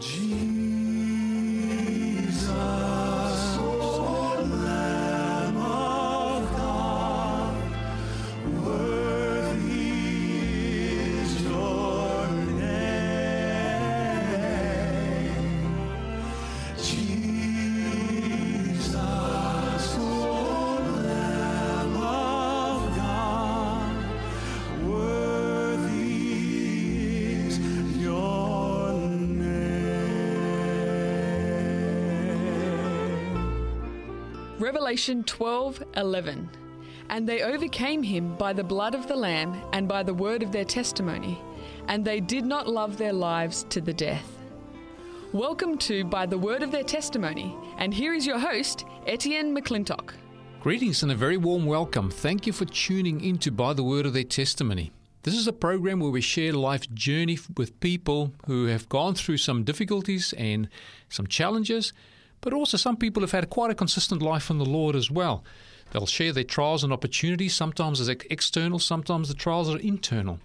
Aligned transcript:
Jesus, 0.00 0.69
Revelation 34.72 35.24
12 35.24 35.82
11. 35.96 36.48
And 37.08 37.28
they 37.28 37.42
overcame 37.42 38.04
him 38.04 38.36
by 38.36 38.52
the 38.52 38.62
blood 38.62 38.94
of 38.94 39.08
the 39.08 39.16
Lamb 39.16 39.60
and 39.72 39.88
by 39.88 40.04
the 40.04 40.14
word 40.14 40.44
of 40.44 40.52
their 40.52 40.64
testimony, 40.64 41.42
and 41.88 42.04
they 42.04 42.20
did 42.20 42.44
not 42.44 42.68
love 42.68 42.96
their 42.96 43.12
lives 43.12 43.66
to 43.70 43.80
the 43.80 43.92
death. 43.92 44.38
Welcome 45.32 45.76
to 45.78 46.04
By 46.04 46.24
the 46.24 46.38
Word 46.38 46.62
of 46.62 46.70
Their 46.70 46.84
Testimony, 46.84 47.56
and 47.78 47.92
here 47.92 48.14
is 48.14 48.24
your 48.24 48.38
host, 48.38 48.84
Etienne 49.08 49.52
McClintock. 49.52 50.12
Greetings 50.60 51.02
and 51.02 51.10
a 51.10 51.16
very 51.16 51.36
warm 51.36 51.66
welcome. 51.66 52.08
Thank 52.08 52.46
you 52.46 52.52
for 52.52 52.64
tuning 52.64 53.24
into 53.24 53.50
By 53.50 53.72
the 53.72 53.82
Word 53.82 54.06
of 54.06 54.12
Their 54.12 54.22
Testimony. 54.22 54.92
This 55.24 55.34
is 55.34 55.48
a 55.48 55.52
program 55.52 55.98
where 55.98 56.12
we 56.12 56.20
share 56.20 56.52
life 56.52 56.88
journey 56.94 57.40
with 57.56 57.80
people 57.80 58.34
who 58.46 58.66
have 58.66 58.88
gone 58.88 59.16
through 59.16 59.38
some 59.38 59.64
difficulties 59.64 60.32
and 60.34 60.68
some 61.08 61.26
challenges, 61.26 61.92
but 62.40 62.52
also 62.52 62.76
some 62.76 62.96
people 62.96 63.22
have 63.22 63.32
had 63.32 63.50
quite 63.50 63.70
a 63.70 63.74
consistent 63.74 64.22
life 64.22 64.50
in 64.50 64.58
the 64.58 64.64
Lord 64.64 64.96
as 64.96 65.10
well. 65.10 65.44
They'll 65.92 66.06
share 66.06 66.32
their 66.32 66.44
trials 66.44 66.84
and 66.84 66.92
opportunities, 66.92 67.54
sometimes 67.54 68.00
as 68.00 68.08
external, 68.08 68.78
sometimes 68.78 69.28
the 69.28 69.34
trials 69.34 69.68
are 69.68 69.78
internal. 69.78 70.38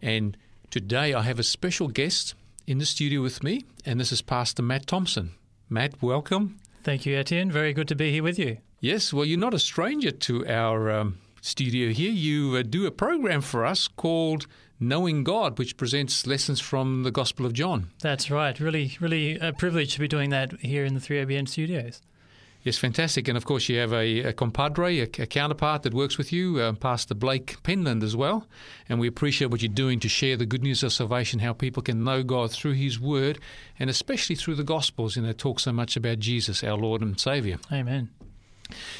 And 0.00 0.36
today 0.70 1.14
I 1.14 1.22
have 1.22 1.38
a 1.38 1.44
special 1.44 1.88
guest 1.88 2.34
in 2.66 2.78
the 2.78 2.86
studio 2.86 3.20
with 3.20 3.42
me, 3.42 3.64
and 3.84 4.00
this 4.00 4.12
is 4.12 4.22
Pastor 4.22 4.62
Matt 4.62 4.86
Thompson. 4.86 5.32
Matt, 5.68 6.00
welcome. 6.02 6.58
Thank 6.82 7.06
you, 7.06 7.16
Etienne. 7.16 7.50
Very 7.50 7.72
good 7.72 7.88
to 7.88 7.96
be 7.96 8.12
here 8.12 8.22
with 8.22 8.38
you. 8.38 8.58
Yes, 8.80 9.12
well, 9.12 9.24
you're 9.24 9.38
not 9.38 9.54
a 9.54 9.58
stranger 9.58 10.10
to 10.10 10.46
our 10.46 10.90
um, 10.90 11.18
studio 11.40 11.90
here. 11.90 12.10
You 12.10 12.56
uh, 12.56 12.62
do 12.62 12.86
a 12.86 12.90
program 12.90 13.40
for 13.40 13.64
us 13.64 13.88
called 13.88 14.46
Knowing 14.88 15.24
God, 15.24 15.58
which 15.58 15.76
presents 15.76 16.26
lessons 16.26 16.60
from 16.60 17.04
the 17.04 17.10
Gospel 17.10 17.46
of 17.46 17.54
John. 17.54 17.90
That's 18.00 18.30
right. 18.30 18.58
Really, 18.60 18.96
really 19.00 19.38
a 19.38 19.52
privilege 19.52 19.94
to 19.94 20.00
be 20.00 20.08
doing 20.08 20.28
that 20.30 20.60
here 20.60 20.84
in 20.84 20.92
the 20.92 21.00
3ABN 21.00 21.48
studios. 21.48 22.02
Yes, 22.64 22.76
fantastic. 22.76 23.26
And 23.28 23.36
of 23.36 23.46
course, 23.46 23.68
you 23.68 23.78
have 23.78 23.92
a, 23.92 24.20
a 24.20 24.32
compadre, 24.32 25.00
a, 25.00 25.02
a, 25.02 25.26
counterpart 25.26 25.82
that 25.82 25.94
works 25.94 26.18
with 26.18 26.32
you, 26.32 26.58
uh, 26.60 26.72
Pastor 26.72 27.14
Blake 27.14 27.62
Penland 27.62 28.02
as 28.02 28.14
well. 28.14 28.46
And 28.88 29.00
we 29.00 29.08
appreciate 29.08 29.50
what 29.50 29.62
you're 29.62 29.72
doing 29.72 30.00
to 30.00 30.08
share 30.08 30.36
the 30.36 30.46
good 30.46 30.62
news 30.62 30.82
of 30.82 30.92
salvation, 30.92 31.40
how 31.40 31.54
people 31.54 31.82
can 31.82 32.04
know 32.04 32.22
God 32.22 32.50
through 32.50 32.72
His 32.72 33.00
Word, 33.00 33.38
and 33.78 33.88
especially 33.88 34.36
through 34.36 34.56
the 34.56 34.64
Gospels. 34.64 35.16
And 35.16 35.26
they 35.26 35.32
talk 35.32 35.60
so 35.60 35.72
much 35.72 35.96
about 35.96 36.18
Jesus, 36.18 36.62
our 36.62 36.76
Lord 36.76 37.00
and 37.02 37.18
Savior. 37.18 37.58
Amen. 37.72 38.10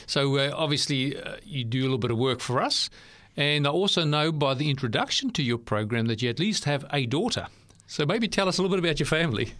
So, 0.06 0.36
uh, 0.36 0.54
obviously, 0.54 1.18
uh, 1.20 1.36
you 1.42 1.64
do 1.64 1.80
a 1.80 1.84
little 1.84 1.98
bit 1.98 2.10
of 2.10 2.18
work 2.18 2.40
for 2.40 2.62
us. 2.62 2.90
And 3.36 3.66
I 3.66 3.70
also 3.70 4.04
know 4.04 4.30
by 4.30 4.54
the 4.54 4.70
introduction 4.70 5.30
to 5.30 5.42
your 5.42 5.58
program 5.58 6.06
that 6.06 6.22
you 6.22 6.30
at 6.30 6.38
least 6.38 6.64
have 6.64 6.84
a 6.92 7.06
daughter. 7.06 7.46
So, 7.86 8.06
maybe 8.06 8.28
tell 8.28 8.48
us 8.48 8.58
a 8.58 8.62
little 8.62 8.76
bit 8.76 8.84
about 8.84 8.98
your 8.98 9.06
family. 9.06 9.52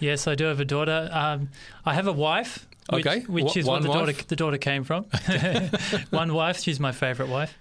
Yes, 0.00 0.26
I 0.26 0.34
do 0.34 0.44
have 0.44 0.60
a 0.60 0.64
daughter. 0.64 1.08
Um, 1.12 1.50
I 1.84 1.94
have 1.94 2.06
a 2.06 2.12
wife. 2.12 2.66
Which, 2.90 3.06
okay, 3.06 3.20
which 3.20 3.56
is 3.56 3.66
what 3.66 3.82
the 3.82 3.88
wife? 3.88 3.98
daughter 3.98 4.12
the 4.26 4.36
daughter 4.36 4.58
came 4.58 4.82
from. 4.82 5.04
One 6.10 6.34
wife. 6.34 6.60
She's 6.60 6.80
my 6.80 6.92
favourite 6.92 7.30
wife. 7.30 7.56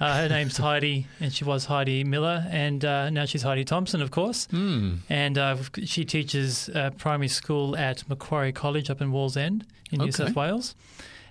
Uh, 0.00 0.16
her 0.16 0.28
name's 0.28 0.56
Heidi, 0.56 1.06
and 1.20 1.32
she 1.32 1.44
was 1.44 1.66
Heidi 1.66 2.02
Miller, 2.02 2.44
and 2.50 2.84
uh, 2.84 3.10
now 3.10 3.26
she's 3.26 3.42
Heidi 3.42 3.64
Thompson, 3.64 4.02
of 4.02 4.10
course. 4.10 4.48
Mm. 4.48 4.98
And 5.08 5.38
uh, 5.38 5.56
she 5.84 6.04
teaches 6.04 6.68
uh, 6.70 6.90
primary 6.98 7.28
school 7.28 7.76
at 7.76 8.08
Macquarie 8.08 8.52
College 8.52 8.90
up 8.90 9.00
in 9.00 9.12
Wallsend 9.12 9.62
in 9.92 10.00
New 10.00 10.10
South 10.10 10.34
Wales. 10.34 10.74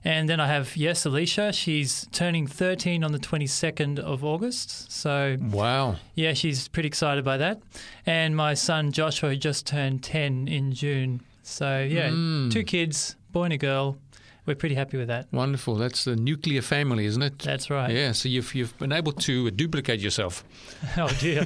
And 0.06 0.28
then 0.28 0.40
I 0.40 0.48
have 0.48 0.76
Yes 0.76 1.06
Alicia. 1.06 1.54
She's 1.54 2.08
turning 2.12 2.46
13 2.48 3.04
on 3.04 3.12
the 3.14 3.20
22nd 3.20 4.00
of 4.00 4.24
August. 4.24 4.92
So 4.92 5.38
Wow. 5.40 5.96
yeah, 6.14 6.34
she's 6.34 6.68
pretty 6.68 6.88
excited 6.88 7.24
by 7.24 7.38
that. 7.38 7.62
And 8.06 8.36
my 8.36 8.54
son 8.54 8.92
Joshua, 8.92 9.36
just 9.36 9.66
turned 9.66 10.04
10 10.04 10.48
in 10.48 10.74
June. 10.74 11.22
So, 11.44 11.82
yeah, 11.90 12.10
Mm. 12.10 12.52
two 12.52 12.64
kids, 12.64 13.16
boy 13.32 13.46
and 13.46 13.54
a 13.54 13.58
girl. 13.58 13.98
We're 14.46 14.56
pretty 14.56 14.76
happy 14.76 14.98
with 14.98 15.08
that. 15.08 15.32
Wonderful. 15.32 15.76
That's 15.76 16.04
the 16.04 16.18
nuclear 16.18 16.62
family, 16.62 17.06
isn't 17.06 17.22
it? 17.22 17.40
That's 17.40 17.70
right. 17.70 17.90
Yeah, 17.90 18.12
so 18.12 18.28
you've, 18.28 18.54
you've 18.54 18.78
been 18.78 18.92
able 18.92 19.14
to 19.14 19.50
duplicate 19.52 20.02
yourself. 20.02 20.44
Oh, 20.98 21.08
dear. 21.20 21.46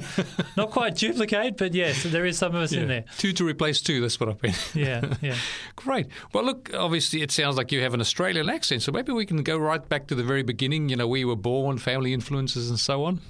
Not 0.56 0.70
quite 0.72 0.96
duplicate, 0.96 1.56
but 1.56 1.72
yes, 1.74 2.02
there 2.02 2.26
is 2.26 2.36
some 2.38 2.54
of 2.56 2.62
us 2.62 2.72
in 2.72 2.88
there. 2.88 3.04
Two 3.16 3.32
to 3.34 3.44
replace 3.46 3.80
two, 3.80 4.00
that's 4.00 4.18
what 4.18 4.28
I've 4.28 4.40
been. 4.40 4.52
Yeah, 4.74 5.14
yeah. 5.22 5.36
Great. 5.76 6.08
Well, 6.34 6.44
look, 6.44 6.70
obviously 6.74 7.22
it 7.22 7.30
sounds 7.30 7.56
like 7.56 7.70
you 7.70 7.80
have 7.82 7.94
an 7.94 8.00
Australian 8.00 8.50
accent, 8.50 8.82
so 8.82 8.90
maybe 8.90 9.12
we 9.12 9.24
can 9.26 9.42
go 9.44 9.56
right 9.56 9.88
back 9.88 10.08
to 10.08 10.14
the 10.16 10.24
very 10.24 10.42
beginning, 10.42 10.88
you 10.88 10.96
know, 10.96 11.06
where 11.06 11.20
you 11.20 11.28
were 11.28 11.36
born, 11.36 11.78
family 11.78 12.12
influences, 12.12 12.68
and 12.68 12.80
so 12.80 13.04
on. 13.04 13.20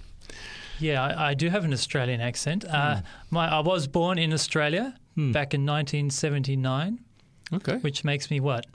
Yeah, 0.80 1.02
I, 1.04 1.30
I 1.30 1.34
do 1.34 1.50
have 1.50 1.64
an 1.64 1.72
Australian 1.74 2.20
accent. 2.22 2.64
Uh, 2.64 3.02
my, 3.30 3.48
I 3.48 3.60
was 3.60 3.86
born 3.86 4.18
in 4.18 4.32
Australia 4.32 4.94
back 5.16 5.52
in 5.52 5.66
1979, 5.66 7.00
Okay. 7.52 7.76
which 7.78 8.04
makes 8.04 8.30
me 8.30 8.40
what? 8.40 8.66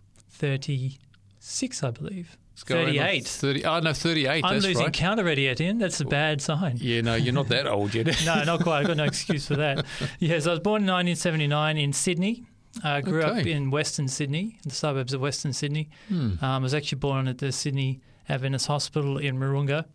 36, 0.43 1.83
I 1.83 1.91
believe. 1.91 2.37
Let's 2.51 2.63
go 2.63 2.75
around 2.75 2.89
on 2.89 2.95
38. 2.95 3.25
30, 3.25 3.65
oh, 3.65 3.79
no, 3.79 3.93
38. 3.93 4.43
I'm 4.43 4.55
losing 4.55 4.77
right. 4.77 4.91
count 4.91 5.17
already, 5.21 5.47
Etienne. 5.47 5.77
That's 5.77 6.01
a 6.01 6.05
bad 6.05 6.41
sign. 6.41 6.75
Yeah, 6.81 6.99
no, 6.99 7.15
you're 7.15 7.33
not 7.33 7.47
that 7.47 7.65
old 7.65 7.95
yet. 7.95 8.07
No, 8.25 8.43
not 8.43 8.61
quite. 8.61 8.81
I've 8.81 8.87
got 8.87 8.97
no 8.97 9.05
excuse 9.05 9.47
for 9.47 9.55
that. 9.55 9.85
Yes, 10.19 10.45
I 10.45 10.51
was 10.51 10.59
born 10.59 10.81
in 10.81 10.87
1979 10.87 11.77
in 11.77 11.93
Sydney. 11.93 12.45
I 12.83 12.99
grew 12.99 13.21
up 13.21 13.45
in 13.45 13.71
Western 13.71 14.09
Sydney, 14.09 14.57
in 14.63 14.69
the 14.69 14.75
suburbs 14.75 15.13
of 15.13 15.21
Western 15.21 15.53
Sydney. 15.53 15.89
Hmm. 16.09 16.15
Um, 16.15 16.37
I 16.41 16.57
was 16.57 16.73
actually 16.73 16.99
born 16.99 17.29
at 17.29 17.37
the 17.37 17.53
Sydney 17.53 18.01
Adventist 18.27 18.67
Hospital 18.67 19.17
in 19.17 19.39
Wahroonga, 19.39 19.85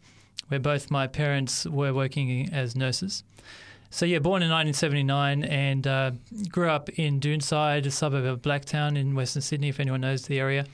where 0.49 0.61
both 0.61 0.91
my 0.91 1.07
parents 1.07 1.67
were 1.67 1.93
working 1.93 2.49
as 2.55 2.75
nurses. 2.75 3.23
So, 3.91 4.05
yeah, 4.05 4.19
born 4.19 4.43
in 4.43 4.51
1979 4.51 5.45
and 5.45 5.87
uh, 5.87 6.11
grew 6.51 6.69
up 6.69 6.89
in 6.91 7.21
Doonside, 7.21 7.87
a 7.87 7.91
suburb 7.91 8.25
of 8.27 8.43
Blacktown 8.43 8.99
in 8.99 9.15
Western 9.15 9.41
Sydney, 9.43 9.69
if 9.71 9.81
anyone 9.81 10.03
knows 10.03 10.27
the 10.27 10.39
area. 10.39 10.67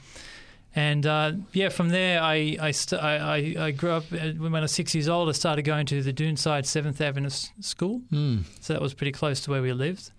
And 0.75 1.05
uh, 1.05 1.31
yeah, 1.53 1.69
from 1.69 1.87
there, 1.89 2.21
I 2.21 2.57
I, 2.59 2.71
st- 2.71 3.01
I 3.01 3.55
I 3.57 3.71
grew 3.71 3.91
up 3.91 4.03
uh, 4.11 4.31
when 4.37 4.53
I 4.55 4.59
was 4.61 4.73
six 4.73 4.93
years 4.93 5.07
old. 5.07 5.29
I 5.29 5.31
started 5.31 5.61
going 5.63 5.85
to 5.85 6.01
the 6.03 6.11
Doonside 6.11 6.65
Seventh 6.65 6.99
Avenue 6.99 7.27
S- 7.27 7.51
School, 7.61 8.01
Hmm. 8.09 8.39
so 8.59 8.73
that 8.73 8.81
was 8.81 8.93
pretty 8.93 9.13
close 9.13 9.39
to 9.41 9.51
where 9.51 9.61
we 9.61 9.71
lived, 9.71 10.11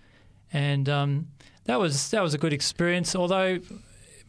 and 0.55 0.89
um, 0.89 1.27
that 1.67 1.79
was 1.79 2.09
that 2.11 2.23
was 2.23 2.33
a 2.33 2.39
good 2.39 2.55
experience. 2.55 3.15
Although 3.15 3.59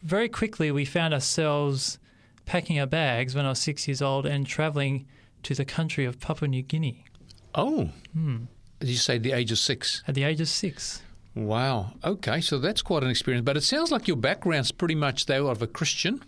very 0.02 0.28
quickly 0.28 0.70
we 0.70 0.84
found 0.84 1.14
ourselves 1.14 1.98
packing 2.44 2.78
our 2.78 2.86
bags 2.86 3.34
when 3.34 3.46
I 3.46 3.48
was 3.48 3.58
six 3.58 3.88
years 3.88 4.02
old 4.02 4.26
and 4.26 4.46
traveling 4.46 5.06
to 5.44 5.54
the 5.54 5.64
country 5.64 6.04
of 6.04 6.20
Papua 6.20 6.48
New 6.48 6.62
Guinea 6.62 7.06
Oh, 7.54 7.88
Hmm. 8.12 8.44
Did 8.80 8.88
you 8.88 8.96
say 8.96 9.18
the 9.18 9.32
age 9.32 9.50
of 9.52 9.58
six? 9.58 10.02
at 10.06 10.14
the 10.14 10.24
age 10.24 10.40
of 10.40 10.48
six. 10.48 11.02
Wow. 11.34 11.92
Okay, 12.04 12.40
so 12.40 12.58
that's 12.58 12.82
quite 12.82 13.04
an 13.04 13.10
experience. 13.10 13.44
But 13.44 13.56
it 13.56 13.60
sounds 13.62 13.92
like 13.92 14.08
your 14.08 14.16
background's 14.16 14.72
pretty 14.72 14.96
much 14.96 15.26
that 15.26 15.40
of 15.40 15.62
a 15.62 15.66
Christian 15.68 16.24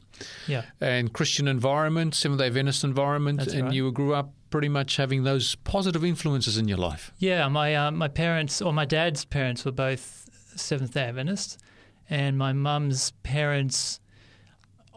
Yeah, 0.46 0.62
and 0.80 1.12
Christian 1.12 1.48
environment, 1.48 2.14
Seventh 2.14 2.38
day 2.40 2.46
Adventist 2.46 2.84
environment, 2.84 3.38
That's 3.40 3.52
and 3.54 3.64
right. 3.64 3.72
you 3.74 3.90
grew 3.90 4.14
up 4.14 4.32
pretty 4.50 4.68
much 4.68 4.96
having 4.96 5.24
those 5.24 5.54
positive 5.56 6.04
influences 6.04 6.58
in 6.58 6.68
your 6.68 6.78
life. 6.78 7.12
Yeah, 7.18 7.48
my 7.48 7.74
uh, 7.74 7.90
my 7.90 8.08
parents 8.08 8.62
or 8.62 8.72
my 8.72 8.84
dad's 8.84 9.24
parents 9.24 9.64
were 9.64 9.72
both 9.72 10.28
Seventh 10.56 10.94
Day 10.94 11.04
Adventists, 11.08 11.58
and 12.08 12.36
my 12.38 12.52
mum's 12.52 13.10
parents, 13.24 13.98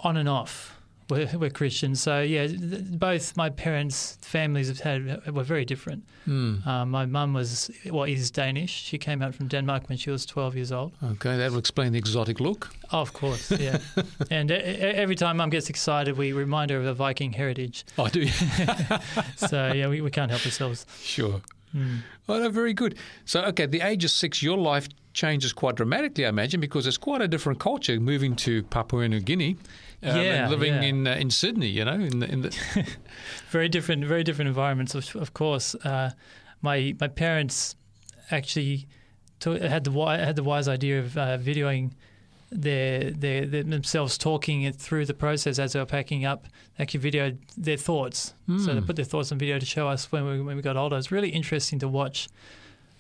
on 0.04 0.18
and 0.18 0.30
off, 0.30 0.80
were, 1.10 1.28
were 1.38 1.50
Christians. 1.50 2.02
So 2.02 2.22
yeah, 2.22 2.48
th- 2.48 2.84
both 3.00 3.36
my 3.38 3.50
parents' 3.50 4.18
families 4.22 4.68
have 4.68 4.80
had 4.80 5.26
were 5.36 5.44
very 5.44 5.66
different. 5.66 6.04
Hmm. 6.26 6.58
Um, 6.68 6.92
my 6.92 7.06
mum 7.06 7.34
was 7.34 7.70
well 7.90 8.04
is 8.06 8.32
Danish. 8.32 8.72
She 8.72 8.98
came 8.98 9.22
out 9.22 9.36
from 9.36 9.48
Denmark 9.48 9.90
when 9.90 9.98
she 9.98 10.10
was 10.12 10.26
twelve 10.26 10.56
years 10.56 10.72
old. 10.72 10.92
Okay, 11.04 11.38
that 11.38 11.52
will 11.52 11.60
explain 11.60 11.92
the 11.92 12.00
exotic 12.00 12.40
look. 12.40 12.70
Oh, 12.92 13.02
of 13.02 13.14
course, 13.14 13.52
yeah. 13.60 13.78
and 14.32 14.52
e- 14.52 14.56
every 14.56 15.16
time 15.16 15.38
mum 15.38 15.50
gets 15.50 15.70
excited, 15.70 16.18
we 16.18 16.32
remind 16.34 16.72
her 16.72 16.78
of 16.78 16.86
the 16.86 16.94
Viking 16.94 17.34
heritage. 17.34 17.86
Oh, 17.98 18.08
do 18.08 18.20
you? 18.22 18.32
So 19.38 19.72
yeah, 19.74 19.88
we, 19.90 20.02
we 20.02 20.10
can't 20.12 20.32
help 20.32 20.46
ourselves. 20.46 20.86
sure. 21.02 21.42
Hmm. 21.72 21.98
Oh, 22.30 22.38
no, 22.40 22.50
very 22.50 22.74
good. 22.74 22.96
So, 23.26 23.42
okay, 23.46 23.64
at 23.64 23.72
the 23.72 23.82
age 23.82 24.06
of 24.06 24.12
six, 24.12 24.44
your 24.44 24.58
life 24.58 24.88
changes 25.14 25.54
quite 25.54 25.76
dramatically, 25.76 26.24
I 26.26 26.30
imagine, 26.30 26.60
because 26.62 26.86
it's 26.88 26.98
quite 27.00 27.22
a 27.22 27.28
different 27.28 27.60
culture 27.60 28.00
moving 28.00 28.36
to 28.38 28.62
Papua 28.64 29.08
New 29.10 29.20
Guinea 29.20 29.58
um, 30.04 30.22
Yeah, 30.22 30.50
living 30.50 30.74
yeah. 30.74 30.82
in 30.82 31.08
uh, 31.08 31.16
in 31.16 31.30
Sydney. 31.30 31.68
You 31.68 31.86
know, 31.86 31.94
in 31.94 32.20
the, 32.20 32.32
in 32.32 32.42
the 32.42 32.88
very 33.50 33.70
different, 33.70 34.06
very 34.06 34.24
different 34.24 34.48
environments. 34.48 34.96
Of, 34.96 35.16
of 35.16 35.34
course, 35.34 35.76
uh, 35.76 36.12
my 36.62 36.96
my 37.00 37.08
parents 37.08 37.76
actually 38.32 38.88
to, 39.42 39.52
had 39.52 39.84
the 39.84 39.92
had 39.92 40.36
the 40.36 40.44
wise 40.44 40.68
idea 40.68 41.00
of 41.00 41.18
uh, 41.18 41.38
videoing 41.38 41.92
their, 42.56 43.12
their, 43.12 43.46
their 43.46 43.64
themselves 43.64 44.18
talking 44.18 44.62
it 44.62 44.76
through 44.76 45.06
the 45.06 45.14
process 45.14 45.58
as 45.58 45.74
they 45.74 45.80
were 45.80 45.86
packing 45.86 46.24
up. 46.24 46.46
They 46.78 46.84
actually 46.84 47.12
videoed 47.12 47.38
their 47.58 47.78
thoughts, 47.78 48.34
so 48.60 48.74
they 48.74 48.82
put 48.82 48.96
their 48.96 49.06
thoughts 49.06 49.32
on 49.32 49.40
video 49.40 49.58
to 49.60 49.66
show 49.66 49.88
us 49.88 50.12
when 50.12 50.26
we 50.26 50.42
when 50.42 50.56
we 50.56 50.62
got 50.62 50.78
older. 50.78 50.98
It's 50.98 51.12
really 51.12 51.30
interesting 51.30 51.80
to 51.80 51.88
watch 51.88 52.30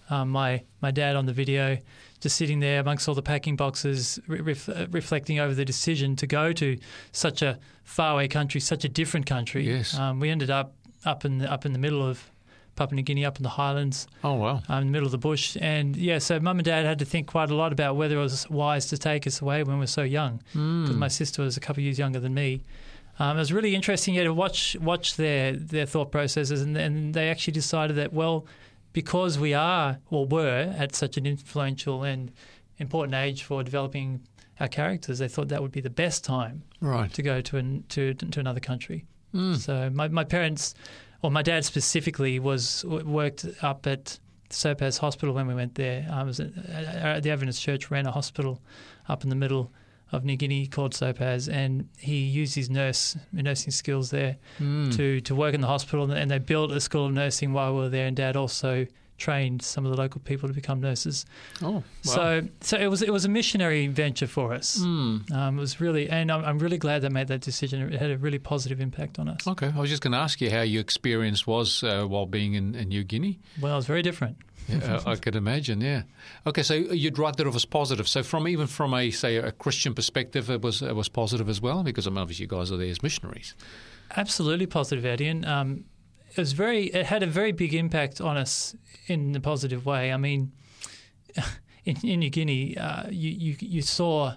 um, 0.09 0.29
my 0.29 0.63
my 0.81 0.91
dad 0.91 1.15
on 1.15 1.25
the 1.25 1.33
video, 1.33 1.77
just 2.23 2.35
sitting 2.37 2.59
there 2.59 2.79
amongst 2.79 3.07
all 3.07 3.15
the 3.15 3.21
packing 3.21 3.55
boxes, 3.55 4.19
re- 4.27 4.55
uh, 4.67 4.87
reflecting 4.89 5.39
over 5.39 5.53
the 5.53 5.65
decision 5.65 6.15
to 6.15 6.25
go 6.27 6.51
to 6.53 6.77
such 7.11 7.41
a 7.41 7.59
faraway 7.83 8.27
country, 8.27 8.59
such 8.61 8.83
a 8.85 8.89
different 8.89 9.25
country. 9.25 9.67
Yes. 9.67 9.97
Um, 9.97 10.19
we 10.19 10.29
ended 10.29 10.49
up 10.49 10.73
up 11.05 11.25
in 11.25 11.37
the, 11.39 11.51
up 11.51 11.65
in 11.65 11.73
the 11.73 11.79
middle 11.79 12.01
of 12.07 12.31
Papua 12.75 12.95
New 12.95 13.03
Guinea, 13.03 13.23
up 13.25 13.37
in 13.37 13.43
the 13.43 13.49
highlands, 13.49 14.07
Oh 14.23 14.33
wow. 14.35 14.61
um, 14.69 14.81
in 14.81 14.87
the 14.87 14.91
middle 14.91 15.05
of 15.05 15.11
the 15.11 15.17
bush, 15.19 15.55
and 15.61 15.95
yeah, 15.95 16.17
so 16.17 16.39
mum 16.39 16.57
and 16.57 16.65
dad 16.65 16.85
had 16.85 16.97
to 16.99 17.05
think 17.05 17.27
quite 17.27 17.51
a 17.51 17.55
lot 17.55 17.71
about 17.71 17.97
whether 17.97 18.15
it 18.15 18.21
was 18.21 18.49
wise 18.49 18.87
to 18.87 18.97
take 18.97 19.27
us 19.27 19.41
away 19.41 19.61
when 19.63 19.75
we 19.75 19.81
were 19.81 19.85
so 19.87 20.01
young, 20.01 20.41
because 20.53 20.95
my 20.95 21.07
sister 21.09 21.43
was 21.43 21.55
a 21.55 21.59
couple 21.59 21.81
of 21.81 21.85
years 21.85 21.99
younger 21.99 22.19
than 22.19 22.33
me. 22.33 22.61
Um, 23.19 23.37
it 23.37 23.41
was 23.41 23.53
really 23.53 23.75
interesting 23.75 24.15
yeah, 24.15 24.23
to 24.23 24.33
watch 24.33 24.75
watch 24.81 25.17
their 25.17 25.51
their 25.51 25.85
thought 25.85 26.09
processes, 26.11 26.61
and, 26.63 26.75
and 26.75 27.13
they 27.13 27.29
actually 27.29 27.53
decided 27.53 27.95
that 27.97 28.11
well, 28.11 28.45
because 28.93 29.37
we 29.39 29.53
are 29.53 29.99
or 30.09 30.25
were 30.25 30.73
at 30.77 30.95
such 30.95 31.17
an 31.17 31.25
influential 31.25 32.03
and 32.03 32.31
important 32.77 33.15
age 33.15 33.43
for 33.43 33.63
developing 33.63 34.21
our 34.59 34.67
characters, 34.67 35.19
they 35.19 35.27
thought 35.27 35.47
that 35.49 35.61
would 35.61 35.71
be 35.71 35.81
the 35.81 35.89
best 35.89 36.23
time 36.23 36.63
Right. 36.79 37.11
to 37.13 37.21
go 37.21 37.41
to 37.41 37.57
an, 37.57 37.83
to 37.89 38.13
to 38.13 38.39
another 38.39 38.59
country. 38.59 39.05
Mm. 39.33 39.57
So 39.57 39.89
my, 39.89 40.07
my 40.09 40.23
parents, 40.23 40.75
or 41.23 41.31
my 41.31 41.41
dad 41.41 41.65
specifically, 41.65 42.39
was 42.39 42.85
worked 42.85 43.45
up 43.63 43.87
at 43.87 44.19
Sopas 44.49 44.99
Hospital 44.99 45.33
when 45.33 45.47
we 45.47 45.55
went 45.55 45.73
there. 45.75 46.07
I 46.11 46.21
was 46.23 46.39
at, 46.39 46.51
uh, 46.55 47.19
the 47.19 47.31
Adventist 47.31 47.61
Church 47.61 47.89
ran 47.89 48.05
a 48.05 48.11
hospital 48.11 48.61
up 49.09 49.23
in 49.23 49.29
the 49.29 49.35
middle 49.35 49.71
of 50.13 50.23
New 50.23 50.37
Guinea 50.37 50.67
called 50.67 50.93
Sopas, 50.93 51.49
and 51.51 51.89
he 51.97 52.19
used 52.19 52.55
his 52.55 52.69
nurse 52.69 53.17
nursing 53.31 53.71
skills 53.71 54.09
there 54.11 54.37
Mm. 54.59 54.95
to 54.95 55.19
to 55.21 55.35
work 55.35 55.53
in 55.53 55.61
the 55.61 55.67
hospital, 55.67 56.09
and 56.11 56.29
they 56.31 56.39
built 56.39 56.71
a 56.71 56.79
school 56.79 57.05
of 57.07 57.11
nursing 57.13 57.51
while 57.53 57.73
we 57.73 57.79
were 57.81 57.89
there. 57.89 58.07
And 58.07 58.15
Dad 58.15 58.35
also 58.35 58.85
trained 59.15 59.61
some 59.61 59.85
of 59.85 59.91
the 59.91 59.97
local 59.97 60.19
people 60.21 60.49
to 60.49 60.53
become 60.55 60.81
nurses. 60.81 61.25
Oh. 61.61 61.71
Wow. 61.71 61.83
So 62.01 62.41
so 62.61 62.77
it 62.77 62.87
was 62.87 63.01
it 63.01 63.11
was 63.13 63.25
a 63.25 63.29
missionary 63.29 63.87
venture 63.87 64.27
for 64.27 64.53
us. 64.53 64.79
Mm. 64.79 65.31
Um, 65.31 65.57
it 65.57 65.61
was 65.61 65.79
really, 65.79 66.09
and 66.09 66.31
I'm, 66.31 66.43
I'm 66.43 66.59
really 66.59 66.77
glad 66.77 67.01
they 67.03 67.09
made 67.09 67.27
that 67.27 67.41
decision. 67.41 67.93
It 67.93 67.99
had 67.99 68.11
a 68.11 68.17
really 68.17 68.39
positive 68.39 68.81
impact 68.81 69.19
on 69.19 69.27
us. 69.29 69.47
Okay. 69.47 69.71
I 69.75 69.79
was 69.79 69.89
just 69.89 70.01
going 70.01 70.13
to 70.13 70.17
ask 70.17 70.41
you 70.41 70.49
how 70.49 70.61
your 70.61 70.81
experience 70.81 71.45
was 71.47 71.83
uh, 71.83 72.05
while 72.05 72.25
being 72.25 72.53
in, 72.55 72.75
in 72.75 72.89
New 72.89 73.03
Guinea. 73.03 73.39
Well, 73.61 73.73
it 73.73 73.75
was 73.77 73.85
very 73.85 74.01
different. 74.01 74.37
Yeah, 74.67 75.01
I 75.05 75.15
could 75.15 75.35
imagine. 75.35 75.81
Yeah. 75.81 76.03
Okay, 76.47 76.63
so 76.63 76.73
you'd 76.73 77.17
write 77.17 77.37
that 77.37 77.47
off 77.47 77.55
as 77.55 77.65
positive. 77.65 78.07
So 78.07 78.23
from 78.23 78.47
even 78.47 78.67
from 78.67 78.93
a 78.93 79.11
say 79.11 79.37
a 79.37 79.51
Christian 79.51 79.93
perspective, 79.93 80.49
it 80.49 80.61
was 80.61 80.81
it 80.81 80.95
was 80.95 81.09
positive 81.09 81.49
as 81.49 81.61
well 81.61 81.83
because 81.83 82.07
I 82.07 82.09
mean, 82.09 82.19
obviously 82.19 82.43
you 82.43 82.47
guys 82.47 82.71
are 82.71 82.77
there 82.77 82.89
as 82.89 83.03
missionaries. 83.03 83.55
Absolutely 84.15 84.67
positive, 84.67 85.05
Eddie. 85.05 85.27
And 85.27 85.45
um, 85.45 85.85
it 86.29 86.37
was 86.37 86.53
very, 86.53 86.85
it 86.85 87.05
had 87.05 87.23
a 87.23 87.27
very 87.27 87.51
big 87.51 87.73
impact 87.73 88.21
on 88.21 88.37
us 88.37 88.75
in 89.07 89.35
a 89.35 89.39
positive 89.39 89.85
way. 89.85 90.11
I 90.11 90.17
mean, 90.17 90.51
in, 91.85 91.97
in 92.03 92.19
New 92.19 92.29
Guinea, 92.29 92.77
uh, 92.77 93.09
you, 93.09 93.29
you 93.29 93.55
you 93.59 93.81
saw 93.81 94.33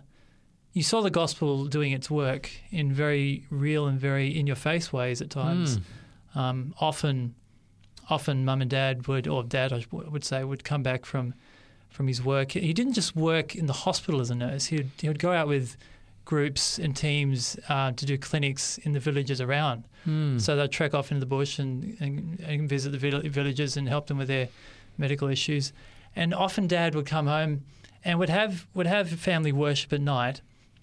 you 0.72 0.82
saw 0.82 1.00
the 1.00 1.10
gospel 1.10 1.64
doing 1.64 1.92
its 1.92 2.10
work 2.10 2.50
in 2.70 2.92
very 2.92 3.44
real 3.50 3.86
and 3.86 3.98
very 3.98 4.38
in 4.38 4.46
your 4.46 4.56
face 4.56 4.92
ways 4.92 5.22
at 5.22 5.30
times. 5.30 5.78
Um, 6.34 6.74
often, 6.78 7.34
often, 8.08 8.44
mum 8.44 8.60
and 8.62 8.70
dad 8.70 9.06
would, 9.06 9.26
or 9.26 9.42
dad 9.42 9.72
I 9.72 9.84
would 9.90 10.24
say, 10.24 10.44
would 10.44 10.64
come 10.64 10.82
back 10.82 11.04
from 11.04 11.34
from 11.90 12.08
his 12.08 12.22
work. 12.22 12.52
He 12.52 12.74
didn't 12.74 12.92
just 12.92 13.16
work 13.16 13.54
in 13.54 13.66
the 13.66 13.72
hospital 13.72 14.20
as 14.20 14.28
a 14.30 14.34
nurse. 14.34 14.66
He 14.66 14.76
would, 14.76 14.90
he 15.00 15.08
would 15.08 15.18
go 15.18 15.32
out 15.32 15.48
with 15.48 15.76
groups 16.26 16.78
and 16.78 16.94
teams 16.94 17.56
uh, 17.70 17.92
to 17.92 18.04
do 18.04 18.18
clinics 18.18 18.76
in 18.78 18.92
the 18.92 19.00
villages 19.00 19.40
around. 19.40 19.84
So 20.38 20.54
they'd 20.56 20.70
trek 20.70 20.92
off 20.94 21.10
into 21.10 21.20
the 21.20 21.26
bush 21.26 21.58
and, 21.58 21.96
and, 22.00 22.38
and 22.40 22.68
visit 22.68 22.90
the 22.90 22.98
vill- 22.98 23.22
villages 23.22 23.76
and 23.76 23.88
help 23.88 24.06
them 24.08 24.18
with 24.18 24.28
their 24.28 24.48
medical 24.98 25.28
issues. 25.28 25.72
And 26.14 26.32
often, 26.34 26.66
Dad 26.66 26.94
would 26.94 27.06
come 27.06 27.26
home 27.26 27.62
and 28.04 28.18
would 28.18 28.28
have 28.30 28.66
would 28.74 28.86
have 28.86 29.08
family 29.08 29.52
worship 29.52 29.92
at 29.92 30.00
night. 30.00 30.42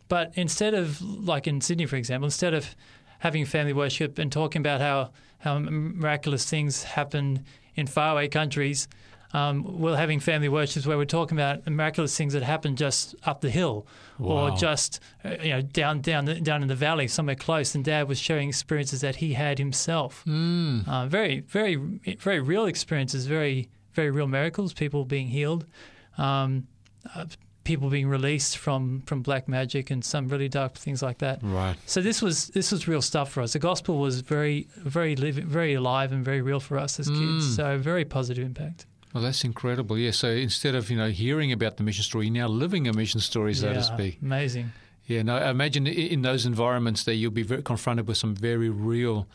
But 0.10 0.32
instead 0.36 0.74
of 0.74 1.02
like 1.02 1.48
in 1.48 1.62
Sydney, 1.62 1.86
for 1.86 1.96
example, 1.96 2.26
instead 2.26 2.54
of 2.54 2.76
having 3.24 3.46
family 3.46 3.74
worship 3.74 4.20
and 4.20 4.32
talking 4.32 4.60
about 4.66 4.80
how 4.82 4.98
how 5.40 5.60
miraculous 5.60 6.44
things 6.50 6.84
happen 6.84 7.44
in 7.76 7.88
faraway 7.88 8.28
countries, 8.30 8.88
um, 9.34 9.80
we're 9.82 9.98
having 9.98 10.20
family 10.22 10.48
worships 10.50 10.86
where 10.86 10.98
we're 10.98 11.06
talking 11.20 11.38
about 11.38 11.66
miraculous 11.68 12.16
things 12.18 12.34
that 12.34 12.44
happen 12.44 12.76
just 12.76 13.16
up 13.24 13.42
the 13.42 13.50
hill 13.50 13.86
Wow. 14.20 14.30
or 14.32 14.58
just 14.58 15.00
uh, 15.26 15.36
you 15.42 15.50
know 15.54 15.62
down 15.62 16.02
down 16.02 16.26
down 16.44 16.62
in 16.62 16.68
the 16.68 16.76
valley 16.90 17.08
somewhere 17.08 17.36
close. 17.48 17.76
And 17.76 17.84
Dad 17.84 18.08
was 18.08 18.20
sharing 18.20 18.48
experiences 18.50 19.02
that 19.02 19.16
he 19.16 19.34
had 19.34 19.58
himself. 19.58 20.24
Mm. 20.28 20.88
Uh, 20.88 21.08
very 21.08 21.40
very 21.42 21.76
very 22.20 22.40
real 22.42 22.66
experiences. 22.66 23.26
Very 23.26 23.70
very 23.94 24.12
real 24.12 24.28
miracles. 24.28 24.74
People 24.74 25.06
being 25.06 25.28
healed. 25.30 25.66
Um, 26.18 26.68
uh, 27.16 27.26
people 27.64 27.90
being 27.90 28.08
released 28.08 28.58
from, 28.58 29.02
from 29.06 29.22
black 29.22 29.48
magic 29.48 29.90
and 29.90 30.04
some 30.04 30.28
really 30.28 30.50
dark 30.50 30.76
things 30.76 31.02
like 31.02 31.20
that. 31.20 31.40
Right. 31.42 31.76
So 31.86 32.02
this 32.02 32.22
was 32.22 32.48
this 32.50 32.72
was 32.72 32.88
real 32.88 33.02
stuff 33.02 33.32
for 33.32 33.42
us. 33.42 33.54
The 33.54 33.60
gospel 33.60 34.00
was 34.00 34.22
very 34.22 34.68
very 34.78 35.16
live, 35.16 35.36
very 35.36 35.74
alive 35.74 36.12
and 36.12 36.24
very 36.26 36.42
real 36.42 36.60
for 36.60 36.78
us 36.78 37.00
as 37.00 37.08
Mm. 37.10 37.20
kids. 37.20 37.56
So 37.56 37.78
very 37.78 38.06
positive 38.06 38.44
impact. 38.46 38.86
Well, 39.14 39.24
that's 39.24 39.44
incredible. 39.44 39.98
Yeah. 39.98 40.12
So 40.12 40.30
instead 40.30 40.76
of 40.76 40.90
you 40.90 40.98
know 40.98 41.10
hearing 41.10 41.52
about 41.52 41.78
the 41.78 41.84
mission 41.84 42.04
story, 42.04 42.26
you're 42.28 42.34
now 42.34 42.48
living 42.48 42.88
a 42.88 42.94
mission 42.94 43.20
story, 43.20 43.54
so 43.54 43.68
yeah, 43.68 43.74
to 43.74 43.84
speak. 43.84 44.18
Amazing. 44.22 44.72
Yeah. 45.06 45.22
No, 45.24 45.36
I 45.38 45.50
imagine 45.50 45.86
in 45.88 46.22
those 46.24 46.46
environments 46.46 47.04
that 47.04 47.16
you'll 47.16 47.32
be 47.32 47.44
confronted 47.46 48.08
with 48.08 48.18
some 48.18 48.36
very 48.36 48.70
real. 48.70 49.28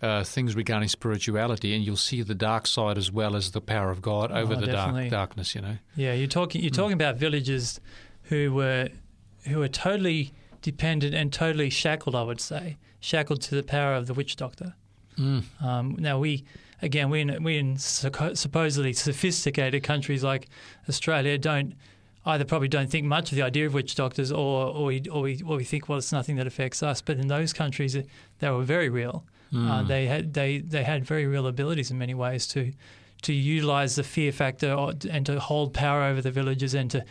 Uh, 0.00 0.22
things 0.22 0.54
regarding 0.54 0.88
spirituality, 0.88 1.74
and 1.74 1.84
you'll 1.84 1.96
see 1.96 2.22
the 2.22 2.34
dark 2.34 2.68
side 2.68 2.96
as 2.96 3.10
well 3.10 3.34
as 3.34 3.50
the 3.50 3.60
power 3.60 3.90
of 3.90 4.00
God 4.00 4.30
over 4.30 4.54
Oh, 4.54 4.60
the 4.60 4.68
dark 4.68 5.10
darkness. 5.10 5.56
You 5.56 5.60
know. 5.60 5.78
Yeah, 5.96 6.12
you're 6.12 6.28
talking 6.28 6.62
you're 6.62 6.70
talking 6.70 6.92
about 6.92 7.16
villages 7.16 7.80
who 8.24 8.54
were 8.54 8.90
who 9.48 9.58
were 9.58 9.66
totally 9.68 10.32
dependent 10.62 11.14
and 11.14 11.32
totally 11.32 11.68
shackled. 11.68 12.14
I 12.14 12.22
would 12.22 12.40
say 12.40 12.76
shackled 13.00 13.40
to 13.42 13.56
the 13.56 13.62
power 13.64 13.94
of 13.94 14.06
the 14.06 14.14
witch 14.14 14.36
doctor. 14.36 14.74
Mm. 15.18 15.42
Um, 15.60 15.96
now 15.98 16.18
we 16.20 16.44
again 16.80 17.10
we 17.10 17.20
in, 17.22 17.42
we 17.42 17.58
in 17.58 17.76
supposedly 17.78 18.92
sophisticated 18.92 19.82
countries 19.82 20.22
like 20.22 20.48
Australia 20.88 21.38
don't 21.38 21.74
either 22.24 22.44
probably 22.44 22.68
don't 22.68 22.90
think 22.90 23.04
much 23.06 23.32
of 23.32 23.36
the 23.36 23.42
idea 23.42 23.66
of 23.66 23.74
witch 23.74 23.96
doctors 23.96 24.30
or 24.30 24.66
or 24.66 24.84
we 24.86 25.02
or 25.10 25.22
we, 25.22 25.42
or 25.44 25.56
we 25.56 25.64
think 25.64 25.88
well 25.88 25.98
it's 25.98 26.12
nothing 26.12 26.36
that 26.36 26.46
affects 26.46 26.84
us. 26.84 27.02
But 27.02 27.18
in 27.18 27.26
those 27.26 27.52
countries 27.52 27.96
uh, 27.96 28.02
they 28.38 28.48
were 28.50 28.62
very 28.62 28.88
real. 28.88 29.24
Uh, 29.54 29.82
they 29.82 30.06
had 30.06 30.34
they 30.34 30.58
they 30.58 30.82
had 30.84 31.04
very 31.04 31.26
real 31.26 31.46
abilities 31.46 31.90
in 31.90 31.98
many 31.98 32.14
ways 32.14 32.46
to 32.48 32.72
to 33.22 33.32
utilize 33.32 33.96
the 33.96 34.02
fear 34.04 34.30
factor 34.32 34.72
or- 34.72 34.92
and 35.10 35.24
to 35.26 35.40
hold 35.40 35.72
power 35.74 36.02
over 36.04 36.20
the 36.20 36.30
villages 36.30 36.74
and 36.74 36.90
to 36.90 37.04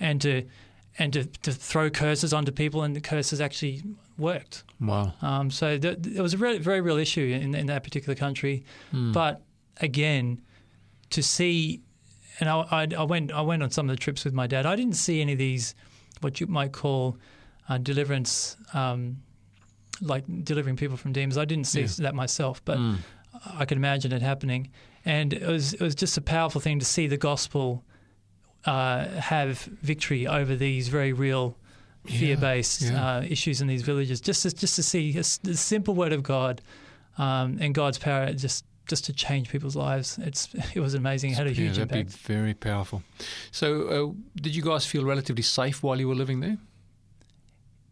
and 0.00 0.20
to 0.22 0.42
and 0.98 1.12
to, 1.12 1.24
to 1.42 1.52
throw 1.52 1.90
curses 1.90 2.32
onto 2.32 2.52
people 2.52 2.82
and 2.84 2.94
the 2.96 3.00
curses 3.00 3.40
actually 3.40 3.82
worked. 4.16 4.62
Wow. 4.80 5.12
Um, 5.22 5.50
so 5.50 5.76
th- 5.76 6.06
it 6.06 6.20
was 6.22 6.34
a 6.34 6.38
re- 6.38 6.58
very 6.58 6.80
real 6.80 6.96
issue 6.98 7.38
in, 7.42 7.54
in 7.54 7.66
that 7.66 7.82
particular 7.82 8.14
country. 8.14 8.64
But 8.92 9.42
again, 9.80 10.40
to 11.10 11.20
see, 11.22 11.80
and 12.40 12.48
I, 12.48 12.60
I, 12.70 12.88
I 12.96 13.02
went 13.02 13.32
I 13.32 13.40
went 13.42 13.62
on 13.62 13.70
some 13.70 13.90
of 13.90 13.96
the 13.96 14.00
trips 14.00 14.24
with 14.24 14.34
my 14.34 14.46
dad. 14.46 14.66
I 14.66 14.76
didn't 14.76 14.94
see 14.96 15.20
any 15.20 15.32
of 15.32 15.38
these 15.38 15.74
what 16.20 16.40
you 16.40 16.46
might 16.46 16.72
call 16.72 17.18
uh, 17.68 17.78
deliverance, 17.78 18.56
um, 18.72 19.18
like 20.00 20.24
delivering 20.44 20.76
people 20.76 20.96
from 20.96 21.12
demons. 21.12 21.38
I 21.38 21.44
didn't 21.44 21.66
see 21.66 21.80
Yeah. 21.82 21.88
that 21.98 22.14
myself, 22.14 22.64
but 22.64 22.78
Mm. 22.78 22.98
I 23.58 23.64
could 23.64 23.76
imagine 23.78 24.12
it 24.12 24.22
happening. 24.22 24.70
And 25.04 25.32
it 25.32 25.46
was 25.46 25.74
it 25.74 25.80
was 25.80 25.94
just 25.94 26.16
a 26.16 26.20
powerful 26.20 26.60
thing 26.60 26.78
to 26.78 26.84
see 26.84 27.06
the 27.06 27.16
gospel 27.18 27.84
uh, 28.64 29.06
have 29.20 29.58
victory 29.82 30.26
over 30.26 30.56
these 30.56 30.88
very 30.88 31.12
real 31.12 31.56
fear-based 32.06 32.82
yeah. 32.82 33.16
uh, 33.18 33.22
issues 33.22 33.60
in 33.60 33.66
these 33.66 33.82
villages. 33.82 34.20
Just 34.20 34.42
to, 34.42 34.54
just 34.54 34.76
to 34.76 34.82
see 34.82 35.12
the 35.12 35.22
simple 35.56 35.94
word 35.94 36.12
of 36.12 36.22
God 36.22 36.62
um, 37.18 37.58
and 37.60 37.74
God's 37.74 37.98
power 37.98 38.32
just 38.32 38.64
just 38.86 39.04
to 39.06 39.12
change 39.14 39.48
people's 39.48 39.76
lives. 39.76 40.18
It's 40.18 40.48
it 40.74 40.80
was 40.80 40.94
amazing. 40.94 41.32
It 41.32 41.36
had 41.36 41.46
a 41.46 41.50
yeah, 41.50 41.54
huge 41.56 41.76
that'd 41.78 41.92
impact. 41.96 42.26
be 42.26 42.34
very 42.34 42.54
powerful. 42.54 43.02
So, 43.50 43.66
uh, 43.88 44.12
did 44.40 44.54
you 44.54 44.62
guys 44.62 44.86
feel 44.86 45.04
relatively 45.04 45.42
safe 45.42 45.82
while 45.82 45.98
you 45.98 46.08
were 46.08 46.14
living 46.14 46.40
there? 46.40 46.58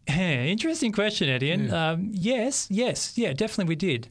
Interesting 0.07 0.91
question, 0.91 1.29
Eddie. 1.29 1.51
And, 1.51 1.69
Yeah. 1.69 1.89
Um, 1.91 2.09
yes, 2.13 2.67
yes, 2.69 3.17
yeah, 3.17 3.33
definitely 3.33 3.69
we 3.71 3.75
did. 3.75 4.09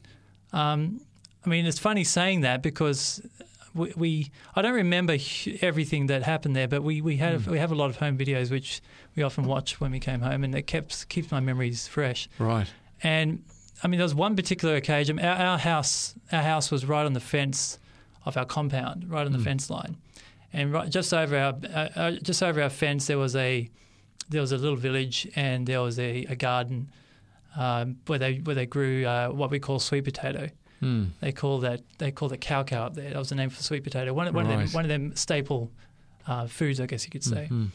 Um, 0.51 1.01
I 1.45 1.49
mean, 1.49 1.65
it's 1.65 1.79
funny 1.79 2.03
saying 2.03 2.41
that 2.41 2.61
because 2.61 3.21
we, 3.73 3.93
we 3.95 4.31
I 4.55 4.61
don't 4.61 4.73
remember 4.75 5.17
everything 5.61 6.07
that 6.07 6.23
happened 6.23 6.55
there, 6.55 6.67
but 6.67 6.83
we 6.83 7.01
we 7.01 7.17
had 7.17 7.41
Hmm. 7.41 7.51
we 7.51 7.59
have 7.59 7.71
a 7.71 7.75
lot 7.75 7.89
of 7.89 7.97
home 7.97 8.17
videos 8.17 8.49
which 8.51 8.81
we 9.15 9.23
often 9.23 9.45
watch 9.45 9.79
when 9.81 9.91
we 9.91 9.99
came 9.99 10.21
home, 10.21 10.43
and 10.43 10.55
it 10.55 10.63
kept 10.67 11.09
keeps 11.09 11.31
my 11.31 11.39
memories 11.39 11.87
fresh. 11.87 12.29
Right. 12.39 12.67
And 13.01 13.43
I 13.83 13.87
mean, 13.87 13.97
there 13.97 14.05
was 14.05 14.15
one 14.15 14.35
particular 14.35 14.75
occasion. 14.75 15.19
Our, 15.19 15.35
our 15.35 15.57
house, 15.57 16.13
our 16.31 16.41
house 16.43 16.71
was 16.71 16.85
right 16.85 17.05
on 17.05 17.13
the 17.13 17.19
fence 17.19 17.77
of 18.25 18.37
our 18.37 18.45
compound, 18.45 19.09
right 19.09 19.25
on 19.25 19.33
the 19.33 19.39
fence 19.39 19.69
line. 19.69 19.97
and 20.53 20.71
right, 20.71 20.89
just 20.89 21.13
over 21.13 21.35
our 21.37 21.53
uh, 21.73 21.89
uh, 21.95 22.11
just 22.21 22.41
over 22.43 22.61
our 22.61 22.69
fence 22.69 23.07
there 23.07 23.17
was 23.17 23.35
a 23.35 23.69
there 24.29 24.41
was 24.41 24.51
a 24.51 24.57
little 24.57 24.75
village 24.77 25.27
and 25.35 25.65
there 25.67 25.81
was 25.81 25.99
a, 25.99 26.25
a 26.25 26.35
garden 26.35 26.89
um, 27.55 27.97
where 28.07 28.19
they 28.19 28.35
where 28.35 28.55
they 28.55 28.65
grew 28.65 29.05
uh, 29.05 29.29
what 29.29 29.51
we 29.51 29.59
call 29.59 29.79
sweet 29.79 30.03
potato. 30.03 30.49
Hmm. 30.79 31.05
They 31.21 31.31
call 31.31 31.59
that 31.59 31.81
they 31.97 32.11
call 32.11 32.31
it 32.33 32.41
cow 32.41 32.63
cow 32.63 32.85
up 32.85 32.93
there. 32.95 33.09
That 33.11 33.19
was 33.19 33.29
the 33.29 33.35
name 33.35 33.49
for 33.49 33.61
sweet 33.63 33.83
potato. 33.83 34.13
One, 34.13 34.33
one 34.33 34.45
of 34.45 34.49
them 34.51 34.67
one 34.69 34.85
of 34.85 34.89
them 34.89 35.15
staple 35.15 35.71
uh, 36.27 36.47
foods, 36.47 36.79
I 36.79 36.85
guess 36.85 37.05
you 37.05 37.11
could 37.11 37.23
say. 37.23 37.47
Mhm. 37.51 37.69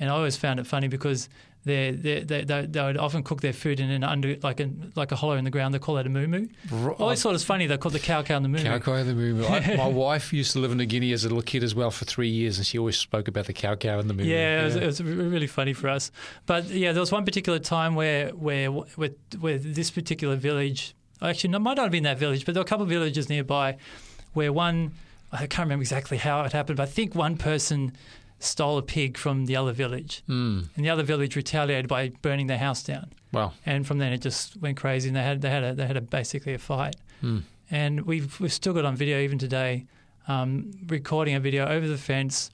And 0.00 0.10
I 0.10 0.14
always 0.14 0.36
found 0.36 0.58
it 0.58 0.66
funny 0.66 0.88
because 0.88 1.28
they 1.64 1.92
they 1.92 2.20
they, 2.22 2.66
they, 2.66 2.82
would 2.82 2.96
often 2.96 3.22
cook 3.22 3.40
their 3.40 3.52
food 3.52 3.78
in 3.78 3.88
an 3.88 4.02
under 4.02 4.36
like 4.42 4.58
a 4.58 4.68
like 4.96 5.12
a 5.12 5.16
hollow 5.16 5.34
in 5.34 5.44
the 5.44 5.50
ground. 5.50 5.72
They 5.72 5.78
call 5.78 5.94
that 5.94 6.06
a 6.06 6.08
moo 6.08 6.26
moo. 6.26 6.48
Ro- 6.70 6.96
I 6.98 7.02
always 7.02 7.22
thought 7.22 7.30
it 7.30 7.34
was 7.34 7.44
funny. 7.44 7.66
They 7.66 7.76
called 7.76 7.94
the 7.94 8.00
cow 8.00 8.22
cow 8.22 8.40
the 8.40 8.48
moo 8.48 8.58
moo. 8.58 8.64
Cow 8.64 8.78
cow 8.78 9.02
the 9.04 9.14
moo. 9.14 9.34
My 9.76 9.86
wife 9.86 10.32
used 10.32 10.52
to 10.52 10.58
live 10.58 10.72
in 10.72 10.78
New 10.78 10.86
Guinea 10.86 11.12
as 11.12 11.24
a 11.24 11.28
little 11.28 11.42
kid 11.42 11.62
as 11.62 11.74
well 11.74 11.92
for 11.92 12.04
three 12.04 12.28
years, 12.28 12.58
and 12.58 12.66
she 12.66 12.78
always 12.78 12.96
spoke 12.96 13.28
about 13.28 13.46
the 13.46 13.52
cow 13.52 13.76
cow 13.76 14.00
and 14.00 14.10
the 14.10 14.14
moo 14.14 14.24
moo. 14.24 14.28
Yeah, 14.28 14.62
it 14.62 14.64
was, 14.64 14.76
it 14.76 14.86
was 14.86 15.02
really 15.02 15.46
funny 15.46 15.72
for 15.72 15.88
us. 15.88 16.10
But 16.46 16.64
yeah, 16.64 16.92
there 16.92 17.00
was 17.00 17.12
one 17.12 17.24
particular 17.24 17.60
time 17.60 17.94
where 17.94 18.30
where 18.30 18.70
where, 18.70 19.10
where 19.38 19.58
this 19.58 19.90
particular 19.90 20.34
village, 20.34 20.96
oh, 21.20 21.28
actually, 21.28 21.50
no, 21.50 21.60
might 21.60 21.76
not 21.76 21.84
have 21.84 21.92
been 21.92 22.04
that 22.04 22.18
village, 22.18 22.44
but 22.44 22.54
there 22.54 22.60
were 22.60 22.66
a 22.66 22.68
couple 22.68 22.84
of 22.84 22.88
villages 22.88 23.28
nearby 23.28 23.76
where 24.32 24.52
one, 24.52 24.92
I 25.30 25.46
can't 25.46 25.66
remember 25.66 25.82
exactly 25.82 26.18
how 26.18 26.42
it 26.42 26.52
happened, 26.52 26.76
but 26.76 26.88
I 26.88 26.90
think 26.90 27.14
one 27.14 27.36
person 27.36 27.92
stole 28.42 28.76
a 28.78 28.82
pig 28.82 29.16
from 29.16 29.46
the 29.46 29.56
other 29.56 29.72
village, 29.72 30.22
Mm. 30.28 30.68
and 30.74 30.84
the 30.84 30.90
other 30.90 31.02
village 31.02 31.36
retaliated 31.36 31.88
by 31.88 32.10
burning 32.22 32.46
their 32.48 32.58
house 32.58 32.82
down. 32.82 33.12
Wow. 33.32 33.52
And 33.64 33.86
from 33.86 33.98
then 33.98 34.12
it 34.12 34.20
just 34.20 34.56
went 34.60 34.76
crazy, 34.76 35.08
and 35.08 35.16
they 35.16 35.22
had 35.22 35.40
they 35.42 35.50
had 35.50 35.64
a, 35.64 35.74
they 35.74 35.86
had 35.86 35.96
a, 35.96 36.00
basically 36.00 36.54
a 36.54 36.58
fight. 36.58 36.96
Mm. 37.22 37.42
And 37.70 38.00
we've 38.02 38.38
we've 38.40 38.52
still 38.52 38.72
got 38.74 38.84
on 38.84 38.96
video 38.96 39.20
even 39.20 39.38
today, 39.38 39.86
um, 40.28 40.72
recording 40.88 41.34
a 41.34 41.40
video 41.40 41.66
over 41.66 41.86
the 41.88 41.96
fence. 41.98 42.50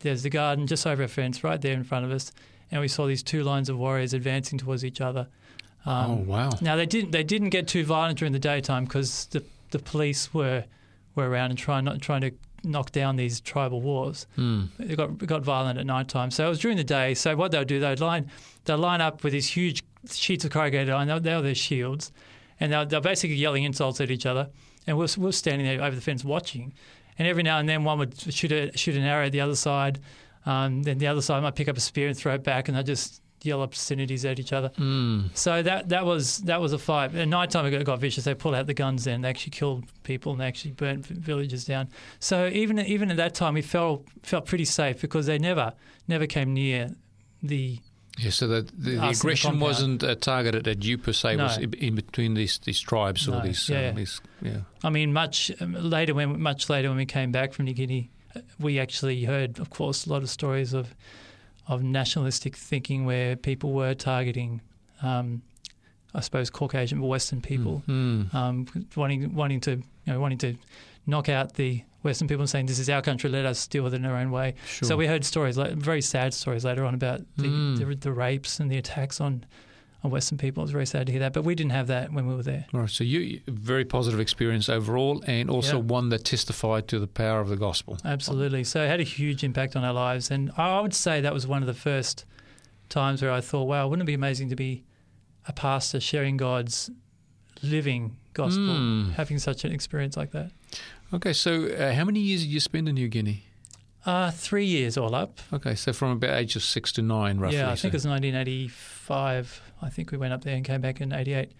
There's 0.00 0.22
the 0.22 0.30
garden 0.30 0.66
just 0.66 0.86
over 0.86 1.02
a 1.02 1.08
fence 1.08 1.42
right 1.42 1.60
there 1.60 1.72
in 1.72 1.82
front 1.84 2.04
of 2.04 2.12
us, 2.12 2.30
and 2.70 2.80
we 2.80 2.88
saw 2.88 3.06
these 3.06 3.22
two 3.22 3.42
lines 3.42 3.68
of 3.68 3.78
warriors 3.78 4.12
advancing 4.14 4.58
towards 4.58 4.84
each 4.84 5.00
other. 5.00 5.26
Um, 5.86 6.10
oh 6.10 6.14
wow. 6.26 6.50
Now 6.60 6.76
they 6.76 6.86
didn't 6.86 7.12
they 7.12 7.24
didn't 7.24 7.50
get 7.50 7.66
too 7.68 7.84
violent 7.84 8.18
during 8.18 8.32
the 8.32 8.38
daytime 8.38 8.84
because 8.84 9.26
the 9.26 9.42
the 9.70 9.78
police 9.78 10.32
were 10.34 10.64
were 11.14 11.28
around 11.28 11.50
and 11.50 11.58
trying 11.58 11.84
not 11.84 12.02
trying 12.02 12.20
to 12.20 12.30
knock 12.64 12.92
down 12.92 13.16
these 13.16 13.40
tribal 13.40 13.80
wars. 13.80 14.26
Mm. 14.36 14.68
It 14.78 14.96
got 14.96 15.10
it 15.10 15.26
got 15.26 15.42
violent 15.42 15.78
at 15.78 15.86
night 15.86 16.08
time. 16.08 16.30
So 16.30 16.46
it 16.46 16.48
was 16.48 16.58
during 16.58 16.76
the 16.76 16.84
day. 16.84 17.14
So 17.14 17.36
what 17.36 17.50
they'll 17.52 17.64
do, 17.64 17.80
they'd 17.80 18.00
line 18.00 18.30
they'll 18.64 18.78
line 18.78 19.00
up 19.00 19.24
with 19.24 19.32
these 19.32 19.48
huge 19.48 19.82
sheets 20.10 20.44
of 20.44 20.50
corrugated 20.50 20.90
iron. 20.90 21.08
They're, 21.08 21.20
they're 21.20 21.42
their 21.42 21.54
shields, 21.54 22.12
and 22.60 22.72
they're, 22.72 22.84
they're 22.84 23.00
basically 23.00 23.36
yelling 23.36 23.64
insults 23.64 24.00
at 24.00 24.10
each 24.10 24.26
other. 24.26 24.48
And 24.86 24.96
we're, 24.96 25.08
we're 25.18 25.32
standing 25.32 25.66
there 25.66 25.82
over 25.82 25.96
the 25.96 26.02
fence 26.02 26.24
watching. 26.24 26.72
And 27.18 27.26
every 27.26 27.42
now 27.42 27.58
and 27.58 27.68
then 27.68 27.84
one 27.84 27.98
would 27.98 28.14
shoot 28.32 28.52
a, 28.52 28.76
shoot 28.76 28.96
an 28.96 29.02
arrow 29.02 29.26
at 29.26 29.32
the 29.32 29.40
other 29.40 29.56
side. 29.56 30.00
Um, 30.44 30.82
then 30.82 30.98
the 30.98 31.06
other 31.08 31.22
side 31.22 31.42
might 31.42 31.56
pick 31.56 31.68
up 31.68 31.76
a 31.76 31.80
spear 31.80 32.08
and 32.08 32.16
throw 32.16 32.34
it 32.34 32.44
back, 32.44 32.68
and 32.68 32.76
they'll 32.76 32.84
just 32.84 33.20
yell 33.46 33.62
obscenities 33.62 34.24
at 34.24 34.38
each 34.38 34.52
other. 34.52 34.70
Mm. 34.78 35.30
So 35.34 35.62
that 35.62 35.88
that 35.88 36.04
was 36.04 36.38
that 36.38 36.60
was 36.60 36.72
a 36.72 36.78
fight. 36.78 37.14
At 37.14 37.28
night 37.28 37.50
time, 37.50 37.66
it 37.66 37.70
got, 37.70 37.84
got 37.84 38.00
vicious. 38.00 38.24
They 38.24 38.34
pulled 38.34 38.54
out 38.54 38.66
the 38.66 38.74
guns. 38.74 39.04
Then 39.04 39.22
they 39.22 39.28
actually 39.28 39.52
killed 39.52 39.84
people 40.02 40.32
and 40.32 40.40
they 40.40 40.46
actually 40.46 40.72
burnt 40.72 41.06
villages 41.06 41.64
down. 41.64 41.88
So 42.18 42.48
even 42.48 42.78
even 42.80 43.10
at 43.10 43.16
that 43.18 43.34
time, 43.34 43.54
we 43.54 43.62
felt 43.62 44.04
felt 44.22 44.46
pretty 44.46 44.64
safe 44.64 45.00
because 45.00 45.26
they 45.26 45.38
never 45.38 45.72
never 46.08 46.26
came 46.26 46.52
near 46.52 46.90
the. 47.42 47.78
Yeah, 48.18 48.30
so 48.30 48.48
the, 48.48 48.62
the, 48.62 48.72
the 48.78 48.90
in 48.92 49.00
the 49.02 49.08
aggression 49.10 49.60
wasn't 49.60 50.02
uh, 50.02 50.14
targeted 50.14 50.66
at 50.66 50.82
you 50.82 50.96
per 50.96 51.12
se. 51.12 51.34
It 51.34 51.36
was 51.36 51.58
No. 51.58 51.68
in 51.76 51.94
between 51.96 52.32
these 52.32 52.58
these 52.60 52.80
tribes 52.80 53.28
or 53.28 53.42
these, 53.42 53.68
yeah, 53.68 53.80
yeah. 53.80 53.90
these 53.92 54.20
yeah. 54.40 54.60
I 54.82 54.88
mean, 54.88 55.12
much 55.12 55.52
um, 55.60 55.74
later 55.74 56.14
when 56.14 56.40
much 56.40 56.70
later 56.70 56.88
when 56.88 56.96
we 56.96 57.04
came 57.04 57.30
back 57.30 57.52
from 57.52 57.66
New 57.66 57.74
Guinea, 57.74 58.10
uh, 58.34 58.40
we 58.58 58.78
actually 58.78 59.24
heard, 59.24 59.58
of 59.58 59.68
course, 59.68 60.06
a 60.06 60.10
lot 60.10 60.22
of 60.22 60.30
stories 60.30 60.72
of 60.72 60.94
of 61.68 61.82
nationalistic 61.82 62.56
thinking 62.56 63.04
where 63.06 63.36
people 63.36 63.72
were 63.72 63.94
targeting, 63.94 64.60
um, 65.02 65.42
I 66.14 66.20
suppose, 66.20 66.48
Caucasian 66.50 67.00
or 67.00 67.08
Western 67.08 67.40
people. 67.40 67.82
Mm. 67.88 68.32
um, 68.34 68.66
wanting 68.94 69.34
wanting 69.34 69.60
to 69.60 69.72
you 69.72 69.82
know 70.06 70.20
wanting 70.20 70.38
to 70.38 70.54
knock 71.06 71.28
out 71.28 71.54
the 71.54 71.82
Western 72.02 72.28
people 72.28 72.42
and 72.42 72.50
saying 72.50 72.66
this 72.66 72.78
is 72.78 72.88
our 72.90 73.02
country, 73.02 73.28
let 73.30 73.44
us 73.46 73.66
deal 73.66 73.82
with 73.84 73.94
it 73.94 73.96
in 73.98 74.04
our 74.06 74.16
own 74.16 74.30
way. 74.30 74.54
Sure. 74.66 74.86
So 74.88 74.96
we 74.96 75.06
heard 75.08 75.24
stories, 75.24 75.56
like, 75.58 75.72
very 75.74 76.00
sad 76.02 76.34
stories 76.34 76.64
later 76.64 76.84
on 76.84 76.94
about 76.94 77.20
the, 77.36 77.48
Mm. 77.48 77.78
the, 77.78 77.94
the 77.96 78.12
rapes 78.12 78.60
and 78.60 78.70
the 78.70 78.76
attacks 78.76 79.20
on 79.20 79.44
on 80.04 80.10
Western 80.10 80.38
people. 80.38 80.62
It 80.62 80.64
was 80.66 80.70
very 80.72 80.86
sad 80.86 81.06
to 81.06 81.12
hear 81.12 81.20
that, 81.20 81.32
but 81.32 81.42
we 81.44 81.54
didn't 81.54 81.72
have 81.72 81.86
that 81.88 82.12
when 82.12 82.26
we 82.26 82.34
were 82.34 82.42
there. 82.42 82.66
All 82.74 82.80
right, 82.80 82.90
so 82.90 83.02
you 83.04 83.40
very 83.48 83.84
positive 83.84 84.20
experience 84.20 84.68
overall, 84.68 85.22
and 85.26 85.48
also 85.50 85.76
Yeah. 85.78 85.82
one 85.82 86.08
that 86.10 86.24
testified 86.24 86.86
to 86.88 86.98
the 86.98 87.06
power 87.06 87.40
of 87.40 87.48
the 87.48 87.56
gospel. 87.56 87.98
Absolutely. 88.04 88.62
So 88.64 88.82
it 88.84 88.88
had 88.88 89.00
a 89.00 89.04
huge 89.04 89.42
impact 89.42 89.74
on 89.76 89.84
our 89.84 89.92
lives, 89.94 90.30
and 90.30 90.50
I 90.56 90.80
would 90.80 90.94
say 90.94 91.20
that 91.20 91.32
was 91.34 91.46
one 91.46 91.62
of 91.62 91.66
the 91.66 91.74
first 91.74 92.24
times 92.88 93.22
where 93.22 93.32
I 93.32 93.40
thought, 93.40 93.64
wow, 93.64 93.88
wouldn't 93.88 94.04
it 94.04 94.06
be 94.06 94.14
amazing 94.14 94.48
to 94.50 94.56
be 94.56 94.84
a 95.48 95.52
pastor 95.52 95.98
sharing 96.00 96.36
God's 96.36 96.90
living 97.62 98.16
gospel, 98.34 98.62
Mm. 98.64 99.12
having 99.14 99.38
such 99.38 99.64
an 99.64 99.72
experience 99.72 100.16
like 100.16 100.30
that. 100.32 100.50
Okay, 101.14 101.32
so 101.32 101.66
uh, 101.68 101.94
how 101.94 102.04
many 102.04 102.20
years 102.20 102.42
did 102.42 102.50
you 102.50 102.60
spend 102.60 102.88
in 102.88 102.94
New 102.96 103.08
Guinea? 103.08 103.44
Uh, 104.04 104.30
three 104.30 104.66
years 104.66 104.96
all 104.96 105.14
up. 105.14 105.40
Okay, 105.52 105.74
so 105.74 105.92
from 105.92 106.10
about 106.12 106.34
age 106.38 106.54
of 106.54 106.62
six 106.62 106.92
to 106.92 107.02
nine, 107.02 107.38
roughly. 107.38 107.56
Yeah, 107.58 107.70
I 107.70 107.74
so. 107.74 107.82
think 107.82 107.94
it 107.94 107.96
was 107.96 108.06
1985. 108.06 109.62
I 109.82 109.88
think 109.90 110.10
we 110.10 110.18
went 110.18 110.32
up 110.32 110.42
there 110.44 110.54
and 110.56 110.64
came 110.64 110.80
back 110.80 111.00
in 111.00 111.12
'88. 111.12 111.52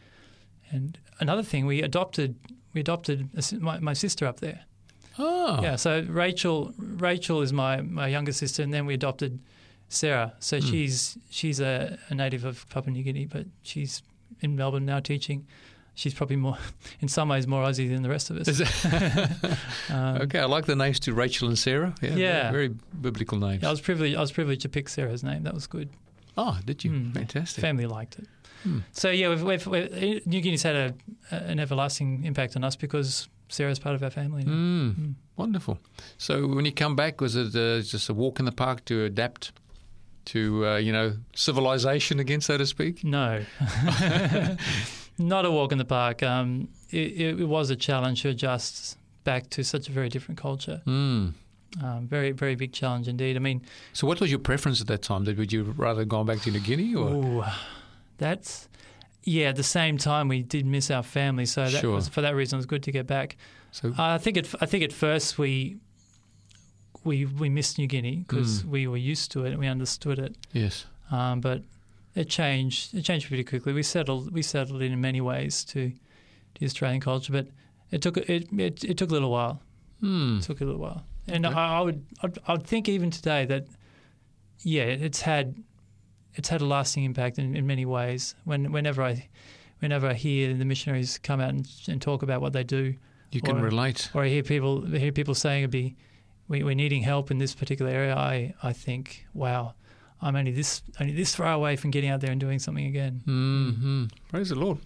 And 0.71 0.99
another 1.21 1.43
thing, 1.43 1.67
we 1.67 1.83
adopted 1.83 2.35
we 2.75 2.81
adopted 2.81 3.29
a 3.37 3.55
my, 3.57 3.79
my 3.79 3.93
sister 3.93 4.27
up 4.27 4.41
there. 4.41 4.61
Oh, 5.19 5.61
Yeah, 5.63 5.77
so 5.77 6.05
Rachel 6.09 6.75
Rachel 6.77 7.41
is 7.41 7.53
my, 7.53 7.81
my 7.81 8.07
younger 8.09 8.33
sister, 8.33 8.63
and 8.63 8.73
then 8.75 8.85
we 8.85 8.93
adopted 8.95 9.39
Sarah. 9.89 10.35
So 10.41 10.59
Hmm. 10.61 10.67
she's 10.67 11.19
she's 11.31 11.61
a, 11.61 11.99
a 12.11 12.15
native 12.15 12.45
of 12.45 12.69
Papua 12.69 12.93
New 12.93 13.03
Guinea, 13.03 13.27
but 13.27 13.47
she's 13.63 14.03
in 14.41 14.57
Melbourne 14.57 14.85
now 14.85 15.01
teaching. 15.01 15.47
She's 15.95 16.13
probably 16.13 16.37
more, 16.37 16.59
in 17.01 17.09
some 17.09 17.31
ways, 17.31 17.47
more 17.47 17.65
Aussie 17.65 17.89
than 17.89 18.03
the 18.03 18.11
rest 18.11 18.29
of 18.29 18.37
us. 18.37 18.61
Um, 19.91 20.17
okay, 20.23 20.41
I 20.41 20.45
like 20.45 20.67
the 20.67 20.77
names 20.77 21.01
to 21.01 21.15
Rachel 21.15 21.49
and 21.49 21.59
Sarah. 21.59 21.95
Yeah, 22.03 22.17
Yeah. 22.17 22.51
very, 22.51 22.69
very 22.69 22.75
biblical 23.01 23.39
names. 23.39 23.65
I 23.65 23.71
was 23.71 23.81
privileged. 23.81 24.17
I 24.17 24.21
was 24.21 24.33
privileged 24.33 24.61
to 24.63 24.69
pick 24.69 24.89
Sarah's 24.91 25.23
name. 25.25 25.45
That 25.45 25.55
was 25.55 25.67
good. 25.67 25.89
Oh, 26.37 26.59
did 26.65 26.85
you? 26.85 26.91
Hmm. 26.91 27.13
Fantastic. 27.13 27.63
Family 27.63 27.87
liked 27.87 28.19
it. 28.19 28.27
Hmm. 28.63 28.79
So 28.93 29.11
yeah, 29.11 29.29
we've, 29.29 29.43
we've, 29.43 29.67
we've, 29.67 30.27
New 30.27 30.41
Guinea's 30.41 30.63
had 30.63 30.77
a, 30.77 30.95
an 31.31 31.61
everlasting 31.61 32.25
impact 32.25 32.57
on 32.57 32.65
us 32.65 32.77
because 32.77 33.29
Sarah's 33.49 33.79
part 33.79 33.95
of 33.95 34.03
our 34.03 34.11
family. 34.11 34.45
Mm, 34.45 34.95
Mm. 34.97 35.15
Wonderful. 35.37 35.79
So 36.19 36.47
when 36.47 36.65
you 36.65 36.73
come 36.73 36.97
back, 36.97 37.21
was 37.21 37.37
it 37.37 37.55
uh, 37.55 37.83
just 37.83 38.09
a 38.09 38.15
walk 38.15 38.39
in 38.39 38.45
the 38.47 38.53
park 38.53 38.85
to 38.87 39.05
adapt 39.05 39.53
to 40.27 40.67
uh, 40.67 40.77
you 40.79 40.93
know 40.93 41.13
civilization 41.35 42.19
again, 42.19 42.41
so 42.41 42.57
to 42.57 42.65
speak? 42.67 43.05
No, 43.05 43.45
not 45.19 45.45
a 45.45 45.51
walk 45.51 45.73
in 45.73 45.79
the 45.79 45.85
park. 45.85 46.23
Um, 46.23 46.69
it, 46.91 47.39
it 47.41 47.49
was 47.49 47.71
a 47.71 47.77
challenge 47.77 48.23
to 48.23 48.31
adjust 48.31 48.97
back 49.25 49.51
to 49.51 49.63
such 49.65 49.89
a 49.89 49.93
very 49.93 50.09
different 50.09 50.41
culture. 50.41 50.83
Mm. 50.87 51.35
Um, 51.83 52.07
very, 52.09 52.33
very 52.33 52.55
big 52.55 52.73
challenge 52.73 53.07
indeed. 53.09 53.37
I 53.37 53.41
mean, 53.41 53.61
So 53.93 54.07
what 54.07 54.21
was 54.21 54.31
your 54.31 54.39
preference 54.39 54.81
at 54.81 54.87
that 54.87 55.03
time? 55.03 55.25
Did 55.25 55.37
would 55.39 55.53
you 55.53 55.63
rather 55.77 56.05
gone 56.05 56.25
back 56.27 56.41
to 56.43 56.51
New 56.51 56.61
Guinea 56.61 56.95
or? 56.95 57.09
ooh, 57.11 57.45
that's 58.19 58.69
yeah. 59.25 59.49
At 59.49 59.57
the 59.57 59.63
same 59.63 59.99
time, 59.99 60.29
we 60.29 60.43
did 60.43 60.65
miss 60.67 60.91
our 60.91 61.03
family, 61.03 61.45
so 61.47 61.65
that 61.69 61.81
Sure. 61.81 61.95
was, 61.97 62.09
for 62.09 62.21
that 62.23 62.35
reason, 62.35 62.57
it 62.57 62.61
was 62.61 62.67
good 62.67 62.83
to 62.85 62.93
get 62.93 63.07
back. 63.07 63.37
So 63.73 63.93
I 63.99 64.19
think 64.19 64.37
at 64.39 64.55
I 64.63 64.67
think 64.67 64.85
at 64.85 64.93
first 64.93 65.39
we 65.39 65.77
we 67.05 67.25
we 67.27 67.49
missed 67.49 67.79
New 67.79 67.87
Guinea 67.87 68.25
because 68.27 68.63
Mm. 68.63 68.69
we 68.69 68.87
were 68.87 68.97
used 68.97 69.31
to 69.33 69.45
it 69.45 69.51
and 69.51 69.59
we 69.59 69.67
understood 69.67 70.19
it. 70.19 70.37
yes. 70.53 70.87
Um, 71.11 71.41
but 71.41 71.63
it 72.15 72.29
changed. 72.29 72.95
It 72.95 73.03
changed 73.03 73.29
pretty 73.29 73.45
quickly. 73.45 73.73
We 73.73 73.83
settled. 73.83 74.33
We 74.33 74.43
settled 74.43 74.83
in 74.83 75.01
many 75.01 75.21
ways 75.21 75.63
to 75.67 75.93
the 76.59 76.67
Australian 76.67 77.01
culture, 77.01 77.33
but 77.33 77.49
it 77.91 78.03
took 78.03 78.17
it 78.17 78.49
it, 78.53 78.85
it 78.85 78.97
took 78.97 79.11
a 79.11 79.13
little 79.13 79.31
while. 79.31 79.61
Hmm. 80.01 80.39
It 80.39 80.43
took 80.45 80.61
a 80.61 80.65
little 80.65 80.81
while, 80.81 81.05
and. 81.29 81.47
I, 81.47 81.79
I 81.79 81.81
would 81.81 82.05
I'd, 82.23 82.39
I'd 82.47 82.63
think 82.67 82.89
even 82.89 83.11
today 83.11 83.45
that 83.47 83.67
yeah, 84.63 84.85
it's 84.85 85.21
had 85.23 85.55
it's 86.35 86.49
had 86.49 86.61
a 86.61 86.67
lasting 86.67 87.05
impact 87.05 87.39
in, 87.39 87.57
in 87.57 87.67
many 87.67 87.85
ways. 87.85 88.35
When 88.45 88.73
whenever 88.73 89.03
I 89.03 89.29
whenever 89.81 90.07
I 90.09 90.15
hear 90.15 90.55
the 90.55 90.65
missionaries 90.65 91.19
come 91.19 91.41
out 91.41 91.51
and, 91.51 91.69
and 91.89 92.01
talk 92.01 92.23
about 92.23 92.41
what 92.41 92.53
they 92.53 92.65
do, 92.65 92.95
You 93.33 93.41
can 93.41 93.59
Or- 93.59 93.63
relate. 93.65 94.11
or 94.15 94.23
I 94.25 94.29
hear 94.29 94.43
people 94.43 94.85
I 94.95 94.99
hear 94.99 95.13
people 95.13 95.35
saying 95.35 95.63
it'd 95.63 95.71
be 95.71 95.97
we, 96.49 96.63
we're 96.63 96.75
needing 96.77 97.03
help 97.03 97.31
in 97.31 97.39
this 97.39 97.55
particular 97.57 97.91
area, 97.91 98.15
I, 98.15 98.55
I 98.63 98.73
think, 98.73 99.27
wow, 99.35 99.75
I'm 100.27 100.35
only 100.37 100.51
this 100.53 100.83
only 101.01 101.15
this 101.15 101.35
far 101.37 101.53
away 101.53 101.77
from 101.77 101.91
getting 101.93 102.11
out 102.11 102.21
there 102.21 102.31
and 102.33 102.41
doing 102.41 102.59
something 102.59 102.87
again. 102.87 103.23
hmm 103.25 104.05
Praise 104.29 104.49
the 104.49 104.57
Lord. 104.57 104.79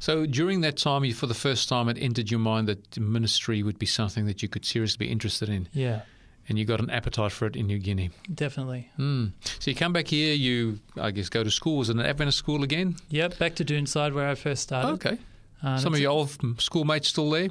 So 0.00 0.24
during 0.26 0.62
that 0.62 0.76
time, 0.76 1.04
you, 1.04 1.12
for 1.14 1.26
the 1.26 1.34
first 1.34 1.68
time, 1.68 1.88
it 1.88 1.98
entered 2.00 2.30
your 2.30 2.40
mind 2.40 2.66
that 2.68 2.98
ministry 2.98 3.62
would 3.62 3.78
be 3.78 3.86
something 3.86 4.26
that 4.26 4.42
you 4.42 4.48
could 4.48 4.64
seriously 4.64 5.06
be 5.06 5.12
interested 5.12 5.48
in, 5.48 5.68
Yeah, 5.72 6.00
and 6.48 6.58
you 6.58 6.64
got 6.64 6.80
an 6.80 6.90
appetite 6.90 7.32
for 7.32 7.46
it 7.46 7.56
in 7.56 7.66
New 7.66 7.78
Guinea. 7.78 8.10
definitely. 8.34 8.88
Mm. 8.98 9.32
So 9.58 9.70
you 9.70 9.74
come 9.76 9.92
back 9.92 10.08
here. 10.08 10.34
You, 10.34 10.80
I 11.00 11.10
guess, 11.10 11.28
go 11.28 11.44
to 11.44 11.50
school. 11.50 11.76
Was 11.78 11.90
it 11.90 11.96
an 11.96 12.06
Adventist 12.06 12.38
school 12.38 12.62
again? 12.64 12.96
Yep, 13.10 13.38
back 13.38 13.54
to 13.56 13.64
Doonside 13.64 14.14
where 14.14 14.28
I 14.28 14.34
first 14.34 14.62
started. 14.62 14.88
Okay. 14.94 15.18
Um, 15.62 15.78
Some 15.78 15.92
of 15.94 16.00
your 16.00 16.10
old 16.12 16.30
schoolmates 16.60 17.08
still 17.08 17.30
there? 17.30 17.48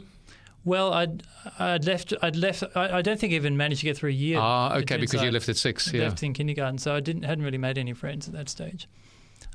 Well, 0.65 0.91
I'd, 0.93 1.24
I'd 1.60 1.86
left. 1.86 2.13
I'd 2.22 2.36
left. 2.36 2.63
I, 2.75 2.98
I 2.98 3.01
don't 3.01 3.19
think 3.19 3.31
I 3.34 3.36
even 3.38 3.55
managed 3.55 3.81
to 3.81 3.86
get 3.86 3.95
through 3.98 4.10
a 4.10 4.13
year. 4.13 4.39
Ah, 4.41 4.75
okay, 4.77 4.98
because 4.98 5.22
you 5.22 5.31
left 5.31 5.48
at 5.48 5.57
six. 5.57 5.93
Yeah. 5.93 6.03
left 6.05 6.22
in 6.24 6.34
kindergarten, 6.34 6.77
so 6.79 6.95
I 6.95 7.00
didn't 7.00 7.24
hadn't 7.24 7.43
really 7.45 7.57
made 7.60 7.77
any 7.77 7.93
friends 7.93 8.27
at 8.27 8.34
that 8.34 8.50
stage. 8.50 8.88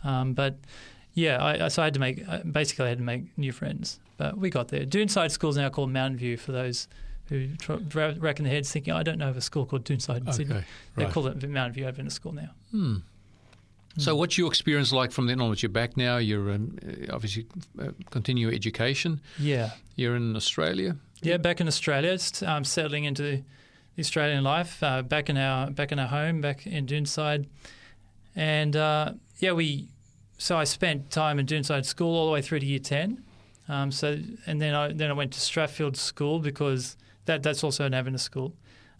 Um, 0.04 0.32
but 0.34 0.56
yeah, 1.14 1.42
I, 1.42 1.64
I- 1.64 1.68
so 1.68 1.82
I 1.82 1.86
had 1.86 1.94
to 1.94 2.00
make 2.00 2.22
uh, 2.28 2.38
basically 2.44 2.86
I 2.86 2.88
had 2.90 2.98
to 2.98 3.04
make 3.04 3.36
new 3.36 3.50
friends, 3.52 3.98
but 4.18 4.38
we 4.38 4.50
got 4.50 4.68
there. 4.68 4.84
Doonside 4.86 5.30
School 5.32 5.50
is 5.50 5.56
now 5.56 5.68
called 5.68 5.90
Mountain 5.90 6.18
View 6.18 6.36
for 6.36 6.52
those 6.52 6.86
who 7.28 7.48
tr- 7.56 7.74
dra- 7.74 8.14
rack 8.18 8.38
in 8.38 8.44
their 8.44 8.54
heads 8.54 8.70
thinking 8.72 8.92
I 8.92 9.02
don't 9.02 9.18
know 9.18 9.28
of 9.28 9.36
a 9.36 9.40
school 9.40 9.66
called 9.66 9.84
Doonside 9.84 10.26
in 10.26 10.32
Sydney. 10.32 10.54
Okay. 10.56 10.64
They 10.96 11.04
Right. 11.04 11.12
call 11.12 11.26
it 11.26 11.42
Mountain 11.48 11.72
View 11.74 11.86
Adventist 11.86 12.16
School 12.16 12.32
now. 12.32 12.50
Hmm. 12.70 12.96
So, 13.98 14.14
what's 14.14 14.38
your 14.38 14.46
experience 14.48 14.92
like 14.92 15.10
from 15.12 15.26
then 15.26 15.40
onwards? 15.40 15.62
You're 15.62 15.70
back 15.70 15.96
now. 15.96 16.18
You're 16.18 16.52
um, 16.52 16.78
uh, 16.86 17.12
obviously 17.14 17.46
uh, 17.80 17.88
continue 18.10 18.46
your 18.46 18.54
education. 18.54 19.20
Yeah, 19.38 19.70
You're 19.96 20.16
in 20.16 20.36
Australia. 20.36 20.96
yeah. 21.22 21.36
Back 21.38 21.60
in 21.60 21.66
Australia, 21.66 22.12
just, 22.12 22.42
um, 22.44 22.64
settling 22.64 23.04
into 23.04 23.22
the 23.22 23.42
Australian 23.98 24.44
life. 24.44 24.82
Uh, 24.82 25.02
back 25.02 25.28
in 25.28 25.36
our 25.36 25.70
back 25.70 25.90
in 25.92 25.98
our 25.98 26.06
home, 26.06 26.40
back 26.40 26.66
in 26.66 26.86
Doonside, 26.86 27.46
and 28.36 28.76
uh, 28.76 29.12
yeah, 29.38 29.52
we. 29.52 29.88
So 30.38 30.56
I 30.56 30.64
spent 30.64 31.10
time 31.10 31.38
in 31.38 31.44
Doonside 31.46 31.84
School 31.84 32.14
all 32.16 32.26
the 32.26 32.32
way 32.32 32.40
through 32.42 32.60
to 32.60 32.66
year 32.66 32.78
ten. 32.78 33.22
Um, 33.68 33.90
so 33.92 34.18
and 34.46 34.60
then 34.60 34.74
I 34.74 34.92
then 34.92 35.10
I 35.10 35.14
went 35.14 35.32
to 35.32 35.40
Strathfield 35.40 35.96
School 35.96 36.38
because 36.38 36.96
that 37.26 37.42
that's 37.42 37.62
also 37.62 37.84
an 37.84 37.92
Adventist 37.94 38.24
school 38.24 38.54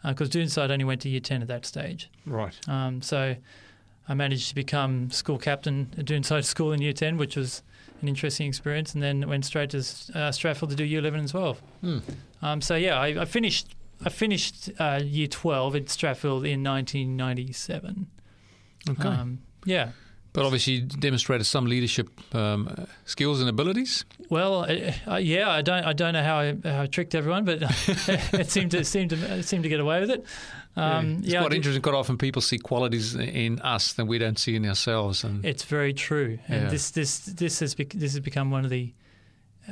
because 0.07 0.29
Doonside 0.29 0.71
only 0.71 0.85
went 0.85 1.01
to 1.03 1.09
year 1.09 1.21
ten 1.21 1.41
at 1.43 1.49
that 1.49 1.65
stage. 1.65 2.11
Right. 2.27 2.57
Um, 2.69 3.01
so 3.03 3.37
I 4.09 4.15
managed 4.15 4.49
to 4.49 4.55
become 4.55 5.11
school 5.11 5.39
captain 5.39 5.93
at 5.97 6.05
Doonside 6.05 6.45
School 6.45 6.73
in 6.73 6.83
year 6.83 6.93
10, 6.93 7.17
which 7.17 7.37
was 7.37 7.63
an 8.03 8.09
interesting 8.09 8.49
experience, 8.49 8.95
and 8.95 9.03
then 9.03 9.29
went 9.29 9.45
straight 9.45 9.71
to 9.71 9.79
uh, 9.79 10.31
Strathfield 10.31 10.71
to 10.71 10.75
do 10.77 10.85
year 10.85 11.01
11 11.01 11.21
and 11.21 11.29
12. 11.29 11.63
Hmm. 11.81 11.99
Um, 12.43 12.61
so 12.61 12.75
yeah, 12.75 12.99
I, 12.99 13.23
I 13.23 13.25
finished 13.25 13.77
I 14.05 14.09
finished 14.09 14.71
uh, 14.79 15.01
year 15.05 15.27
12 15.27 15.77
at 15.77 15.85
Strathfield 15.87 16.49
in 16.49 16.65
1997. 16.65 18.07
Okay. 18.89 19.09
Um, 19.09 19.41
yeah. 19.67 19.91
but 20.33 20.45
obviously, 20.45 20.75
you 20.75 20.81
demonstrated 20.83 21.47
some 21.47 21.67
leadership 21.67 22.09
um, 22.35 22.87
skills 23.05 23.41
and 23.41 23.51
abilities. 23.51 24.07
Well, 24.31 24.65
uh, 24.65 24.93
uh, 25.07 25.17
yeah, 25.17 25.51
I 25.51 25.61
don't, 25.61 25.85
I 25.85 25.93
don't 25.93 26.15
know 26.15 26.23
how 26.23 26.39
I, 26.39 26.57
how 26.65 26.83
I 26.83 26.87
tricked 26.87 27.15
everyone, 27.15 27.45
but 27.45 27.59
it 28.33 28.51
seemed 28.51 28.71
to 28.71 28.85
seemed 28.85 29.11
to 29.11 29.17
it 29.17 29.43
seemed 29.43 29.65
to 29.65 29.69
get 29.69 29.81
away 29.81 30.01
with 30.01 30.11
it. 30.11 30.25
Um, 30.77 31.19
it's 31.19 31.29
yeah, 31.29 31.41
quite 31.41 31.53
interesting. 31.53 31.83
Quite 31.83 31.95
often, 31.97 32.17
people 32.17 32.41
see 32.43 32.59
qualities 32.59 33.15
in 33.17 33.61
us 33.61 33.93
that 33.95 34.05
we 34.07 34.19
don't 34.19 34.39
see 34.39 34.55
in 34.55 34.65
ourselves. 34.67 35.25
And 35.25 35.45
It's 35.45 35.65
very 35.65 35.93
true, 35.93 36.39
and 36.49 36.63
Yeah. 36.65 36.69
this 36.71 36.91
this 36.93 37.19
this 37.19 37.59
has 37.61 37.75
bec- 37.75 37.91
this 37.95 38.13
has 38.13 38.21
become 38.21 38.51
one 38.51 38.65
of 38.65 38.71
the. 38.71 38.93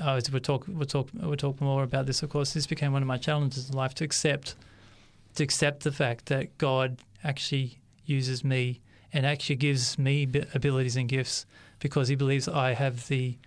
Oh, 0.01 0.17
as 0.17 0.31
we'll 0.31 0.41
talk 0.41 0.65
we'll 0.69 0.87
talk 0.87 1.09
we'll 1.15 1.37
talk 1.37 1.61
more 1.61 1.83
about 1.83 2.07
this. 2.07 2.23
Of 2.23 2.31
course, 2.31 2.53
this 2.53 2.67
became 2.67 2.93
one 2.93 3.03
of 3.03 3.09
my 3.09 3.17
challenges 3.17 3.71
in 3.71 3.77
life 3.77 3.95
to 3.97 4.05
accept 4.05 4.55
to 5.37 5.43
accept 5.45 5.85
the 5.85 5.93
fact 5.93 6.27
that 6.27 6.57
God 6.59 6.99
actually 7.25 7.79
uses 8.05 8.43
me 8.45 8.81
and 9.13 9.25
actually 9.25 9.57
gives 9.57 9.99
me 9.99 10.27
abilities 10.55 10.97
and 10.97 11.09
gifts 11.09 11.47
because 11.79 12.09
He 12.09 12.17
believes 12.17 12.49
I 12.49 12.75
have 12.75 13.07
the. 13.09 13.39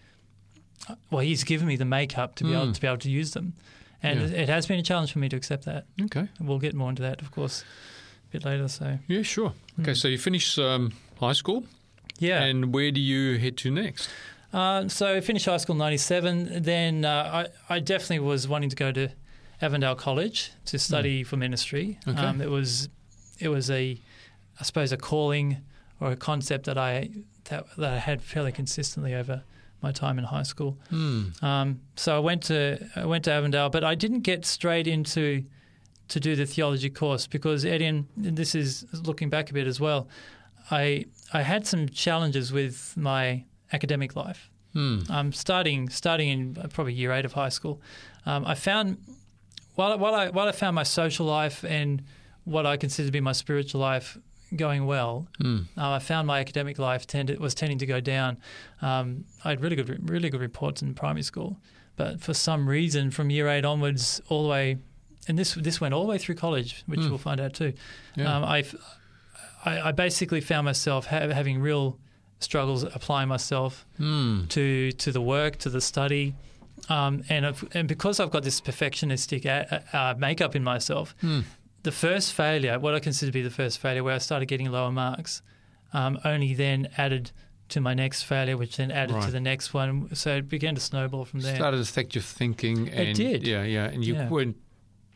Well, 1.11 1.21
He's 1.21 1.43
given 1.43 1.67
me 1.67 1.75
the 1.75 1.85
makeup 1.85 2.35
to 2.35 2.43
be 2.43 2.53
able 2.53 2.67
Mm. 2.67 2.73
to 2.75 2.81
be 2.81 2.87
able 2.87 2.97
to 2.99 3.11
use 3.11 3.31
them, 3.31 3.53
and 4.03 4.19
Yeah. 4.19 4.41
it, 4.43 4.49
has 4.49 4.65
been 4.67 4.79
a 4.79 4.83
challenge 4.83 5.11
for 5.11 5.19
me 5.19 5.29
to 5.29 5.35
accept 5.35 5.65
that. 5.65 5.85
okay, 6.05 6.27
we'll 6.39 6.59
get 6.59 6.73
more 6.73 6.89
into 6.89 7.01
that, 7.03 7.21
of 7.21 7.31
course, 7.31 7.63
a 8.29 8.31
bit 8.31 8.45
later. 8.45 8.67
So 8.67 8.99
yeah, 9.07 9.21
sure. 9.21 9.53
Okay, 9.79 9.91
Mm. 9.91 9.97
so 9.97 10.07
you 10.07 10.17
finish 10.17 10.57
um, 10.57 10.93
high 11.19 11.33
school, 11.33 11.65
yeah, 12.19 12.43
and 12.43 12.73
where 12.73 12.91
do 12.91 12.99
you 13.01 13.37
head 13.39 13.57
to 13.57 13.71
next? 13.71 14.09
Uh, 14.53 14.87
so 14.89 15.15
I 15.15 15.21
finished 15.21 15.45
high 15.45 15.57
school 15.57 15.75
in 15.75 15.79
'97. 15.79 16.63
Then 16.63 17.05
uh, 17.05 17.47
I, 17.69 17.75
I 17.75 17.79
definitely 17.79 18.19
was 18.19 18.47
wanting 18.47 18.69
to 18.69 18.75
go 18.75 18.91
to 18.91 19.09
Avondale 19.61 19.95
College 19.95 20.51
to 20.65 20.77
study 20.79 21.23
for 21.23 21.37
ministry. 21.37 21.97
Okay. 22.07 22.19
Um, 22.19 22.41
it 22.41 22.49
was 22.49 22.89
it 23.39 23.47
was 23.49 23.69
a 23.69 23.97
I 24.59 24.63
suppose 24.63 24.91
a 24.91 24.97
calling 24.97 25.57
or 25.99 26.11
a 26.11 26.15
concept 26.17 26.65
that 26.65 26.77
I 26.77 27.09
that, 27.45 27.65
that 27.77 27.93
I 27.93 27.97
had 27.99 28.21
fairly 28.21 28.51
consistently 28.51 29.13
over 29.15 29.43
my 29.81 29.91
time 29.91 30.19
in 30.19 30.25
high 30.25 30.43
school. 30.43 30.77
Hmm. 30.89 31.29
Um, 31.41 31.81
so 31.95 32.15
I 32.15 32.19
went 32.19 32.43
to 32.43 32.79
I 32.95 33.05
went 33.05 33.25
to 33.25 33.31
Avondale, 33.31 33.69
but 33.69 33.83
I 33.83 33.95
didn't 33.95 34.21
get 34.21 34.45
straight 34.45 34.87
into 34.87 35.43
to 36.09 36.19
do 36.19 36.35
the 36.35 36.45
theology 36.45 36.89
course 36.89 37.25
because 37.25 37.65
Etienne, 37.65 38.07
and 38.17 38.35
this 38.35 38.53
is 38.53 38.85
looking 39.05 39.29
back 39.29 39.49
a 39.49 39.53
bit 39.53 39.67
as 39.67 39.79
well. 39.79 40.07
I 40.69 41.05
I 41.33 41.41
had 41.41 41.65
some 41.65 41.89
challenges 41.89 42.51
with 42.51 42.95
my 42.95 43.45
academic 43.73 44.15
life. 44.15 44.49
Hmm. 44.73 44.99
Um, 45.09 45.33
starting 45.33 45.89
starting 45.89 46.29
in 46.29 46.69
probably 46.69 46.93
year 46.93 47.11
eight 47.11 47.25
of 47.25 47.33
high 47.33 47.49
school, 47.49 47.81
um, 48.25 48.45
I 48.45 48.55
found 48.55 48.97
while 49.75 49.97
while 49.97 50.15
I 50.15 50.29
while 50.29 50.47
I 50.47 50.51
found 50.51 50.75
my 50.75 50.83
social 50.83 51.25
life 51.25 51.65
and 51.65 52.03
what 52.43 52.65
I 52.65 52.77
consider 52.77 53.07
to 53.07 53.11
be 53.11 53.21
my 53.21 53.33
spiritual 53.33 53.81
life 53.81 54.17
going 54.55 54.85
well, 54.85 55.27
Hmm. 55.39 55.59
uh, 55.77 55.91
I 55.91 55.99
found 55.99 56.27
my 56.27 56.39
academic 56.39 56.77
life 56.79 57.07
tended, 57.07 57.39
was 57.39 57.53
tending 57.55 57.77
to 57.79 57.85
go 57.85 57.99
down. 58.01 58.37
Um, 58.81 59.25
I 59.45 59.49
had 59.49 59.61
really 59.61 59.75
good 59.75 60.09
really 60.09 60.29
good 60.29 60.41
reports 60.41 60.81
in 60.81 60.93
primary 60.93 61.23
school, 61.23 61.57
but 61.95 62.19
for 62.21 62.33
some 62.33 62.67
reason, 62.67 63.11
from 63.11 63.29
year 63.29 63.47
eight 63.47 63.65
onwards, 63.65 64.21
all 64.29 64.43
the 64.43 64.49
way, 64.49 64.77
and 65.27 65.37
this 65.39 65.53
this 65.55 65.79
went 65.79 65.93
all 65.93 66.03
the 66.03 66.09
way 66.09 66.17
through 66.17 66.35
college, 66.35 66.83
which 66.85 66.99
Hmm. 66.99 67.09
we'll 67.09 67.17
find 67.17 67.39
out 67.39 67.53
too. 67.53 67.73
Yeah. 68.15 68.35
Um, 68.37 68.43
I, 68.43 68.65
I 69.65 69.89
I 69.89 69.91
basically 69.91 70.41
found 70.41 70.65
myself 70.65 71.05
ha- 71.07 71.29
having 71.29 71.59
real 71.61 71.97
struggles 72.39 72.83
applying 72.83 73.29
myself 73.29 73.85
Hmm. 73.97 74.45
to 74.47 74.91
to 74.91 75.11
the 75.11 75.21
work, 75.21 75.57
to 75.59 75.69
the 75.69 75.81
study, 75.81 76.35
um, 76.89 77.23
and 77.29 77.45
and 77.73 77.87
because 77.87 78.19
I've 78.19 78.31
got 78.31 78.43
this 78.43 78.59
perfectionistic 78.59 79.45
a, 79.45 79.83
uh, 79.97 80.15
makeup 80.17 80.55
in 80.55 80.63
myself, 80.63 81.15
Hmm. 81.21 81.41
The 81.83 81.91
first 81.91 82.33
failure, 82.33 82.79
what 82.79 82.93
I 82.95 82.99
consider 82.99 83.31
to 83.31 83.33
be 83.33 83.41
the 83.41 83.49
first 83.49 83.79
failure, 83.79 84.03
where 84.03 84.15
I 84.15 84.19
started 84.19 84.45
getting 84.47 84.71
lower 84.71 84.91
marks, 84.91 85.41
um, 85.93 86.19
only 86.23 86.53
then 86.53 86.89
added 86.97 87.31
to 87.69 87.79
my 87.81 87.93
next 87.93 88.23
failure, 88.23 88.57
which 88.57 88.77
then 88.77 88.91
added 88.91 89.15
Right. 89.15 89.25
to 89.25 89.31
the 89.31 89.39
next 89.39 89.73
one. 89.73 90.13
So 90.13 90.37
it 90.37 90.49
began 90.49 90.75
to 90.75 90.81
snowball 90.81 91.25
from 91.25 91.39
there. 91.39 91.53
It 91.53 91.57
started 91.57 91.77
to 91.77 91.83
affect 91.83 92.15
your 92.15 92.21
thinking. 92.21 92.89
And, 92.89 93.15
did. 93.15 93.47
Yeah, 93.47 93.63
yeah, 93.63 93.85
and 93.85 94.03
you 94.05 94.13
Yeah. 94.15 94.29
weren't. 94.29 94.57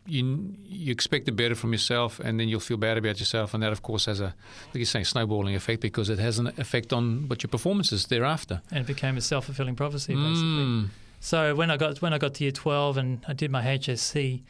You, 0.07 0.55
you 0.63 0.91
expected 0.91 1.35
better 1.35 1.55
from 1.55 1.71
yourself, 1.73 2.19
and 2.19 2.39
then 2.39 2.47
you'll 2.47 2.59
feel 2.59 2.77
bad 2.77 2.95
about 2.97 3.19
yourself, 3.19 3.55
and 3.55 3.63
that, 3.63 3.71
of 3.71 3.81
course, 3.81 4.05
has 4.05 4.19
a, 4.19 4.25
like 4.67 4.75
you're 4.75 4.85
saying, 4.85 5.05
snowballing 5.05 5.55
effect 5.55 5.81
because 5.81 6.09
it 6.09 6.19
has 6.19 6.37
an 6.37 6.47
effect 6.59 6.93
on 6.93 7.27
what 7.27 7.41
your 7.41 7.49
performance 7.49 7.91
is 7.91 8.05
thereafter. 8.05 8.61
and 8.69 8.81
it 8.81 8.87
became 8.87 9.17
a 9.17 9.21
self 9.21 9.45
fulfilling 9.45 9.75
prophecy, 9.75 10.13
basically. 10.13 10.63
Mm. 10.63 10.89
So 11.21 11.55
when 11.55 11.71
I 11.71 11.77
got 11.77 12.01
when 12.03 12.13
I 12.13 12.19
got 12.19 12.35
to 12.35 12.43
year 12.43 12.51
twelve 12.51 12.97
and 12.97 13.25
I 13.27 13.33
did 13.33 13.49
my 13.49 13.63
HSC, 13.63 14.43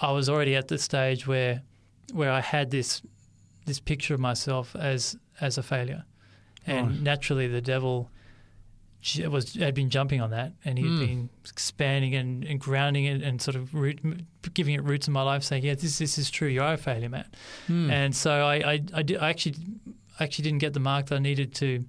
I 0.00 0.12
was 0.12 0.28
already 0.28 0.56
at 0.56 0.68
the 0.68 0.78
stage 0.78 1.26
where 1.26 1.62
where 2.12 2.30
I 2.30 2.40
had 2.40 2.70
this 2.70 3.02
this 3.66 3.80
picture 3.80 4.14
of 4.14 4.20
myself 4.20 4.74
as 4.76 5.16
as 5.40 5.58
a 5.58 5.62
failure, 5.62 6.04
and 6.66 6.88
Right. 6.88 7.00
naturally 7.00 7.46
the 7.48 7.60
devil 7.60 8.10
was 9.28 9.54
had 9.54 9.74
been 9.74 9.88
jumping 9.88 10.20
on 10.20 10.30
that, 10.30 10.52
and 10.64 10.78
he'd 10.78 10.84
Mm. 10.86 10.98
been 11.06 11.30
expanding 11.48 12.14
and, 12.14 12.44
and 12.44 12.60
grounding 12.60 13.04
it 13.06 13.22
and 13.22 13.40
sort 13.40 13.54
of 13.56 13.72
root, 13.74 13.98
giving 14.52 14.74
it 14.74 14.82
roots 14.84 15.06
in 15.06 15.12
my 15.14 15.22
life, 15.22 15.42
saying, 15.42 15.64
"Yeah, 15.64 15.74
this 15.74 15.98
this 15.98 16.18
is 16.18 16.30
true. 16.30 16.48
You 16.48 16.60
are 16.62 16.74
a 16.74 16.76
failure, 16.76 17.08
Matt." 17.08 17.34
Mm. 17.68 17.90
And 17.90 18.14
so 18.16 18.30
I 18.46 18.56
I, 18.56 18.72
I, 18.92 19.02
did, 19.02 19.16
I 19.18 19.30
actually 19.30 19.54
I 20.18 20.24
actually 20.24 20.42
didn't 20.44 20.58
get 20.58 20.74
the 20.74 20.80
mark 20.80 21.06
that 21.06 21.16
I 21.16 21.18
needed 21.18 21.54
to 21.56 21.84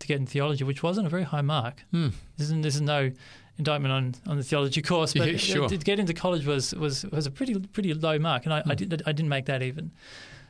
to 0.00 0.06
get 0.06 0.18
in 0.18 0.26
theology, 0.26 0.64
which 0.64 0.82
wasn't 0.82 1.06
a 1.06 1.10
very 1.10 1.22
high 1.22 1.40
mark. 1.40 1.84
Mm. 1.92 2.12
This 2.36 2.50
is, 2.50 2.62
this 2.62 2.74
is 2.74 2.80
no 2.80 3.12
indictment 3.58 3.92
on, 3.92 4.14
on 4.30 4.36
the 4.36 4.42
theology 4.42 4.82
course, 4.82 5.12
but 5.14 5.30
Yeah, 5.30 5.36
sure. 5.38 5.68
to 5.68 5.76
get 5.78 5.98
into 5.98 6.12
college 6.14 6.44
was, 6.46 6.74
was, 6.74 7.04
was 7.06 7.26
a 7.26 7.30
pretty 7.30 7.58
pretty 7.58 7.94
low 7.94 8.18
mark, 8.18 8.44
and 8.44 8.52
I, 8.54 8.58
I, 8.58 8.62
Mm. 8.74 8.76
did, 8.88 9.02
I 9.06 9.12
didn't 9.12 9.28
make 9.30 9.46
that 9.46 9.62
even. 9.62 9.90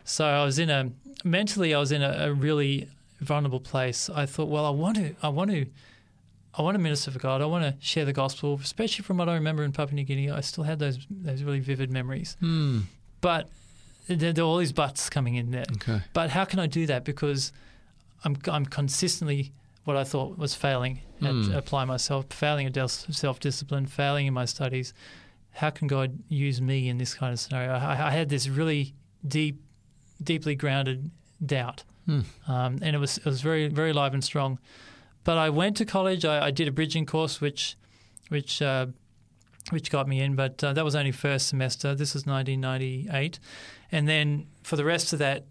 So 0.05 0.25
I 0.25 0.45
was 0.45 0.59
in 0.59 0.71
a 0.71 0.91
mentally 1.25 1.75
I 1.75 1.79
was 1.79 1.93
in 1.93 2.03
a, 2.03 2.29
a 2.29 2.33
really 2.33 2.89
vulnerable 3.21 3.61
place. 3.61 4.09
I 4.11 4.27
thought, 4.27 4.49
well, 4.49 4.65
I 4.67 4.71
want 4.71 4.97
to 4.97 5.15
I 5.23 5.29
want 5.29 5.51
to 5.51 5.67
I 6.59 6.63
want 6.63 6.75
to 6.75 6.79
minister 6.79 7.11
for 7.11 7.19
God. 7.19 7.43
I 7.43 7.47
want 7.47 7.65
to 7.65 7.75
share 7.87 8.05
the 8.05 8.13
gospel, 8.13 8.59
especially 8.63 9.03
from 9.05 9.19
what 9.19 9.29
I 9.29 9.35
remember 9.35 9.63
in 9.63 9.73
Papua 9.73 9.95
New 9.95 10.05
Guinea. 10.05 10.31
I 10.31 10.41
still 10.41 10.65
had 10.65 10.79
those 10.79 10.99
those 11.11 11.43
really 11.43 11.61
vivid 11.61 11.91
memories, 11.91 12.37
Mm. 12.43 12.83
but 13.21 13.49
there, 14.09 14.33
there 14.33 14.45
were 14.45 14.51
all 14.51 14.59
these 14.59 14.73
buts 14.73 15.11
coming 15.11 15.35
in 15.35 15.51
there. 15.51 15.65
Okay. 15.77 16.01
But 16.13 16.31
how 16.31 16.45
can 16.45 16.59
I 16.61 16.67
do 16.67 16.87
that? 16.87 17.05
Because 17.05 17.53
I'm 18.25 18.37
I'm 18.47 18.65
consistently 18.67 19.53
what 19.87 19.97
I 19.97 20.05
thought 20.05 20.37
was 20.37 20.55
failing 20.55 21.01
at 21.23 21.31
Hmm. 21.33 21.53
applying 21.53 21.89
myself, 21.89 22.27
failing 22.31 22.67
at 22.67 22.77
self 22.91 23.41
discipline, 23.41 23.87
failing 23.87 24.27
in 24.27 24.35
my 24.35 24.45
studies. 24.45 24.93
How 25.53 25.71
can 25.71 25.87
God 25.89 26.19
use 26.29 26.61
me 26.61 26.89
in 26.91 26.99
this 26.99 27.15
kind 27.15 27.33
of 27.33 27.41
scenario? 27.41 27.73
I, 27.73 28.09
I 28.09 28.11
had 28.11 28.29
this 28.29 28.47
really 28.49 28.95
deep, 29.27 29.63
deeply 30.23 30.55
grounded 30.55 31.11
doubt, 31.45 31.85
Hmm. 32.05 32.21
um, 32.47 32.79
and 32.83 32.95
it 32.95 32.99
was 32.99 33.17
it 33.19 33.25
was 33.25 33.41
very 33.41 33.69
very 33.69 33.93
live 33.95 34.13
and 34.13 34.23
strong. 34.23 34.59
But 35.25 35.39
I 35.39 35.49
went 35.51 35.77
to 35.79 35.85
college. 35.85 36.25
I, 36.25 36.47
I 36.47 36.51
did 36.51 36.69
a 36.69 36.73
bridging 36.73 37.07
course, 37.07 37.41
which 37.41 37.77
which 38.29 38.61
uh, 38.61 38.87
which 39.71 39.91
got 39.91 40.07
me 40.09 40.21
in, 40.21 40.35
but 40.37 40.63
uh, 40.63 40.73
that 40.75 40.85
was 40.85 40.95
only 40.95 41.13
first 41.13 41.47
semester. 41.49 41.95
This 41.95 42.13
was 42.15 42.27
1998, 42.27 43.39
and 43.93 44.07
then 44.09 44.47
for 44.63 44.77
the 44.77 44.85
rest 44.85 45.13
of 45.13 45.19
that 45.21 45.45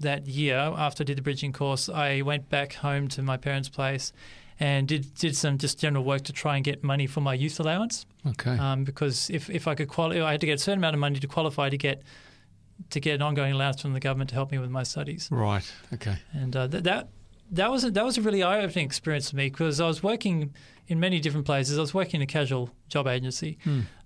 that 0.00 0.26
year, 0.26 0.56
after 0.56 1.02
I 1.02 1.04
did 1.04 1.18
the 1.18 1.22
bridging 1.22 1.52
course, 1.52 1.88
I 1.88 2.22
went 2.22 2.48
back 2.48 2.74
home 2.74 3.08
to 3.08 3.22
my 3.22 3.36
parents' 3.36 3.68
place, 3.68 4.12
and 4.60 4.88
did 4.88 5.14
did 5.14 5.36
some 5.36 5.58
just 5.58 5.78
general 5.78 6.04
work 6.04 6.22
to 6.24 6.32
try 6.32 6.56
and 6.56 6.64
get 6.64 6.82
money 6.82 7.06
for 7.06 7.20
my 7.20 7.34
youth 7.34 7.60
allowance. 7.60 8.06
Okay. 8.26 8.56
Um, 8.58 8.84
because 8.84 9.30
if, 9.30 9.48
if 9.50 9.68
I 9.68 9.74
could 9.74 9.88
qualify, 9.88 10.24
I 10.24 10.32
had 10.32 10.40
to 10.40 10.46
get 10.46 10.54
a 10.54 10.58
certain 10.58 10.78
amount 10.78 10.94
of 10.94 11.00
money 11.00 11.18
to 11.18 11.26
qualify 11.26 11.68
to 11.68 11.78
get 11.78 12.02
to 12.90 13.00
get 13.00 13.16
an 13.16 13.22
ongoing 13.22 13.52
allowance 13.52 13.82
from 13.82 13.92
the 13.92 14.00
government 14.00 14.30
to 14.30 14.34
help 14.34 14.52
me 14.52 14.58
with 14.58 14.70
my 14.70 14.84
studies. 14.84 15.28
right. 15.32 15.70
Okay. 15.92 16.16
And 16.32 16.54
uh, 16.54 16.68
th- 16.68 16.84
that 16.84 17.08
that 17.50 17.70
was 17.70 17.84
a, 17.84 17.90
that 17.92 18.04
was 18.04 18.18
a 18.18 18.22
really 18.22 18.42
eye 18.42 18.60
opening 18.60 18.84
experience 18.84 19.30
for 19.30 19.36
me 19.36 19.48
because 19.48 19.80
I 19.80 19.86
was 19.86 20.02
working 20.02 20.54
in 20.86 21.00
many 21.00 21.20
different 21.20 21.46
places. 21.46 21.78
I 21.78 21.80
was 21.80 21.94
working 21.94 22.20
in 22.20 22.22
a 22.22 22.26
casual 22.26 22.70
job 22.88 23.06
agency. 23.06 23.58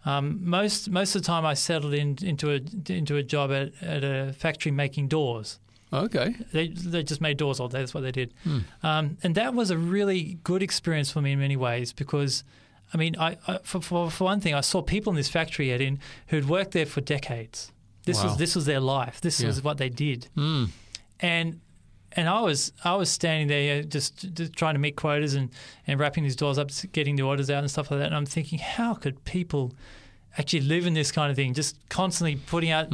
Um, 0.04 0.40
most 0.42 0.90
most 0.90 1.14
of 1.14 1.22
the 1.22 1.26
time, 1.26 1.44
I 1.44 1.54
settled 1.54 1.94
in, 1.94 2.18
into 2.22 2.50
a 2.50 2.60
into 2.92 3.16
a 3.16 3.22
job 3.22 3.52
at, 3.52 3.72
at 3.82 4.04
a 4.04 4.32
factory 4.32 4.72
making 4.72 5.08
doors. 5.08 5.58
Okay. 5.92 6.34
They 6.52 6.68
they 6.68 7.02
just 7.02 7.20
made 7.20 7.36
doors 7.36 7.60
all 7.60 7.68
day. 7.68 7.78
That's 7.78 7.92
what 7.94 8.02
they 8.02 8.12
did, 8.12 8.32
um, 8.82 9.18
and 9.22 9.34
that 9.34 9.54
was 9.54 9.70
a 9.70 9.76
really 9.78 10.38
good 10.44 10.62
experience 10.62 11.10
for 11.12 11.20
me 11.22 11.32
in 11.32 11.38
many 11.38 11.56
ways 11.56 11.92
because. 11.92 12.44
I 12.94 12.98
mean, 12.98 13.16
I, 13.18 13.38
I 13.48 13.56
for, 13.62 13.80
for 13.80 14.10
for 14.10 14.24
one 14.24 14.40
thing, 14.42 14.52
I 14.52 14.60
saw 14.60 14.82
people 14.82 15.12
in 15.12 15.16
this 15.16 15.30
factory 15.30 15.68
yet 15.68 15.80
in 15.80 15.98
who'd 16.26 16.46
worked 16.46 16.72
there 16.72 16.84
for 16.84 17.00
decades. 17.00 17.72
This 18.04 18.18
Wow. 18.18 18.24
was 18.24 18.36
this 18.36 18.54
was 18.54 18.66
their 18.66 18.80
life. 18.80 19.18
This 19.22 19.40
Yeah. 19.40 19.46
was 19.46 19.64
what 19.64 19.78
they 19.78 19.88
did 19.88 20.28
Mm. 20.36 20.68
and 21.20 21.60
and 22.14 22.28
I 22.28 22.42
was 22.42 22.70
I 22.84 22.94
was 22.96 23.08
standing 23.08 23.48
there 23.48 23.82
just, 23.82 24.34
just 24.34 24.52
trying 24.52 24.74
to 24.74 24.78
meet 24.78 24.94
quotas 24.96 25.32
and, 25.34 25.48
and 25.86 25.98
wrapping 25.98 26.22
these 26.24 26.36
doors 26.36 26.58
up, 26.58 26.68
getting 26.92 27.16
the 27.16 27.22
orders 27.22 27.48
out 27.48 27.60
and 27.60 27.70
stuff 27.70 27.90
like 27.90 28.00
that. 28.00 28.08
And 28.08 28.14
I'm 28.14 28.26
thinking, 28.26 28.58
how 28.58 28.92
could 28.92 29.24
people 29.24 29.72
actually 30.38 30.60
live 30.60 30.86
in 30.86 30.94
this 30.94 31.12
kind 31.12 31.30
of 31.30 31.36
thing? 31.36 31.54
Just 31.54 31.76
constantly 31.88 32.36
putting 32.36 32.70
out 32.70 32.90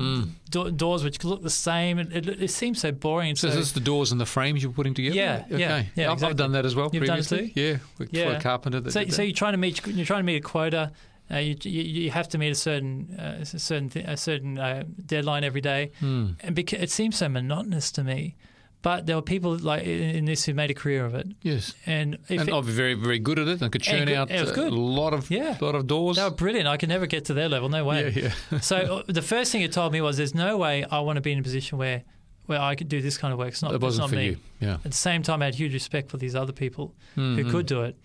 do- 0.50 0.70
doors 0.70 1.04
which 1.04 1.22
look 1.24 1.42
the 1.42 1.50
same. 1.50 1.98
It, 1.98 2.12
it, 2.28 2.42
it 2.42 2.50
seems 2.50 2.80
so 2.80 2.92
boring. 2.92 3.36
So, 3.36 3.48
so, 3.48 3.52
is 3.52 3.66
this 3.66 3.72
the 3.72 3.80
doors 3.80 4.12
and 4.12 4.20
the 4.20 4.26
frames 4.26 4.62
you're 4.62 4.72
putting 4.72 4.94
together? 4.94 5.14
Yeah, 5.16 5.44
Okay. 5.46 5.58
yeah, 5.58 5.82
yeah, 5.94 6.06
I've, 6.06 6.14
exactly. 6.14 6.28
I've 6.30 6.36
done 6.36 6.52
that 6.52 6.64
as 6.66 6.74
well 6.74 6.90
You've 6.92 7.04
done 7.04 7.18
it 7.18 7.28
previously. 7.28 7.50
too? 7.50 7.60
Yeah. 7.60 7.76
With 7.98 8.12
Yeah. 8.12 8.40
carpenter. 8.40 8.90
So, 8.90 9.06
so 9.08 9.22
you're 9.22 9.32
trying 9.32 9.52
to 9.52 9.58
meet 9.58 9.86
you're 9.86 10.06
trying 10.06 10.20
to 10.20 10.24
meet 10.26 10.36
a 10.36 10.40
quota. 10.40 10.92
Uh, 11.30 11.36
you, 11.36 11.56
you 11.62 11.82
you 11.82 12.10
have 12.10 12.26
to 12.30 12.38
meet 12.38 12.50
a 12.50 12.54
certain 12.54 13.14
uh, 13.18 13.38
a 13.40 13.44
certain 13.44 13.90
th- 13.90 14.06
a 14.08 14.16
certain 14.16 14.58
uh, 14.58 14.84
deadline 15.04 15.44
every 15.44 15.60
day, 15.60 15.90
Hmm. 16.00 16.28
and 16.40 16.54
because 16.54 16.80
it 16.80 16.90
seems 16.90 17.16
so 17.16 17.28
monotonous 17.28 17.92
to 17.92 18.02
me. 18.04 18.34
But 18.80 19.06
there 19.06 19.16
were 19.16 19.22
people 19.22 19.56
like 19.58 19.82
in 19.84 20.24
this 20.24 20.44
who 20.44 20.54
made 20.54 20.70
a 20.70 20.74
career 20.74 21.04
of 21.04 21.12
it, 21.14 21.26
Yes. 21.42 21.74
and 21.84 22.14
if 22.28 22.40
and 22.40 22.48
it- 22.48 22.64
be 22.66 22.70
very, 22.70 22.94
very 22.94 23.18
good 23.18 23.38
at 23.40 23.48
it 23.48 23.60
and 23.60 23.72
could 23.72 23.82
churn 23.82 24.04
good- 24.06 24.14
out 24.16 24.30
it 24.30 24.40
was 24.40 24.52
good. 24.52 24.72
a 24.72 24.76
lot 24.76 25.12
of, 25.12 25.28
Yeah. 25.32 25.56
lot 25.60 25.74
of 25.74 25.88
doors. 25.88 26.16
They 26.16 26.22
were 26.22 26.30
brilliant. 26.30 26.68
I 26.68 26.76
could 26.76 26.88
never 26.88 27.06
get 27.06 27.24
to 27.24 27.34
their 27.34 27.48
level. 27.48 27.68
No 27.68 27.84
way. 27.84 28.12
yeah, 28.14 28.32
yeah. 28.52 28.60
so 28.70 28.76
uh, 28.76 29.02
the 29.12 29.20
first 29.22 29.50
thing 29.50 29.62
it 29.62 29.72
told 29.72 29.92
me 29.92 30.00
was, 30.00 30.16
"There's 30.16 30.34
no 30.34 30.56
way 30.56 30.84
I 30.84 31.00
want 31.00 31.16
to 31.16 31.20
be 31.20 31.32
in 31.32 31.40
a 31.40 31.42
position 31.42 31.76
where, 31.76 32.04
where 32.46 32.60
I 32.60 32.76
could 32.76 32.88
do 32.88 33.02
this 33.02 33.18
kind 33.18 33.32
of 33.32 33.38
work. 33.40 33.48
It's 33.48 33.62
not. 33.62 33.74
It 33.74 33.80
wasn't 33.80 34.02
not 34.04 34.10
for 34.10 34.16
me." 34.16 34.26
you. 34.26 34.36
Yeah. 34.60 34.74
At 34.74 34.82
the 34.84 34.92
same 34.92 35.22
time, 35.24 35.42
I 35.42 35.46
had 35.46 35.56
huge 35.56 35.74
respect 35.74 36.08
for 36.08 36.16
these 36.16 36.36
other 36.36 36.52
people 36.52 36.94
Mhm. 37.16 37.34
who 37.42 37.50
could 37.50 37.66
do 37.66 37.82
it, 37.82 37.96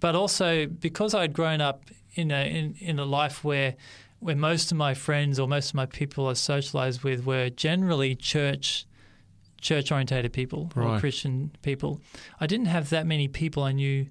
but 0.00 0.14
also 0.14 0.66
because 0.66 1.14
I'd 1.14 1.34
grown 1.34 1.60
up 1.60 1.84
in 2.14 2.30
a 2.30 2.46
in, 2.48 2.76
in 2.80 2.98
a 2.98 3.04
life 3.04 3.44
where 3.44 3.74
where 4.20 4.36
most 4.36 4.72
of 4.72 4.78
my 4.78 4.94
friends 4.94 5.38
or 5.38 5.46
most 5.46 5.68
of 5.68 5.74
my 5.74 5.84
people 5.84 6.28
I 6.28 6.32
socialized 6.32 7.02
with 7.04 7.26
were 7.26 7.50
generally 7.50 8.14
church 8.14 8.86
church 9.64 9.90
orientated 9.90 10.32
people 10.32 10.70
or 10.76 11.00
Christian 11.00 11.50
people. 11.62 12.00
I 12.38 12.46
didn't 12.46 12.66
have 12.66 12.90
that 12.90 13.06
many 13.06 13.28
people 13.28 13.62
I 13.62 13.72
knew 13.72 14.06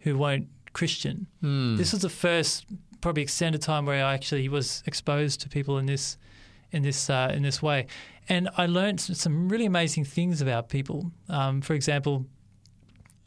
who 0.00 0.18
weren't 0.18 0.48
Christian. 0.74 1.26
Hmm. 1.40 1.76
This 1.76 1.92
was 1.92 2.02
the 2.02 2.10
first 2.10 2.66
probably 3.00 3.22
extended 3.22 3.62
time 3.62 3.86
where 3.86 4.04
I 4.04 4.12
actually 4.12 4.48
was 4.48 4.82
exposed 4.86 5.40
to 5.40 5.48
people 5.48 5.78
in 5.78 5.86
this 5.86 6.18
in 6.70 6.82
this 6.82 7.08
uh, 7.08 7.32
in 7.34 7.42
this 7.42 7.62
way, 7.62 7.86
and 8.28 8.50
I 8.58 8.66
learned 8.66 9.00
some 9.00 9.48
really 9.48 9.64
amazing 9.64 10.04
things 10.04 10.42
about 10.42 10.68
people. 10.68 11.10
Um, 11.30 11.62
for 11.62 11.72
example, 11.72 12.26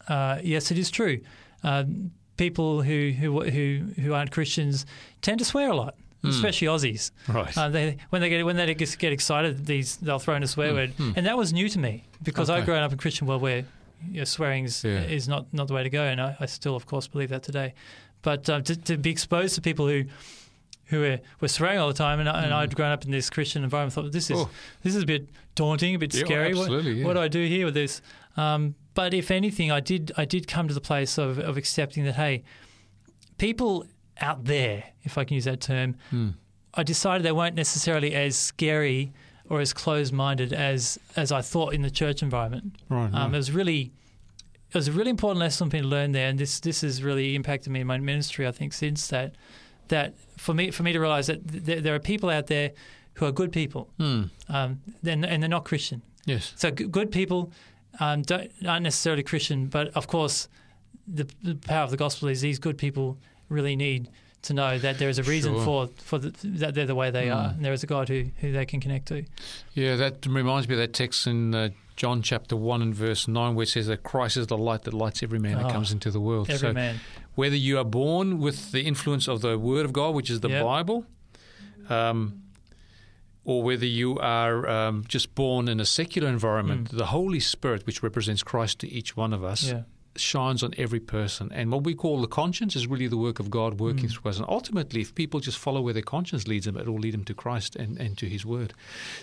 uh, 0.07 0.37
yes, 0.43 0.71
it 0.71 0.77
is 0.77 0.91
true. 0.91 1.21
Um, 1.63 2.11
people 2.37 2.83
who, 2.83 3.11
who 3.11 3.41
who 3.41 3.87
who 3.99 4.13
aren't 4.13 4.31
Christians 4.31 4.85
tend 5.21 5.39
to 5.39 5.45
swear 5.45 5.69
a 5.71 5.75
lot, 5.75 5.95
especially 6.23 6.67
Aussies. 6.67 7.11
Right. 7.27 7.57
Uh, 7.57 7.69
they 7.69 7.97
when 8.09 8.21
they 8.21 8.29
get 8.29 8.45
when 8.45 8.55
they 8.55 8.73
get 8.73 8.97
get 8.99 9.11
excited, 9.13 9.65
these 9.65 9.97
they'll 9.97 10.19
throw 10.19 10.35
in 10.35 10.43
a 10.43 10.47
swear 10.47 10.73
word, 10.73 10.93
and 10.99 11.25
that 11.25 11.37
was 11.37 11.51
new 11.53 11.67
to 11.69 11.79
me 11.79 12.03
because 12.23 12.49
I've 12.49 12.65
grown 12.65 12.83
up 12.83 12.91
in 12.91 12.97
Christian 12.97 13.27
world 13.27 13.41
where 13.41 13.65
you 14.09 14.19
know, 14.19 14.23
swearing 14.23 14.65
is, 14.65 14.83
Yeah. 14.83 15.01
is 15.03 15.27
not 15.27 15.53
not 15.53 15.67
the 15.67 15.73
way 15.73 15.83
to 15.83 15.89
go, 15.89 16.03
and 16.03 16.19
I, 16.19 16.35
I 16.39 16.45
still, 16.47 16.75
of 16.75 16.85
course, 16.85 17.07
believe 17.07 17.29
that 17.29 17.43
today. 17.43 17.73
But 18.23 18.49
uh, 18.49 18.61
to, 18.61 18.75
to 18.75 18.97
be 18.97 19.09
exposed 19.11 19.55
to 19.55 19.61
people 19.61 19.87
who 19.87 20.05
who 20.85 20.99
were, 20.99 21.19
were 21.39 21.47
swearing 21.47 21.79
all 21.79 21.87
the 21.87 21.93
time, 21.93 22.19
and, 22.19 22.27
I 22.27 22.43
and 22.43 22.53
I'd 22.53 22.75
grown 22.75 22.91
up 22.91 23.05
in 23.05 23.11
this 23.11 23.29
Christian 23.29 23.63
environment, 23.63 23.93
thought 23.93 24.11
this 24.11 24.29
is 24.29 24.37
Oh. 24.39 24.49
this 24.83 24.95
is 24.95 25.03
a 25.03 25.05
bit 25.05 25.29
daunting, 25.55 25.95
a 25.95 25.99
bit 25.99 26.13
Yeah, 26.13 26.25
scary. 26.25 26.53
What- 26.53 26.69
yeah. 26.83 27.05
what, 27.05 27.13
do 27.13 27.19
I 27.21 27.27
do 27.27 27.45
here 27.45 27.65
with 27.65 27.73
this? 27.75 28.01
Um, 28.37 28.75
but 28.93 29.13
if 29.13 29.31
anything, 29.31 29.71
I 29.71 29.79
did 29.79 30.11
I 30.17 30.25
did 30.25 30.47
come 30.47 30.67
to 30.67 30.73
the 30.73 30.81
place 30.81 31.17
of, 31.17 31.39
of 31.39 31.55
accepting 31.57 32.03
that 32.05 32.15
hey, 32.15 32.43
people 33.37 33.85
out 34.21 34.45
there, 34.45 34.83
if 35.03 35.17
I 35.17 35.23
can 35.23 35.35
use 35.35 35.45
that 35.45 35.61
term, 35.61 35.95
Hmm. 36.09 36.29
I 36.73 36.83
decided 36.83 37.23
they 37.25 37.31
weren't 37.33 37.55
necessarily 37.55 38.13
as 38.15 38.35
scary 38.37 39.11
or 39.49 39.59
as 39.59 39.73
closed-minded 39.73 40.53
as 40.53 40.97
as 41.17 41.31
I 41.31 41.41
thought 41.41 41.73
in 41.73 41.81
the 41.81 41.91
church 41.91 42.23
environment. 42.23 42.75
Right. 42.87 43.05
Um, 43.07 43.11
right. 43.13 43.33
it 43.33 43.37
was 43.37 43.51
really 43.51 43.91
it 44.69 44.75
was 44.75 44.87
a 44.87 44.93
really 44.93 45.09
important 45.09 45.39
lesson 45.39 45.69
for 45.69 45.75
me 45.75 45.81
to 45.81 45.87
learn 45.87 46.13
there, 46.13 46.29
and 46.29 46.39
this 46.39 46.59
this 46.61 46.81
has 46.81 47.03
really 47.03 47.35
impacted 47.35 47.73
me 47.73 47.81
in 47.81 47.87
my 47.87 47.97
ministry. 47.97 48.47
I 48.47 48.51
think 48.51 48.71
since 48.73 49.07
that 49.07 49.35
that 49.89 50.13
for 50.37 50.53
me 50.53 50.71
for 50.71 50.83
me 50.83 50.93
to 50.93 50.99
realize 50.99 51.27
that 51.27 51.45
th- 51.65 51.83
there 51.83 51.93
are 51.93 51.99
people 51.99 52.29
out 52.29 52.47
there 52.47 52.71
who 53.15 53.25
are 53.25 53.31
good 53.33 53.51
people, 53.51 53.89
Hmm. 53.97 54.23
um, 54.47 54.79
then 55.03 55.25
and 55.25 55.43
they're 55.43 55.49
not 55.49 55.65
Christian. 55.65 56.01
Yes. 56.25 56.53
So 56.55 56.71
g- 56.71 56.85
good 56.87 57.11
people 57.11 57.51
um, 57.99 58.21
don't, 58.21 58.49
aren't 58.65 58.83
necessarily 58.83 59.23
Christian, 59.23 59.67
but 59.67 59.89
of 59.97 60.07
course, 60.07 60.47
the, 61.05 61.27
the 61.43 61.55
power 61.55 61.83
of 61.83 61.91
the 61.91 61.97
gospel 61.97 62.29
is 62.29 62.39
these 62.39 62.57
good 62.59 62.77
people 62.77 63.17
really 63.51 63.75
need 63.75 64.09
to 64.43 64.53
know 64.55 64.79
that 64.79 64.97
there 64.97 65.09
is 65.09 65.19
a 65.19 65.23
reason 65.23 65.53
Sure. 65.53 65.63
for 65.65 65.87
for 65.97 66.17
the, 66.17 66.31
that 66.59 66.73
they're 66.73 66.87
the 66.87 66.95
way 66.95 67.11
they 67.11 67.29
are, 67.29 67.49
Mm. 67.49 67.55
and 67.57 67.65
there 67.65 67.73
is 67.73 67.83
a 67.83 67.87
God 67.87 68.09
who 68.09 68.25
who 68.41 68.51
they 68.51 68.65
can 68.65 68.79
connect 68.79 69.07
to. 69.09 69.23
Yeah, 69.75 69.95
that 69.97 70.25
reminds 70.25 70.67
me 70.67 70.73
of 70.75 70.79
that 70.79 70.93
text 70.93 71.27
in 71.27 71.53
uh, 71.53 71.69
John 71.95 72.23
chapter 72.23 72.55
1 72.55 72.81
and 72.81 72.95
verse 72.95 73.27
9 73.27 73.53
where 73.53 73.63
it 73.63 73.69
says 73.69 73.85
that 73.87 74.01
Christ 74.01 74.37
is 74.37 74.47
the 74.47 74.57
light 74.57 74.83
that 74.83 74.93
lights 74.95 75.21
every 75.21 75.37
man 75.37 75.57
Oh, 75.57 75.63
that 75.63 75.71
comes 75.71 75.91
into 75.91 76.09
the 76.09 76.19
world. 76.19 76.49
Every 76.49 76.69
so 76.69 76.73
man, 76.73 76.99
whether 77.35 77.55
you 77.55 77.77
are 77.77 77.83
born 77.85 78.39
with 78.39 78.71
the 78.71 78.81
influence 78.81 79.27
of 79.27 79.41
the 79.41 79.59
Word 79.59 79.85
of 79.85 79.93
God, 79.93 80.15
which 80.15 80.31
is 80.31 80.39
the 80.39 80.49
Yep. 80.49 80.63
Bible, 80.63 81.05
um, 81.89 82.41
or 83.43 83.61
whether 83.63 83.85
you 83.85 84.17
are 84.19 84.67
um, 84.67 85.03
just 85.07 85.35
born 85.35 85.67
in 85.67 85.79
a 85.79 85.85
secular 85.85 86.27
environment, 86.29 86.89
the 86.91 87.07
Holy 87.07 87.39
Spirit, 87.39 87.85
which 87.85 88.01
represents 88.03 88.41
Christ 88.43 88.79
to 88.79 88.87
each 88.89 89.15
one 89.17 89.33
of 89.33 89.43
us, 89.43 89.65
Mm. 89.65 89.71
yeah, 89.73 89.81
shines 90.15 90.61
on 90.63 90.73
every 90.77 90.99
person. 90.99 91.49
And 91.53 91.71
what 91.71 91.83
we 91.83 91.93
call 91.95 92.19
the 92.21 92.27
conscience 92.27 92.75
is 92.75 92.85
really 92.87 93.07
the 93.07 93.17
work 93.17 93.39
of 93.39 93.49
God 93.49 93.79
working 93.79 94.05
Mm. 94.07 94.11
through 94.11 94.29
us. 94.31 94.37
And 94.37 94.45
ultimately, 94.49 95.01
if 95.01 95.15
people 95.15 95.39
just 95.39 95.57
follow 95.57 95.81
where 95.81 95.93
their 95.93 96.01
conscience 96.03 96.47
leads 96.47 96.65
them, 96.65 96.75
it 96.77 96.85
will 96.87 96.99
lead 96.99 97.13
them 97.13 97.23
to 97.25 97.33
Christ 97.33 97.75
and, 97.77 97.97
and 97.97 98.17
to 98.17 98.27
His 98.27 98.45
Word. 98.45 98.73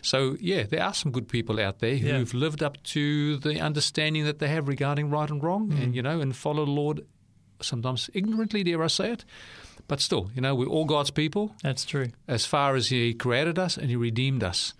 So, 0.02 0.36
yeah, 0.40 0.62
there 0.64 0.82
are 0.82 0.94
some 0.94 1.12
good 1.12 1.28
people 1.28 1.60
out 1.60 1.80
there 1.80 1.96
who've 1.96 2.32
lived 2.34 2.62
up 2.62 2.82
to 2.84 3.36
the 3.38 3.60
understanding 3.60 4.24
that 4.24 4.38
they 4.38 4.48
have 4.48 4.66
regarding 4.68 5.10
right 5.10 5.28
and 5.30 5.42
wrong 5.42 5.68
Mm. 5.70 5.82
and, 5.82 5.94
you 5.94 6.02
know, 6.02 6.20
and 6.20 6.34
follow 6.34 6.64
the 6.64 6.70
Lord 6.70 7.04
sometimes 7.60 8.08
ignorantly, 8.14 8.62
dare 8.62 8.82
I 8.82 8.86
say 8.86 9.12
it. 9.12 9.24
But 9.88 10.00
still, 10.00 10.30
you 10.34 10.40
know, 10.42 10.54
we're 10.54 10.66
all 10.68 10.84
God's 10.84 11.10
people 11.10 11.54
that's 11.62 11.84
true. 11.84 12.08
as 12.26 12.44
far 12.46 12.76
as 12.76 12.88
He 12.88 13.14
created 13.14 13.58
us 13.58 13.76
and 13.76 13.88
He 13.90 13.96
redeemed 13.96 14.42
us. 14.44 14.74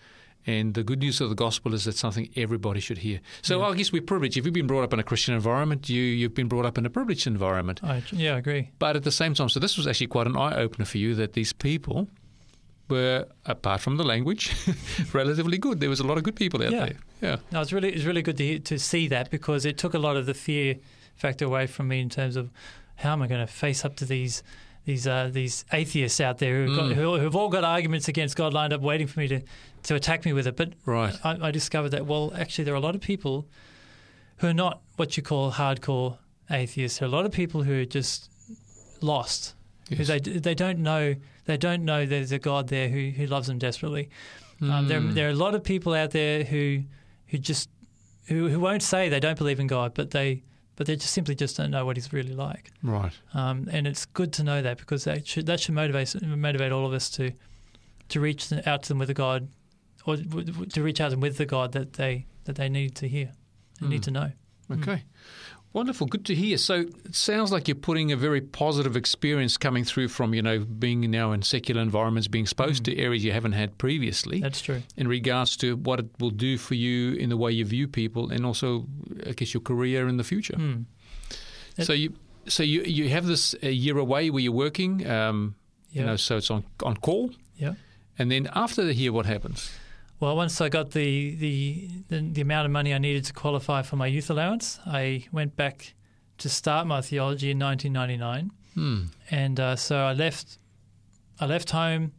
And 0.47 0.73
the 0.73 0.83
good 0.83 1.01
news 1.01 1.21
of 1.21 1.29
the 1.29 1.35
gospel 1.35 1.75
is 1.75 1.85
that's 1.85 1.99
something 2.01 2.31
everybody 2.35 2.81
should 2.81 2.99
hear. 2.99 3.21
So 3.43 3.63
I 3.63 3.75
guess 3.75 3.93
we're 3.93 4.01
privileged. 4.01 4.39
If 4.39 4.47
you've 4.47 4.55
been 4.55 4.67
brought 4.67 4.83
up 4.83 4.95
in 4.95 4.99
a 4.99 5.03
Christian 5.03 5.35
environment, 5.35 5.91
you, 5.91 6.01
you've 6.03 6.33
been 6.35 6.49
brought 6.49 6.65
up 6.65 6.79
in 6.79 6.87
a 6.87 6.91
privileged 6.91 7.27
environment. 7.27 7.81
I, 7.85 8.03
yeah, 8.13 8.35
I 8.35 8.39
agree. 8.39 8.71
But 8.79 8.97
at 8.97 9.05
the 9.05 9.11
same 9.13 9.35
time, 9.35 9.51
so 9.51 9.61
this 9.61 9.77
was 9.77 9.87
actually 9.87 10.07
quite 10.07 10.27
an 10.27 10.37
eye 10.39 10.57
opener 10.57 10.87
for 10.87 10.97
you 10.97 11.15
that 11.17 11.35
these 11.35 11.53
people 11.53 12.09
were, 12.89 13.27
apart 13.45 13.83
from 13.83 13.99
the 13.99 14.05
language, 14.05 14.51
relatively 15.13 15.59
good. 15.59 15.81
There 15.81 15.91
was 15.91 16.01
a 16.01 16.07
lot 16.07 16.17
of 16.17 16.25
good 16.25 16.37
people 16.37 16.63
out 16.63 16.73
Yeah. 16.73 16.87
there. 16.87 16.97
Yeah. 17.21 17.37
No, 17.53 17.61
it's 17.61 17.73
really 17.73 17.93
it's 17.93 18.05
really 18.05 18.23
good 18.23 18.37
to 18.39 18.45
hear, 18.47 18.59
to 18.61 18.79
see 18.79 19.09
that 19.09 19.31
because 19.31 19.67
it 19.67 19.77
took 19.77 19.93
a 19.93 19.99
lot 19.99 20.17
of 20.17 20.25
the 20.27 20.35
fear 20.35 20.77
factor 21.17 21.45
away 21.45 21.67
from 21.67 21.89
me 21.89 22.01
in 22.01 22.09
terms 22.09 22.37
of 22.37 22.51
how 22.97 23.13
am 23.13 23.21
I 23.23 23.27
going 23.27 23.41
to 23.47 23.53
face 23.53 23.85
up 23.85 23.97
to 23.97 24.05
these 24.07 24.43
these 24.87 25.07
uh, 25.07 25.29
these 25.31 25.67
atheists 25.73 26.21
out 26.21 26.39
there 26.39 26.65
who've, 26.65 26.77
got, 26.77 26.85
Mm. 26.87 26.95
who, 26.95 27.19
who've 27.19 27.37
all 27.37 27.51
got 27.51 27.65
arguments 27.65 28.09
against 28.09 28.37
God 28.37 28.55
lined 28.55 28.73
up, 28.73 28.81
waiting 28.81 29.07
for 29.07 29.21
me 29.21 29.29
to 29.29 29.43
to 29.89 29.95
attack 29.95 30.25
me 30.25 30.33
with 30.33 30.47
it. 30.47 30.57
But 30.57 30.75
Right. 30.87 31.15
I, 31.25 31.49
I 31.49 31.51
discovered 31.51 31.91
that 31.91 32.07
well, 32.07 32.33
actually, 32.37 32.65
there 32.65 32.75
are 32.75 32.77
a 32.77 32.81
lot 32.89 32.95
of 32.95 33.01
people 33.01 33.47
who 34.39 34.47
are 34.47 34.55
not 34.55 34.81
what 34.97 35.17
you 35.17 35.23
call 35.23 35.53
hardcore 35.53 36.19
atheists. 36.51 36.99
There 36.99 37.07
are 37.07 37.13
a 37.13 37.15
lot 37.15 37.27
of 37.27 37.33
people 37.33 37.63
who 37.65 37.81
are 37.83 37.85
just 37.85 38.31
lost. 39.01 39.55
Who 39.91 39.97
Yes. 39.97 40.07
they 40.09 40.19
they 40.21 40.55
don't 40.55 40.79
know 40.81 41.15
they 41.47 41.57
don't 41.57 41.85
know 41.85 42.05
there's 42.07 42.33
a 42.33 42.39
God 42.39 42.69
there 42.69 42.89
who 42.89 43.11
who 43.11 43.27
loves 43.27 43.47
them 43.49 43.59
desperately. 43.59 44.09
Um, 44.61 44.89
there, 44.89 45.01
Mm. 45.01 45.15
there 45.15 45.29
are 45.29 45.31
a 45.31 45.35
lot 45.47 45.55
of 45.55 45.63
people 45.63 45.95
out 45.95 46.11
there 46.11 46.45
who 46.45 46.83
who 47.29 47.39
just 47.39 47.71
who, 48.27 48.49
who 48.49 48.61
won't 48.61 48.83
say 48.83 49.09
they 49.09 49.21
don't 49.21 49.39
believe 49.39 49.61
in 49.61 49.67
God, 49.67 49.95
but 49.95 50.11
they 50.11 50.43
but 50.77 50.87
they 50.87 50.95
just 50.97 51.13
simply 51.15 51.35
just 51.35 51.57
don't 51.57 51.71
know 51.71 51.85
what 51.87 51.97
He's 51.97 52.13
really 52.13 52.35
like. 52.35 52.71
Right. 52.83 53.13
Um, 53.35 53.69
and 53.73 53.87
it's 53.87 54.05
good 54.05 54.33
to 54.35 54.43
know 54.45 54.61
that 54.63 54.77
because 54.79 55.05
that 55.05 55.27
should 55.27 55.47
that 55.47 55.61
should 55.61 55.75
motivate 55.75 56.15
motivate 56.23 56.73
all 56.73 56.85
of 56.87 56.93
us 56.93 57.09
to 57.11 57.33
to 58.11 58.21
reach 58.21 58.53
out 58.67 58.83
to 58.83 58.89
them 58.89 58.99
with 58.99 59.11
a 59.11 59.15
God, 59.15 59.49
or 60.09 60.17
to 60.17 60.83
reach 60.83 61.01
out 61.01 61.11
them 61.11 61.21
with 61.21 61.37
the 61.37 61.47
God 61.47 61.73
that 61.73 61.93
they 61.95 62.27
that 62.45 62.57
they 62.57 62.69
need 62.69 62.95
to 62.97 63.09
hear 63.09 63.33
and 63.81 63.91
need 63.91 64.01
Mm. 64.01 64.05
to 64.05 64.11
know. 64.11 64.33
Okay. 64.71 65.05
Wonderful. 65.75 66.07
Good 66.07 66.25
to 66.27 66.35
hear. 66.35 66.57
So 66.57 66.87
it 67.05 67.15
sounds 67.15 67.53
like 67.53 67.69
you're 67.69 67.75
putting 67.75 68.11
a 68.11 68.17
very 68.17 68.41
positive 68.41 68.97
experience 68.97 69.59
coming 69.59 69.85
through 69.85 70.09
from, 70.09 70.33
you 70.35 70.41
know, 70.43 70.61
being 70.61 71.11
now 71.11 71.33
in 71.33 71.43
secular 71.43 71.83
environments, 71.83 72.27
being 72.27 72.45
exposed 72.45 72.85
to 72.85 72.97
areas 72.97 73.23
you 73.23 73.33
haven't 73.33 73.53
had 73.53 73.77
previously 73.77 74.41
That's 74.41 74.63
true. 74.63 74.83
in 74.97 75.09
regards 75.09 75.57
to 75.59 75.77
what 75.77 76.01
it 76.01 76.07
will 76.19 76.31
do 76.31 76.57
for 76.57 76.75
you 76.75 77.13
in 77.15 77.29
the 77.29 77.37
way 77.37 77.53
you 77.53 77.67
view 77.67 77.87
people 77.87 78.31
and 78.31 78.47
also, 78.47 78.87
I 79.27 79.33
guess, 79.33 79.53
your 79.53 79.61
career 79.61 80.09
in 80.09 80.17
the 80.17 80.25
future. 80.25 80.57
Hmm. 80.57 80.83
It- 81.77 81.85
So 81.85 81.93
you 81.93 82.15
so 82.47 82.63
you, 82.63 82.83
you 82.85 83.11
have 83.11 83.27
this 83.27 83.55
a 83.63 83.71
year 83.71 83.99
away 83.99 84.31
where 84.31 84.43
you're 84.43 84.53
working, 84.67 85.07
um, 85.07 85.55
you 85.93 86.01
Yeah. 86.01 86.07
know, 86.07 86.17
so 86.17 86.39
it's 86.39 86.51
on, 86.51 86.65
on 86.83 86.97
call. 86.97 87.31
Yeah. 87.57 87.75
And 88.19 88.31
then 88.31 88.49
after 88.55 88.85
the 88.85 88.95
year, 88.95 89.13
what 89.13 89.27
happens? 89.27 89.71
Well, 90.21 90.35
once 90.37 90.61
I 90.61 90.69
got 90.69 90.91
the, 90.91 91.35
the, 91.37 91.89
the, 92.09 92.21
the 92.33 92.41
amount 92.41 92.67
of 92.67 92.73
money 92.73 92.93
I 92.93 92.99
needed 92.99 93.25
to 93.27 93.33
qualify 93.33 93.83
for 93.83 93.97
my 93.97 94.07
youth 94.09 94.31
allowance, 94.31 94.81
I 94.85 95.27
went 95.33 95.55
back 95.55 95.95
to 96.39 96.49
start 96.49 96.87
my 96.87 97.01
theology 97.01 97.51
in 97.53 97.59
1999. 97.59 98.51
Hmm. 98.75 99.05
And 99.31 99.61
uh, 99.61 99.77
so 99.77 99.97
I 99.99 100.13
left, 100.15 100.59
I 101.41 101.47
left 101.47 101.71
home, 101.71 102.13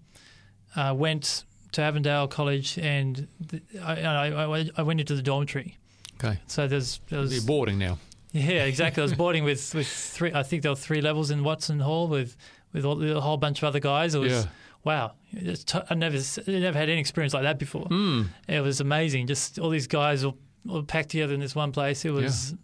uh, 0.75 0.93
went 0.97 1.43
to 1.73 1.81
Avondale 1.81 2.27
College, 2.27 2.77
and 2.79 3.27
th- 3.49 3.63
I, 3.83 4.01
I, 4.01 4.67
I- 4.77 4.81
went 4.81 4.99
into 5.01 5.15
the 5.15 5.21
dormitory. 5.21 5.77
Okay. 6.23 6.39
So 6.47 6.67
there's, 6.67 6.99
there 7.09 7.23
You're 7.23 7.41
boarding 7.43 7.77
now. 7.79 7.97
yeah, 8.31 8.63
exactly. 8.63 9.01
I 9.01 9.03
was 9.05 9.13
boarding 9.23 9.43
with, 9.43 9.73
with 9.75 9.87
three. 9.87 10.31
I 10.33 10.43
think 10.43 10.63
there 10.63 10.71
were 10.71 10.75
three 10.75 11.01
levels 11.01 11.31
in 11.31 11.43
Watson 11.43 11.79
Hall 11.79 12.07
with 12.07 12.35
with 12.71 12.85
all, 12.85 13.01
a 13.03 13.19
whole 13.19 13.37
bunch 13.37 13.59
of 13.59 13.63
other 13.67 13.79
guys. 13.79 14.13
It 14.15 14.19
was 14.19 14.31
Yeah. 14.31 14.45
Wow. 14.83 15.13
It's 15.31 15.63
t- 15.63 15.79
I 15.89 15.93
never 15.93 16.17
never 16.47 16.77
had 16.77 16.89
any 16.89 16.99
experience 16.99 17.33
like 17.33 17.43
that 17.43 17.59
before. 17.59 17.85
Hmm. 17.85 18.23
It 18.47 18.61
was 18.61 18.79
amazing. 18.81 19.27
Just 19.27 19.59
all 19.59 19.69
these 19.69 19.87
guys 19.87 20.23
all, 20.23 20.37
all 20.67 20.83
packed 20.83 21.09
together 21.09 21.33
in 21.33 21.39
this 21.39 21.55
one 21.55 21.71
place. 21.71 22.05
It 22.05 22.11
was 22.11 22.55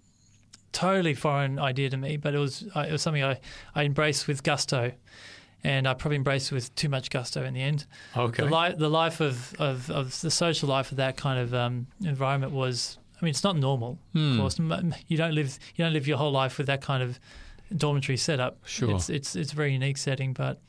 totally 0.72 1.14
foreign 1.14 1.58
idea 1.60 1.90
to 1.90 1.98
me, 1.98 2.18
but 2.18 2.36
it 2.36 2.40
was 2.40 2.64
it 2.64 2.92
was 2.92 3.02
something 3.02 3.24
I, 3.24 3.40
I 3.74 3.84
embraced 3.84 4.28
with 4.28 4.44
gusto, 4.44 4.92
and 5.64 5.88
I 5.88 5.94
probably 5.94 6.18
embraced 6.18 6.52
it 6.52 6.56
with 6.56 6.74
too 6.76 6.90
much 6.90 7.10
gusto 7.10 7.44
in 7.44 7.54
the 7.54 7.62
end. 7.62 7.86
Okay. 8.16 8.44
The, 8.44 8.50
li- 8.50 8.76
the 8.78 8.90
life 8.90 9.22
of, 9.22 9.56
of, 9.60 9.90
of 9.90 10.20
the 10.22 10.32
social 10.32 10.70
life 10.70 10.92
of 10.92 10.98
that 10.98 11.18
kind 11.18 11.40
of 11.40 11.54
um, 11.54 11.88
environment 12.04 12.52
was. 12.52 12.98
I 13.22 13.24
mean, 13.24 13.30
it's 13.30 13.46
not 13.46 13.56
normal. 13.56 13.98
Hmm. 14.12 14.34
Of 14.34 14.40
course, 14.40 14.60
you 15.08 15.18
don't 15.18 15.34
live 15.34 15.58
you 15.76 15.86
don't 15.86 15.94
live 15.94 16.06
your 16.06 16.18
whole 16.18 16.32
life 16.32 16.58
with 16.58 16.68
that 16.68 16.82
kind 16.82 17.02
of 17.02 17.20
dormitory 17.76 18.18
setup. 18.18 18.58
Sure. 18.66 18.92
It's 18.92 19.10
it's 19.10 19.36
it's 19.36 19.54
a 19.54 19.56
very 19.56 19.72
unique 19.72 19.98
setting, 19.98 20.34
but 20.34 20.60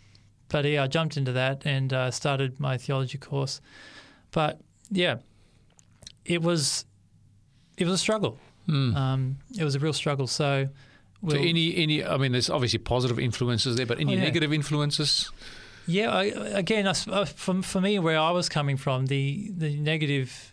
but 0.48 0.64
yeah, 0.64 0.84
I 0.84 0.86
jumped 0.86 1.16
into 1.16 1.32
that 1.32 1.62
and 1.64 1.92
uh, 1.92 2.10
started 2.10 2.58
my 2.60 2.76
theology 2.78 3.18
course. 3.18 3.60
But 4.30 4.60
yeah, 4.90 5.16
it 6.24 6.42
was 6.42 6.84
it 7.76 7.84
was 7.84 7.94
a 7.94 7.98
struggle. 7.98 8.38
Hmm. 8.66 8.96
Um, 8.96 9.36
it 9.58 9.64
was 9.64 9.74
a 9.74 9.78
real 9.78 9.92
struggle. 9.92 10.26
So, 10.26 10.66
So 10.66 10.70
we'll- 11.22 11.36
any 11.48 11.76
any 11.76 12.04
I 12.04 12.16
mean, 12.16 12.32
there's 12.32 12.50
obviously 12.50 12.78
positive 12.80 13.18
influences 13.18 13.76
there, 13.76 13.86
but 13.86 13.98
any 14.00 14.14
Oh, 14.14 14.16
yeah. 14.16 14.24
negative 14.24 14.52
influences? 14.52 15.30
Yeah, 15.88 16.10
I, 16.10 16.24
again, 16.24 16.88
I, 16.88 16.92
for, 16.94 17.62
for 17.62 17.80
me, 17.80 18.00
where 18.00 18.18
I 18.18 18.32
was 18.32 18.48
coming 18.48 18.76
from, 18.76 19.06
the, 19.06 19.52
the 19.56 19.76
negative, 19.76 20.52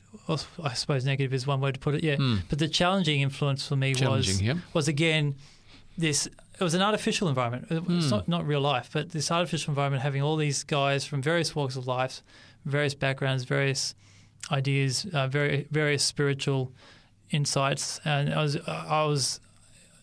I 0.64 0.76
suppose 0.76 1.06
negative 1.06 1.34
is 1.34 1.48
one 1.48 1.60
way 1.60 1.72
to 1.72 1.80
put 1.80 1.96
it, 1.96 2.04
yeah. 2.04 2.18
Hmm. 2.18 2.36
But 2.50 2.60
the 2.60 2.68
challenging 2.68 3.22
influence 3.22 3.68
for 3.68 3.76
me 3.76 3.96
was 4.00 4.40
yeah. 4.40 4.54
was 4.74 4.88
again 4.88 5.34
this. 5.98 6.30
It 6.60 6.64
was 6.64 6.74
an 6.76 6.82
artificial 6.82 7.28
environment. 7.28 7.68
It- 7.72 7.84
It's 7.90 8.06
Hmm. 8.06 8.10
not 8.16 8.28
not 8.28 8.48
real 8.48 8.62
life, 8.62 8.90
but 8.94 9.10
this 9.12 9.32
artificial 9.32 9.72
environment 9.72 10.04
having 10.04 10.22
all 10.22 10.36
these 10.38 10.64
guys 10.64 11.06
from 11.06 11.22
various 11.22 11.56
walks 11.56 11.76
of 11.76 11.88
life, 11.88 12.22
various 12.66 12.94
backgrounds, 12.94 13.44
various 13.44 13.96
ideas, 14.52 15.06
uh, 15.14 15.28
very 15.28 15.68
various 15.72 16.04
spiritual 16.04 16.72
insights, 17.32 18.00
and 18.06 18.34
I 18.34 18.42
was 18.42 18.58
I 18.68 19.04
was 19.06 19.40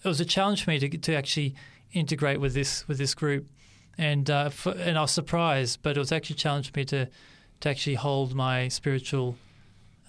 it 0.03 0.09
was 0.09 0.21
a 0.21 0.25
challenge 0.25 0.65
for 0.65 0.71
me 0.71 0.79
to 0.81 0.89
to 0.89 1.15
actually 1.15 1.55
integrate 1.93 2.41
with 2.41 2.55
this 2.55 2.87
with 2.89 2.99
this 2.99 3.15
group, 3.15 3.47
and 3.99 4.29
uh, 4.31 4.49
for, 4.49 4.73
and 4.73 4.99
I 4.99 5.03
was 5.03 5.11
surprised, 5.13 5.81
but 5.83 5.97
it 5.97 6.01
was 6.01 6.11
actually 6.13 6.35
a 6.35 6.39
challenge 6.39 6.73
for 6.73 6.79
me 6.81 6.85
to 6.87 7.07
to 7.61 7.69
actually 7.69 7.95
hold 7.97 8.35
my 8.35 8.69
spiritual 8.69 9.37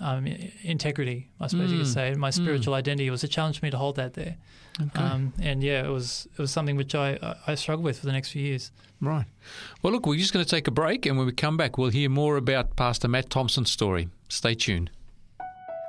um, 0.02 0.26
integrity. 0.64 1.30
I 1.40 1.48
suppose 1.48 1.72
you 1.72 1.78
could 1.78 1.88
Mm. 1.88 1.94
say 1.94 2.14
my 2.16 2.30
spiritual 2.32 2.74
identity 2.74 3.08
it 3.08 3.12
was 3.12 3.24
a 3.24 3.28
challenge 3.28 3.60
for 3.60 3.66
me 3.66 3.72
to 3.72 3.78
hold 3.78 3.96
that 3.96 4.14
there. 4.16 4.36
Okay. 4.82 5.02
Um, 5.02 5.34
and 5.42 5.64
yeah, 5.64 5.86
it 5.86 5.90
was 5.90 6.28
it 6.34 6.40
was 6.40 6.52
something 6.52 6.76
which 6.76 6.96
I 6.96 7.18
I 7.22 7.36
I 7.52 7.56
struggled 7.56 7.86
with 7.86 8.00
for 8.00 8.06
the 8.08 8.12
next 8.12 8.30
few 8.32 8.42
years. 8.42 8.72
Right. 9.00 9.26
Well, 9.82 9.94
look, 9.94 10.06
we're 10.06 10.18
just 10.18 10.34
going 10.34 10.46
to 10.46 10.50
take 10.50 10.68
a 10.68 10.72
break, 10.72 11.06
and 11.06 11.18
when 11.18 11.26
we 11.26 11.32
come 11.34 11.58
back, 11.58 11.78
we'll 11.78 11.90
hear 11.90 12.10
more 12.10 12.38
about 12.38 12.76
Pastor 12.76 13.08
Matt 13.08 13.30
Thompson's 13.30 13.72
story. 13.72 14.10
Stay 14.30 14.54
tuned. 14.54 14.92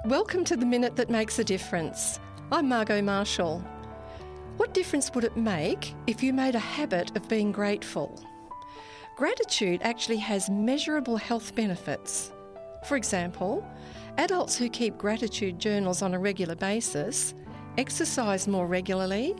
Welcome 0.04 0.44
to 0.44 0.56
the 0.56 0.66
Minute 0.66 0.96
That 0.96 1.10
Makes 1.10 1.38
a 1.38 1.44
Difference. 1.44 2.18
I'm 2.50 2.68
Margot 2.68 3.02
Marshall. 3.02 3.64
What 4.56 4.74
difference 4.74 5.10
would 5.14 5.24
it 5.24 5.36
make 5.36 5.94
if 6.06 6.22
you 6.22 6.32
made 6.32 6.54
a 6.54 6.58
habit 6.78 7.16
of 7.16 7.28
being 7.28 7.52
grateful? 7.52 8.20
Gratitude 9.16 9.80
actually 9.82 10.16
has 10.18 10.48
measurable 10.50 11.16
health 11.16 11.54
benefits. 11.54 12.32
For 12.86 12.96
example, 12.96 13.64
adults 14.18 14.56
who 14.56 14.68
keep 14.68 14.98
gratitude 14.98 15.58
journals 15.58 16.02
on 16.02 16.14
a 16.14 16.18
regular 16.18 16.54
basis 16.54 17.34
exercise 17.78 18.46
more 18.46 18.66
regularly, 18.66 19.34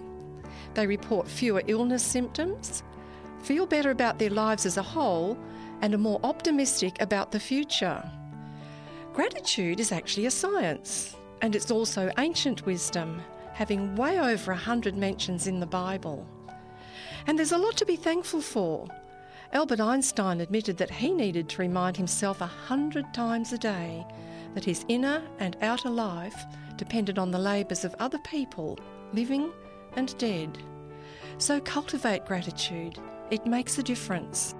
they 0.75 0.87
report 0.87 1.29
fewer 1.29 1.63
illness 1.67 2.03
symptoms, 2.03 2.83
feel 3.43 3.67
better 3.67 3.91
about 3.91 4.19
their 4.19 4.31
lives 4.31 4.67
as 4.67 4.77
a 4.77 4.83
whole, 4.83 5.37
and 5.81 5.95
are 5.95 5.99
more 5.99 6.21
optimistic 6.23 7.01
about 7.01 7.33
the 7.33 7.41
future. 7.41 8.03
Gratitude 9.13 9.81
is 9.81 9.93
actually 9.93 10.27
a 10.27 10.31
science, 10.31 11.17
and 11.43 11.55
it's 11.55 11.71
also 11.71 12.11
ancient 12.19 12.65
wisdom, 12.65 13.21
having 13.53 13.95
way 13.97 14.19
over 14.19 14.53
a 14.53 14.57
hundred 14.57 14.97
mentions 14.97 15.47
in 15.47 15.61
the 15.61 15.67
Bible. 15.67 16.27
And 17.27 17.39
there's 17.39 17.53
a 17.53 17.59
lot 17.59 17.77
to 17.77 17.85
be 17.85 17.97
thankful 17.97 18.41
for. 18.41 18.87
Albert 19.53 19.81
Einstein 19.81 20.41
admitted 20.41 20.79
that 20.79 20.91
he 20.91 21.13
needed 21.13 21.49
to 21.51 21.61
remind 21.61 21.97
himself 21.97 22.41
a 22.41 22.47
hundred 22.47 23.13
times 23.13 23.53
a 23.53 23.59
day 23.59 24.07
that 24.55 24.65
his 24.65 24.85
inner 24.89 25.23
and 25.39 25.57
outer 25.63 25.91
life 25.91 26.45
depended 26.77 27.19
on 27.19 27.31
the 27.31 27.39
labours 27.39 27.85
of 27.85 27.95
other 27.99 28.19
people, 28.19 28.79
living 29.13 29.51
and 29.97 30.17
dead. 30.19 30.59
So 31.39 31.61
cultivate 31.61 32.25
gratitude, 32.27 32.99
it 33.31 33.47
makes 33.47 33.79
a 33.79 33.83
difference. 33.83 34.55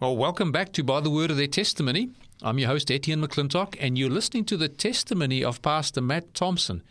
Well, 0.00 0.16
welcome 0.16 0.52
back 0.52 0.72
to 0.72 0.84
By 0.84 1.00
the 1.00 1.10
Word 1.10 1.30
of 1.30 1.36
Their 1.36 1.46
Testimony. 1.46 2.10
I'm 2.42 2.58
your 2.58 2.68
host, 2.68 2.90
Etienne 2.90 3.22
McClintock, 3.22 3.76
and 3.80 3.96
you're 3.96 4.10
listening 4.10 4.44
to 4.46 4.56
the 4.56 4.68
testimony 4.68 5.42
of 5.42 5.62
Pastor 5.62 6.02
Matt 6.02 6.34
Thompson. 6.34 6.82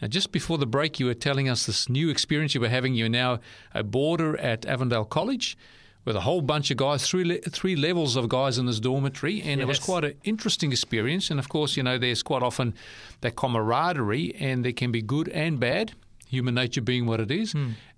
Now, 0.00 0.08
just 0.08 0.32
before 0.32 0.58
the 0.58 0.66
break, 0.66 0.98
you 0.98 1.06
were 1.06 1.14
telling 1.14 1.48
us 1.48 1.66
this 1.66 1.88
new 1.88 2.08
experience 2.08 2.54
you 2.54 2.60
were 2.60 2.68
having. 2.68 2.94
You're 2.94 3.08
now 3.08 3.40
a 3.74 3.82
boarder 3.82 4.38
at 4.38 4.64
Avondale 4.64 5.04
College 5.04 5.56
with 6.04 6.16
a 6.16 6.20
whole 6.20 6.42
bunch 6.42 6.70
of 6.70 6.76
guys, 6.76 7.06
three, 7.06 7.24
le- 7.24 7.38
three 7.38 7.76
levels 7.76 8.16
of 8.16 8.28
guys 8.28 8.58
in 8.58 8.66
this 8.66 8.80
dormitory, 8.80 9.40
and 9.42 9.60
it 9.60 9.66
was 9.66 9.78
quite 9.78 10.04
an 10.04 10.14
interesting 10.24 10.72
experience. 10.72 11.30
And 11.30 11.38
of 11.38 11.48
course, 11.48 11.76
you 11.76 11.82
know, 11.82 11.98
there's 11.98 12.22
quite 12.22 12.42
often 12.42 12.74
that 13.20 13.36
camaraderie, 13.36 14.34
and 14.38 14.64
there 14.64 14.72
can 14.72 14.90
be 14.90 15.02
good 15.02 15.28
and 15.28 15.60
bad, 15.60 15.92
human 16.26 16.54
nature 16.54 16.80
being 16.80 17.06
what 17.06 17.20
it 17.20 17.30
is. 17.30 17.54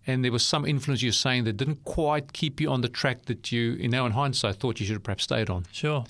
And 0.07 0.23
there 0.23 0.33
was 0.33 0.45
some 0.45 0.67
influence 0.67 1.03
you're 1.03 1.13
saying 1.13 1.45
that 1.45 1.57
didn't 1.57 1.85
quite 1.85 2.35
keep 2.35 2.61
you 2.61 2.71
on 2.71 2.83
the 2.83 2.91
track 2.91 3.25
that 3.25 3.51
you, 3.51 3.73
you 3.73 3.89
know, 3.89 4.05
in 4.05 4.13
hindsight, 4.13 4.57
thought 4.57 4.81
you 4.81 4.87
should 4.87 4.97
have 4.97 5.03
perhaps 5.03 5.25
stayed 5.25 5.49
on. 5.49 5.65
Sure. 5.73 6.05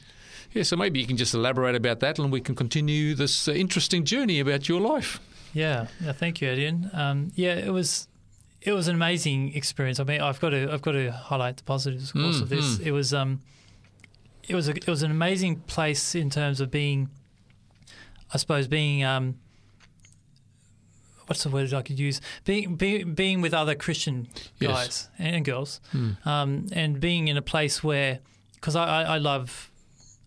Yeah, 0.53 0.65
so 0.65 0.77
maybe 0.77 1.01
you 1.01 1.07
can 1.07 1.17
just 1.17 1.35
elaborate 1.35 1.75
about 1.75 2.01
that, 2.01 2.19
and 2.19 2.33
we 2.33 2.41
can 2.41 2.55
continue 2.55 3.15
this 3.15 3.49
uh, 3.49 3.53
interesting 3.53 4.05
journey 4.05 4.41
about 4.41 4.69
your 4.69 4.81
life. 4.81 5.21
Yeah, 5.53 5.87
yeah 6.01 6.13
thank 6.13 6.41
you, 6.41 6.49
Etienne. 6.49 6.91
Um, 6.93 7.31
yeah, 7.35 7.55
it 7.55 7.73
was 7.73 8.09
it 8.65 8.73
was 8.73 8.89
an 8.89 8.95
amazing 8.97 9.55
experience. 9.55 10.01
I 10.01 10.05
mean, 10.05 10.21
I've 10.21 10.41
got 10.41 10.51
to 10.51 10.73
I've 10.73 10.83
got 10.83 10.93
to 10.93 11.11
highlight 11.13 11.59
the 11.59 11.65
positives, 11.65 12.11
of 12.11 12.15
course, 12.23 12.41
of 12.41 12.49
this. 12.49 12.79
Mm, 12.79 12.87
It 12.87 12.93
was 12.93 13.13
um, 13.15 13.43
it 14.49 14.55
was 14.55 14.69
a, 14.69 14.73
it 14.73 14.87
was 14.89 15.03
an 15.03 15.11
amazing 15.11 15.57
place 15.61 16.15
in 16.15 16.31
terms 16.31 16.61
of 16.61 16.71
being, 16.71 17.09
I 18.33 18.37
suppose, 18.39 18.67
being 18.69 19.05
um, 19.05 19.37
what's 21.27 21.43
the 21.43 21.51
word 21.51 21.73
I 21.73 21.83
could 21.83 21.99
use? 21.99 22.21
Being 22.45 22.77
being, 22.77 23.15
being 23.15 23.41
with 23.41 23.55
other 23.55 23.75
Christian 23.75 24.29
Yes. 24.61 24.71
guys 24.71 25.09
and 25.19 25.45
girls, 25.45 25.81
Hmm. 25.93 26.11
um, 26.25 26.67
and 26.73 27.01
being 27.01 27.29
in 27.29 27.37
a 27.37 27.43
place 27.43 27.83
where 27.83 28.21
because 28.55 28.77
I, 28.77 28.85
I, 28.85 29.03
I 29.15 29.19
love. 29.19 29.71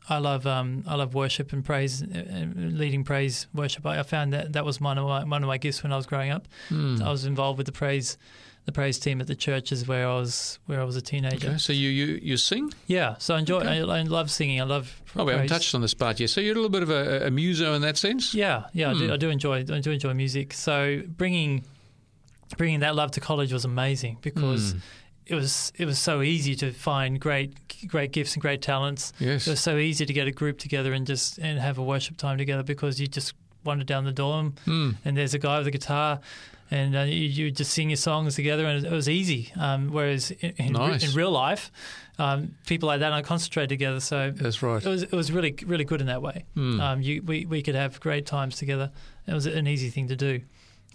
I 0.09 0.19
love 0.19 0.45
um, 0.47 0.83
I 0.87 0.95
love 0.95 1.13
worship 1.13 1.51
and 1.53 1.63
praise, 1.65 2.01
uh, 2.01 2.05
uh, 2.07 2.45
leading 2.55 3.03
praise 3.03 3.47
worship. 3.53 3.85
I, 3.85 3.99
I 3.99 4.03
found 4.03 4.31
that 4.33 4.53
that 4.53 4.63
was 4.65 4.79
one 4.79 4.97
of 4.97 5.05
my 5.07 5.23
one 5.23 5.43
of 5.43 5.47
my 5.47 5.57
gifts 5.57 5.83
when 5.83 5.91
I 5.91 5.97
was 5.97 6.05
growing 6.05 6.31
up. 6.31 6.47
Hmm. 6.69 7.01
I 7.03 7.11
was 7.11 7.25
involved 7.25 7.57
with 7.57 7.65
the 7.65 7.73
praise 7.73 8.17
the 8.65 8.71
praise 8.73 8.99
team 8.99 9.21
at 9.21 9.27
the 9.27 9.35
churches 9.35 9.87
where 9.87 10.07
I 10.07 10.13
was 10.15 10.59
where 10.65 10.81
I 10.81 10.83
was 10.83 10.95
a 10.97 11.01
teenager. 11.01 11.49
Okay, 11.49 11.57
so 11.57 11.71
you, 11.71 11.87
you, 11.89 12.19
you 12.21 12.35
sing? 12.37 12.73
Yeah, 12.87 13.15
so 13.17 13.35
I 13.35 13.39
enjoy. 13.39 13.59
Okay. 13.61 13.79
I, 13.81 13.99
I 13.99 14.01
love 14.03 14.29
singing. 14.29 14.59
I 14.59 14.65
love. 14.65 15.01
Oh, 15.15 15.23
we 15.25 15.31
haven't 15.31 15.47
touched 15.47 15.73
on 15.73 15.79
this 15.81 15.93
part 15.93 16.19
yet. 16.19 16.29
So 16.29 16.41
you're 16.41 16.51
a 16.51 16.55
little 16.55 16.69
bit 16.69 16.83
of 16.83 16.89
a, 16.89 17.27
a 17.27 17.31
muso 17.31 17.73
in 17.75 17.81
that 17.83 17.95
sense? 17.97 18.33
Yeah, 18.33 18.65
yeah, 18.73 18.89
I, 18.89 18.93
Hmm. 18.93 18.99
do, 18.99 19.13
I 19.13 19.17
do 19.17 19.29
enjoy. 19.29 19.59
I 19.59 19.79
do 19.79 19.91
enjoy 19.91 20.13
music. 20.13 20.53
So 20.53 21.01
bringing 21.17 21.63
bringing 22.57 22.79
that 22.81 22.95
love 22.95 23.11
to 23.11 23.19
college 23.19 23.51
was 23.53 23.65
amazing 23.65 24.17
because 24.21 24.71
Hmm. 24.71 24.77
It 25.29 25.35
was 25.35 25.71
it 25.75 25.85
was 25.85 25.99
so 25.99 26.21
easy 26.21 26.55
to 26.55 26.71
find 26.71 27.19
great 27.19 27.53
great 27.87 28.11
gifts 28.11 28.33
and 28.33 28.41
great 28.41 28.61
talents. 28.61 29.13
Yes. 29.19 29.47
It 29.47 29.51
was 29.51 29.59
so 29.59 29.77
easy 29.77 30.05
to 30.05 30.13
get 30.13 30.27
a 30.27 30.31
group 30.31 30.57
together 30.59 30.93
and 30.93 31.05
just 31.07 31.37
and 31.39 31.59
have 31.59 31.77
a 31.77 31.83
worship 31.83 32.17
time 32.17 32.37
together 32.37 32.63
because 32.63 32.99
you 32.99 33.07
just 33.07 33.33
wander 33.63 33.83
down 33.83 34.05
the 34.05 34.11
dorm 34.13 34.53
Mm. 34.65 34.95
and 35.05 35.17
there's 35.17 35.33
a 35.33 35.39
guy 35.39 35.57
with 35.57 35.67
a 35.67 35.71
guitar. 35.71 36.19
And 36.69 36.97
uh, 36.97 37.01
you, 37.03 37.23
you 37.37 37.49
just 37.51 37.71
sing 37.71 37.89
your 37.89 37.95
songs 37.95 38.35
together, 38.35 38.65
and 38.65 38.85
it 38.85 38.91
was 38.91 39.07
easy. 39.07 39.53
Um, 39.57 39.87
whereas 39.89 40.31
in, 40.31 40.51
in, 40.57 40.73
Nice. 40.73 41.01
in 41.09 41.15
real 41.15 41.31
life, 41.31 41.71
um, 42.19 42.55
people 42.65 42.87
like 42.87 42.99
that 42.99 43.09
don't 43.11 43.25
concentrate 43.25 43.67
together. 43.67 44.01
So 44.01 44.31
That's 44.35 44.61
right. 44.61 44.85
it 44.85 44.89
was 44.89 45.03
it 45.03 45.13
was 45.13 45.31
really 45.31 45.55
really 45.65 45.85
good 45.85 46.01
in 46.01 46.07
that 46.07 46.21
way. 46.21 46.43
Mm. 46.57 46.81
Um, 46.81 47.01
you, 47.01 47.23
we 47.23 47.45
we 47.45 47.61
could 47.61 47.75
have 47.75 48.01
great 48.01 48.25
times 48.25 48.57
together. 48.57 48.91
It 49.27 49.33
was 49.33 49.45
an 49.45 49.65
easy 49.65 49.89
thing 49.89 50.09
to 50.09 50.17
do. 50.17 50.41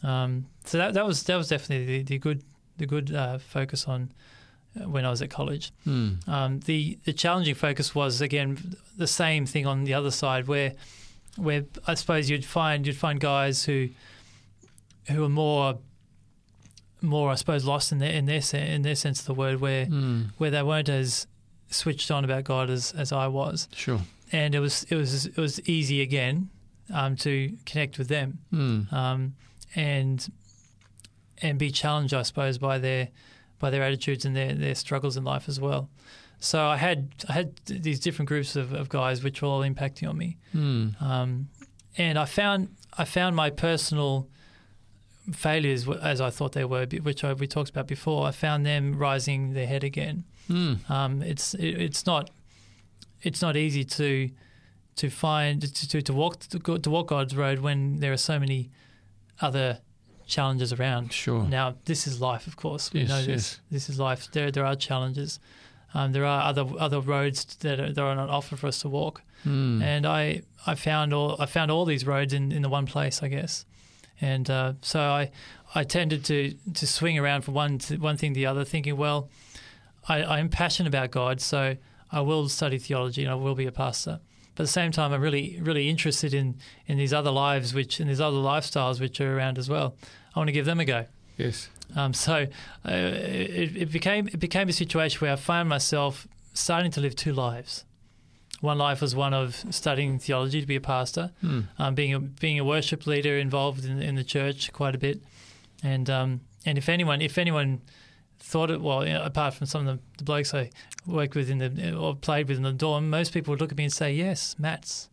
Um, 0.03 0.47
so 0.65 0.77
that 0.79 0.93
that 0.93 1.07
was 1.07 1.23
that 1.23 1.37
was 1.37 1.49
definitely 1.49 1.87
the, 1.87 2.03
the 2.03 2.19
good 2.19 2.43
the 2.83 2.87
good 2.95 3.15
uh, 3.15 3.39
focus 3.39 3.87
on 3.89 4.11
uh, 4.81 4.89
when 4.89 5.05
I 5.05 5.11
was 5.11 5.23
at 5.23 5.31
college. 5.31 5.73
Mm. 5.87 6.27
Um, 6.29 6.61
the 6.61 6.99
the 7.05 7.13
challenging 7.13 7.55
focus 7.55 7.95
was 7.95 8.21
again 8.21 8.77
the 8.99 9.07
same 9.07 9.47
thing 9.47 9.67
on 9.67 9.85
the 9.85 9.95
other 9.95 10.11
side, 10.11 10.47
where 10.49 10.73
where 11.37 11.63
I 11.87 11.95
suppose 11.95 12.29
you'd 12.31 12.45
find 12.45 12.87
you'd 12.87 12.97
find 13.07 13.19
guys 13.21 13.65
who 13.69 13.89
who 15.11 15.25
are 15.25 15.29
more 15.45 15.79
more 17.01 17.31
I 17.31 17.35
suppose 17.37 17.65
lost 17.65 17.93
in 17.93 17.99
their 17.99 18.13
in 18.13 18.27
their 18.27 18.43
in 18.55 18.83
their 18.83 18.95
sense 18.97 19.21
of 19.21 19.27
the 19.27 19.35
word, 19.35 19.61
where 19.61 19.87
Mm. 19.87 20.31
where 20.39 20.51
they 20.51 20.63
weren't 20.63 20.89
as 20.89 21.27
switched 21.71 22.11
on 22.11 22.25
about 22.25 22.45
God 22.45 22.69
as, 22.71 22.93
as 22.93 23.13
I 23.13 23.27
was, 23.29 23.67
Sure. 23.75 24.01
and 24.31 24.55
it 24.55 24.61
was 24.61 24.85
it 24.91 24.97
was 24.97 25.27
it 25.27 25.37
was 25.37 25.61
easy 25.69 26.01
again 26.03 26.51
um, 26.93 27.17
to 27.17 27.57
connect 27.67 27.99
with 27.99 28.09
them 28.09 28.39
Mm. 28.53 28.93
um, 28.93 29.35
and 29.75 30.31
and 31.43 31.59
be 31.59 31.71
challenged, 31.71 32.15
I 32.15 32.23
suppose, 32.23 32.59
by 32.59 32.79
their 32.79 33.09
by 33.59 33.71
their 33.71 33.83
attitudes 33.83 34.25
and 34.25 34.35
their, 34.35 34.55
their 34.55 34.75
struggles 34.75 35.17
in 35.17 35.25
life 35.25 35.49
as 35.49 35.61
well. 35.61 35.89
So 36.41 36.65
I 36.67 36.77
had 36.77 37.11
I 37.29 37.33
had 37.35 37.57
these 37.67 38.01
different 38.01 38.29
groups 38.29 38.57
of, 38.57 38.73
of 38.73 38.89
guys 38.89 39.23
which 39.23 39.43
were 39.43 39.49
all 39.49 39.61
impacting 39.61 40.09
on 40.09 40.17
me, 40.19 40.37
Mm. 40.55 41.01
um, 41.03 41.49
and 41.97 42.19
I 42.19 42.25
found 42.25 42.69
I 42.99 43.05
found 43.05 43.37
my 43.37 43.51
personal 43.51 44.29
failures 45.33 45.89
as 45.89 46.21
I 46.21 46.31
thought 46.31 46.53
they 46.53 46.65
were, 46.65 46.85
which 47.03 47.23
I, 47.25 47.33
we 47.33 47.47
talked 47.47 47.71
about 47.71 47.87
before. 47.87 48.27
I 48.27 48.33
found 48.33 48.67
them 48.67 48.99
rising 48.99 49.53
their 49.53 49.67
head 49.67 49.85
again. 49.85 50.25
Mm. 50.51 50.91
Um, 50.91 51.23
it's 51.23 51.55
it, 51.55 51.81
it's 51.81 52.07
not 52.07 52.31
it's 53.23 53.41
not 53.41 53.57
easy 53.57 53.85
to 53.85 54.31
to 54.97 55.09
find 55.11 55.63
to, 55.63 55.89
to, 55.89 56.03
to 56.03 56.13
walk 56.13 56.41
to, 56.41 56.59
to 56.79 56.91
walk 56.91 57.09
God's 57.09 57.37
road 57.37 57.61
when 57.61 58.01
there 58.01 58.13
are 58.13 58.17
so 58.17 58.39
many 58.41 58.71
other 59.41 59.79
challenges 60.37 60.73
around. 60.73 61.13
Sure. 61.13 61.43
Now 61.45 61.75
this 61.85 62.07
is 62.07 62.15
life, 62.21 62.45
of 62.47 62.55
course. 62.57 62.93
We 62.93 63.01
Yes, 63.01 63.09
know 63.11 63.19
this. 63.19 63.29
yes. 63.29 63.61
This 63.71 63.89
is 63.91 63.99
life. 63.99 64.21
There 64.33 64.51
there 64.51 64.67
are 64.71 64.77
challenges. 64.89 65.39
Um, 65.95 66.13
there 66.13 66.25
are 66.25 66.41
other 66.51 66.65
other 66.87 67.01
roads 67.01 67.39
that 67.65 67.79
are, 67.79 67.93
that 67.93 68.03
are 68.03 68.19
on 68.19 68.31
offer 68.31 68.57
for 68.57 68.67
us 68.69 68.79
to 68.81 68.89
walk, 68.89 69.23
Mm. 69.47 69.83
and 69.83 70.07
I, 70.07 70.43
I 70.67 70.75
found 70.77 71.13
all 71.13 71.37
I 71.45 71.47
found 71.47 71.71
all 71.71 71.85
these 71.85 72.07
roads 72.07 72.33
in, 72.33 72.53
in 72.53 72.63
the 72.63 72.69
one 72.79 72.87
place, 72.87 73.23
I 73.27 73.29
guess, 73.29 73.67
and 74.21 74.49
uh, 74.49 74.73
so 74.83 74.99
I 75.01 75.31
I 75.75 75.85
tended 75.85 76.25
to, 76.27 76.55
to 76.75 76.87
swing 76.87 77.19
around 77.19 77.43
from 77.45 77.55
one 77.55 77.79
to 77.79 77.97
one 77.97 78.17
thing 78.17 78.33
to 78.35 78.39
the 78.41 78.47
other, 78.47 78.65
thinking, 78.65 78.97
well, 78.97 79.29
I, 80.09 80.23
I'm 80.39 80.49
passionate 80.49 80.89
about 80.95 81.11
God, 81.11 81.41
so 81.41 81.77
I 82.11 82.21
will 82.21 82.49
study 82.49 82.79
theology 82.79 83.23
and 83.25 83.31
I 83.31 83.35
will 83.35 83.55
be 83.55 83.67
a 83.67 83.73
pastor. 83.73 84.21
But 84.55 84.63
at 84.65 84.67
the 84.67 84.73
same 84.81 84.93
time, 84.93 85.13
I'm 85.13 85.21
really 85.21 85.59
really 85.61 85.89
interested 85.89 86.33
in, 86.35 86.55
in 86.87 86.97
these 86.99 87.13
other 87.13 87.31
lives, 87.33 87.75
which 87.75 88.01
in 88.01 88.07
these 88.09 88.21
other 88.29 88.37
lifestyles 88.53 89.01
which 89.01 89.21
are 89.21 89.37
around 89.37 89.59
as 89.59 89.69
well. 89.69 89.95
I 90.35 90.39
want 90.39 90.49
to 90.49 90.53
give 90.53 90.65
them 90.67 90.81
a 90.81 90.85
go. 90.85 91.07
Yes. 91.37 91.69
Um, 91.97 92.15
so 92.15 92.47
uh, 92.89 92.91
it, 92.93 93.77
it 93.77 93.93
became 93.93 94.29
it 94.29 94.39
became 94.41 94.69
a 94.69 94.73
situation 94.73 95.21
where 95.21 95.33
I 95.33 95.37
found 95.37 95.69
myself 95.69 96.27
starting 96.55 96.91
to 96.93 97.01
live 97.01 97.15
two 97.17 97.33
lives. 97.33 97.85
One 98.61 98.79
life 98.79 99.01
was 99.01 99.17
one 99.17 99.35
of 99.35 99.57
studying 99.71 100.19
theology 100.19 100.61
to 100.61 100.67
be 100.67 100.77
a 100.77 100.81
pastor, 100.81 101.33
Mm. 101.43 101.67
um, 101.79 101.95
being 101.95 102.15
a 102.15 102.21
being 102.21 102.59
a 102.59 102.65
worship 102.65 103.07
leader 103.07 103.37
involved 103.37 103.85
in, 103.85 104.01
in 104.01 104.15
the 104.15 104.25
church 104.25 104.73
quite 104.73 104.95
a 104.95 104.99
bit, 104.99 105.21
and 105.83 106.09
um, 106.09 106.41
and 106.65 106.79
if 106.79 106.89
anyone 106.89 107.21
if 107.21 107.39
anyone 107.39 107.81
thought 108.39 108.71
it 108.71 108.81
well, 108.81 109.07
you 109.07 109.13
know, 109.15 109.23
apart 109.23 109.55
from 109.55 109.67
some 109.67 109.87
of 109.89 109.97
the, 109.97 110.03
the 110.19 110.25
blokes 110.25 110.53
I 110.55 110.71
worked 111.07 111.35
with 111.35 111.51
in 111.51 111.59
the 111.59 111.95
or 111.97 112.15
played 112.15 112.49
with 112.49 112.57
in 112.59 112.63
the 112.63 112.73
dorm, 112.73 113.11
most 113.11 113.33
people 113.35 113.53
would 113.53 113.61
look 113.61 113.73
at 113.73 113.79
me 113.79 113.85
and 113.85 113.93
say, 113.93 114.13
"Yes, 114.15 114.57
Matt's 114.59 115.09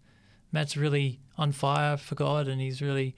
Matt's 0.51 0.77
really 0.77 1.19
on 1.37 1.51
fire 1.51 1.97
for 1.97 2.15
God, 2.15 2.47
and 2.47 2.61
he's 2.61 2.81
really 2.81 3.15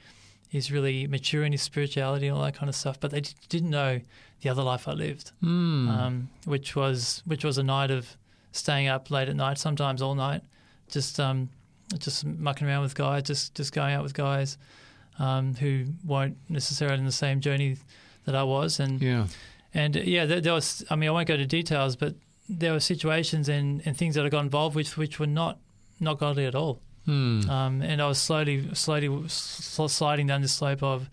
he's 0.51 0.71
really 0.71 1.07
mature 1.07 1.43
in 1.43 1.51
his 1.51 1.61
spirituality 1.61 2.27
and 2.27 2.35
all 2.37 2.43
that 2.43 2.55
kind 2.55 2.69
of 2.69 2.75
stuff." 2.75 2.99
But 2.99 3.11
they 3.11 3.21
d- 3.21 3.31
didn't 3.49 3.69
know 3.69 4.01
the 4.41 4.49
other 4.49 4.63
life 4.63 4.87
I 4.87 4.93
lived, 4.93 5.31
Mm. 5.43 5.87
um, 5.89 6.29
which 6.45 6.75
was 6.75 7.21
which 7.25 7.43
was 7.43 7.57
a 7.57 7.63
night 7.63 7.91
of 7.91 8.17
staying 8.51 8.87
up 8.87 9.09
late 9.11 9.29
at 9.29 9.35
night, 9.35 9.57
sometimes 9.57 10.01
all 10.01 10.15
night, 10.15 10.41
just 10.89 11.19
um, 11.19 11.49
just 11.97 12.25
mucking 12.25 12.67
around 12.67 12.81
with 12.83 12.95
guys, 12.95 13.23
just 13.23 13.55
just 13.55 13.71
going 13.73 13.93
out 13.95 14.03
with 14.03 14.13
guys 14.13 14.57
um, 15.19 15.55
who 15.55 15.85
weren't 16.05 16.37
necessarily 16.49 16.97
in 16.99 17.05
the 17.05 17.11
same 17.11 17.39
journey 17.41 17.77
that 18.25 18.35
I 18.35 18.43
was, 18.43 18.79
and 18.79 19.01
yeah. 19.01 19.27
and 19.73 19.95
uh, 19.97 20.01
yeah, 20.01 20.25
there, 20.25 20.41
there 20.41 20.53
was. 20.53 20.83
I 20.89 20.95
mean, 20.95 21.09
I 21.09 21.11
won't 21.13 21.27
go 21.27 21.37
to 21.37 21.45
details, 21.45 21.95
but 21.95 22.15
there 22.49 22.73
were 22.73 22.79
situations 22.81 23.47
and, 23.47 23.81
and 23.85 23.95
things 23.95 24.15
that 24.15 24.25
I 24.25 24.29
got 24.29 24.41
involved 24.43 24.75
with 24.75 24.97
which 24.97 25.19
were 25.19 25.27
not 25.27 25.57
not 25.99 26.17
godly 26.19 26.45
at 26.45 26.55
all. 26.55 26.81
Mm. 27.07 27.49
Um, 27.49 27.81
and 27.81 28.01
I 28.01 28.07
was 28.07 28.19
slowly, 28.19 28.73
slowly 28.75 29.27
sl- 29.27 29.87
sliding 29.87 30.27
down 30.27 30.41
the 30.41 30.47
slope 30.47 30.83
of 30.83 31.09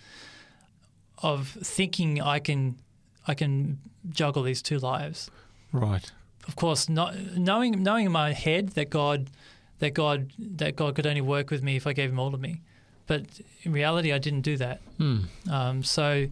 of 1.22 1.48
thinking 1.48 2.20
I 2.20 2.38
can 2.38 2.76
I 3.26 3.34
can 3.34 3.78
juggle 4.10 4.42
these 4.42 4.62
two 4.62 4.78
lives. 4.78 5.30
right. 5.72 6.10
Of 6.46 6.56
course, 6.56 6.88
not 6.88 7.14
knowing 7.36 7.82
knowing 7.82 8.06
in 8.06 8.12
my 8.12 8.32
head 8.32 8.70
that 8.70 8.88
God 8.88 9.28
that 9.80 9.92
God 9.92 10.32
that 10.38 10.76
God 10.76 10.94
could 10.94 11.06
only 11.06 11.20
work 11.20 11.50
with 11.50 11.62
me 11.62 11.76
if 11.76 11.86
I 11.86 11.92
gave 11.92 12.10
Him 12.10 12.18
all 12.18 12.34
of 12.34 12.40
me, 12.40 12.62
but 13.06 13.24
in 13.62 13.72
reality, 13.72 14.12
I 14.12 14.18
didn't 14.18 14.42
do 14.42 14.56
that. 14.56 14.80
Mm. 14.98 15.24
Um, 15.50 15.82
so, 15.82 16.28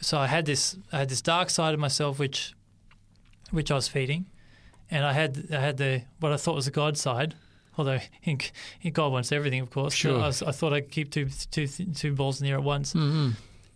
so 0.00 0.18
I 0.18 0.26
had 0.26 0.44
this 0.44 0.76
I 0.92 0.98
had 0.98 1.08
this 1.08 1.22
dark 1.22 1.48
side 1.50 1.72
of 1.72 1.80
myself 1.80 2.18
which 2.18 2.54
which 3.50 3.70
I 3.70 3.74
was 3.74 3.88
feeding, 3.88 4.26
and 4.90 5.06
I 5.06 5.12
had 5.14 5.48
I 5.50 5.60
had 5.60 5.78
the 5.78 6.02
what 6.20 6.32
I 6.32 6.36
thought 6.36 6.54
was 6.54 6.66
the 6.66 6.70
God 6.70 6.98
side. 6.98 7.34
Although 7.78 7.98
in, 8.22 8.38
in 8.82 8.92
God 8.92 9.12
wants 9.12 9.32
everything, 9.32 9.60
of 9.60 9.70
course. 9.70 9.92
Sure. 9.94 10.18
I, 10.20 10.26
was, 10.28 10.42
I 10.42 10.50
thought 10.52 10.72
I 10.72 10.80
could 10.80 10.90
keep 10.90 11.10
two, 11.10 11.28
two, 11.50 11.66
two 11.66 12.12
balls 12.14 12.40
in 12.40 12.46
the 12.46 12.50
air 12.52 12.58
at 12.58 12.64
once, 12.64 12.94
Mm-hmm. 12.94 13.30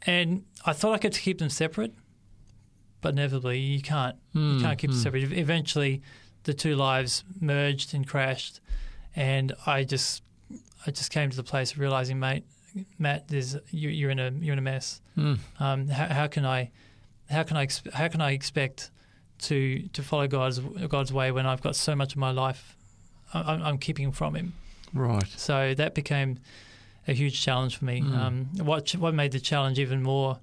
and 0.07 0.45
I 0.65 0.73
thought 0.73 0.93
I 0.95 0.99
could 0.99 1.13
keep 1.15 1.39
them 1.39 1.51
separate, 1.51 1.93
but 3.01 3.11
inevitably 3.15 3.59
you 3.59 3.83
can't. 3.83 4.17
Mm. 4.35 4.55
You 4.57 4.61
can't 4.63 4.79
keep 4.79 4.91
them 4.91 4.99
separate. 4.99 5.33
Eventually, 5.33 6.03
the 6.45 6.55
two 6.55 6.77
lives 6.77 7.25
merged 7.41 7.95
and 7.95 8.07
crashed, 8.07 8.61
and 9.15 9.53
I 9.67 9.85
just 9.85 10.23
I 10.87 10.91
just 10.91 11.11
came 11.13 11.29
to 11.31 11.37
the 11.37 11.43
place 11.43 11.73
of 11.73 11.79
realizing, 11.79 12.19
mate, 12.19 12.45
Matt, 12.99 13.29
there's 13.29 13.57
you, 13.71 13.91
you're 13.91 14.11
in 14.11 14.19
a 14.19 14.31
you're 14.31 14.55
in 14.55 14.59
a 14.59 14.63
mess. 14.63 15.01
Mm. 15.17 15.39
Um, 15.59 15.89
how, 15.89 16.07
how 16.07 16.27
can 16.27 16.47
I, 16.47 16.71
how 17.29 17.43
can 17.43 17.57
I, 17.59 17.69
how 17.93 18.09
can 18.09 18.21
I 18.23 18.31
expect 18.33 18.91
to 19.41 19.83
to 19.93 20.03
follow 20.03 20.27
God's 20.27 20.59
God's 20.89 21.13
way 21.13 21.33
when 21.33 21.45
I've 21.47 21.61
got 21.63 21.77
so 21.77 21.95
much 21.95 22.13
of 22.13 22.19
my 22.19 22.31
life 22.31 22.77
I'm, 23.33 23.63
I'm 23.63 23.79
keeping 23.79 24.13
from 24.13 24.35
Him? 24.35 24.55
Right. 24.93 25.27
So 25.37 25.75
that 25.75 25.95
became 25.95 26.39
a 27.07 27.13
huge 27.13 27.41
challenge 27.43 27.77
for 27.77 27.85
me. 27.85 28.03
Mm. 28.03 28.17
Um, 28.17 28.49
what 28.65 28.91
what 28.93 29.15
made 29.15 29.33
the 29.33 29.41
challenge 29.41 29.79
even 29.79 30.03
more 30.03 30.39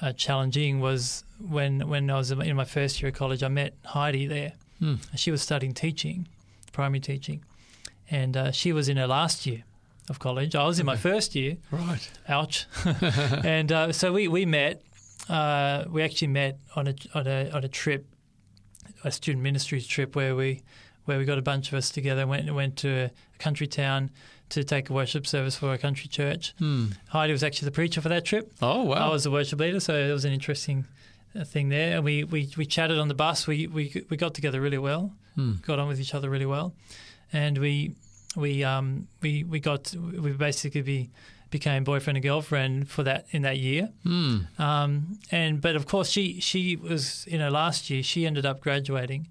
uh, 0.00 0.12
challenging 0.12 0.80
was 0.80 1.24
when 1.40 1.88
when 1.88 2.10
I 2.10 2.16
was 2.16 2.30
in 2.30 2.56
my 2.56 2.64
first 2.64 3.00
year 3.00 3.08
of 3.08 3.14
college, 3.14 3.42
I 3.42 3.48
met 3.48 3.74
Heidi 3.84 4.26
there. 4.26 4.52
Mm. 4.80 4.98
She 5.14 5.30
was 5.30 5.42
studying 5.42 5.74
teaching, 5.74 6.28
primary 6.72 7.00
teaching, 7.00 7.44
and 8.10 8.36
uh, 8.36 8.50
she 8.50 8.72
was 8.72 8.88
in 8.88 8.96
her 8.96 9.06
last 9.06 9.46
year 9.46 9.64
of 10.08 10.18
college. 10.18 10.54
I 10.54 10.64
was 10.64 10.78
in 10.78 10.86
my 10.86 10.96
first 10.96 11.34
year. 11.34 11.56
Right. 11.70 12.10
Ouch. 12.28 12.66
and 13.44 13.72
uh, 13.72 13.92
so 13.92 14.12
we 14.12 14.28
we 14.28 14.44
met. 14.46 14.82
Uh, 15.28 15.84
we 15.88 16.02
actually 16.02 16.28
met 16.28 16.58
on 16.76 16.88
a 16.88 16.94
on 17.14 17.26
a 17.26 17.50
on 17.50 17.64
a 17.64 17.68
trip, 17.68 18.06
a 19.02 19.10
student 19.10 19.42
ministries 19.42 19.86
trip 19.86 20.14
where 20.14 20.36
we 20.36 20.62
where 21.06 21.18
we 21.18 21.24
got 21.24 21.38
a 21.38 21.42
bunch 21.42 21.68
of 21.68 21.74
us 21.74 21.90
together. 21.90 22.26
went 22.26 22.52
went 22.54 22.76
to 22.78 23.04
a 23.04 23.10
country 23.38 23.66
town 23.66 24.10
to 24.50 24.62
take 24.62 24.90
a 24.90 24.92
worship 24.92 25.26
service 25.26 25.56
for 25.56 25.72
a 25.72 25.78
country 25.78 26.08
church. 26.08 26.54
Mm. 26.60 26.96
Heidi 27.08 27.32
was 27.32 27.42
actually 27.42 27.66
the 27.66 27.72
preacher 27.72 28.00
for 28.00 28.08
that 28.10 28.24
trip. 28.24 28.52
Oh 28.62 28.84
wow. 28.84 29.08
I 29.08 29.10
was 29.10 29.24
the 29.24 29.30
worship 29.30 29.58
leader, 29.58 29.80
so 29.80 29.94
it 29.94 30.12
was 30.12 30.24
an 30.24 30.32
interesting 30.32 30.84
uh, 31.34 31.44
thing 31.44 31.68
there. 31.68 31.96
And 31.96 32.04
we, 32.04 32.24
we, 32.24 32.50
we 32.56 32.66
chatted 32.66 32.98
on 32.98 33.08
the 33.08 33.14
bus. 33.14 33.46
We, 33.46 33.66
we 33.66 34.04
we 34.08 34.16
got 34.16 34.34
together 34.34 34.60
really 34.60 34.78
well. 34.78 35.12
Mm. 35.36 35.62
Got 35.62 35.78
on 35.78 35.88
with 35.88 36.00
each 36.00 36.14
other 36.14 36.30
really 36.30 36.46
well, 36.46 36.74
and 37.32 37.58
we 37.58 37.94
we 38.36 38.64
um 38.64 39.08
we 39.20 39.44
we 39.44 39.60
got 39.60 39.94
we 39.94 40.32
basically 40.32 40.82
be, 40.82 41.10
became 41.50 41.84
boyfriend 41.84 42.16
and 42.16 42.24
girlfriend 42.24 42.88
for 42.88 43.02
that 43.02 43.26
in 43.30 43.42
that 43.42 43.58
year. 43.58 43.90
Mm. 44.04 44.58
Um, 44.58 45.18
and 45.30 45.60
but 45.60 45.76
of 45.76 45.86
course 45.86 46.08
she 46.08 46.40
she 46.40 46.76
was 46.76 47.26
in 47.26 47.40
her 47.40 47.50
last 47.50 47.90
year. 47.90 48.02
She 48.02 48.26
ended 48.26 48.46
up 48.46 48.60
graduating, 48.60 49.28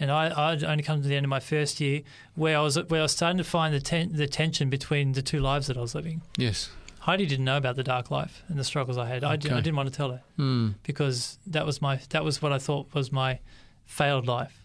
and 0.00 0.10
I 0.10 0.50
I'd 0.52 0.64
only 0.64 0.82
come 0.82 1.02
to 1.02 1.08
the 1.08 1.14
end 1.16 1.24
of 1.24 1.30
my 1.30 1.40
first 1.40 1.80
year 1.80 2.02
where 2.34 2.58
I 2.58 2.60
was 2.62 2.76
where 2.88 3.00
I 3.00 3.02
was 3.02 3.12
starting 3.12 3.38
to 3.38 3.44
find 3.44 3.74
the 3.74 3.80
ten, 3.80 4.12
the 4.12 4.26
tension 4.26 4.70
between 4.70 5.12
the 5.12 5.22
two 5.22 5.40
lives 5.40 5.66
that 5.68 5.76
I 5.76 5.80
was 5.80 5.94
living. 5.94 6.22
Yes. 6.36 6.70
Heidi 7.00 7.24
didn't 7.26 7.44
know 7.44 7.56
about 7.56 7.76
the 7.76 7.84
dark 7.84 8.10
life 8.10 8.42
and 8.48 8.58
the 8.58 8.64
struggles 8.64 8.98
I 8.98 9.06
had. 9.06 9.22
I, 9.22 9.36
did, 9.36 9.52
I 9.52 9.60
didn't 9.60 9.76
want 9.76 9.88
to 9.88 9.94
tell 9.94 10.10
her 10.10 10.22
Mm. 10.38 10.74
because 10.82 11.38
that 11.46 11.64
was 11.64 11.80
my 11.80 12.00
that 12.10 12.24
was 12.24 12.42
what 12.42 12.52
I 12.52 12.58
thought 12.58 12.92
was 12.94 13.12
my 13.12 13.38
failed 13.84 14.26
life. 14.26 14.60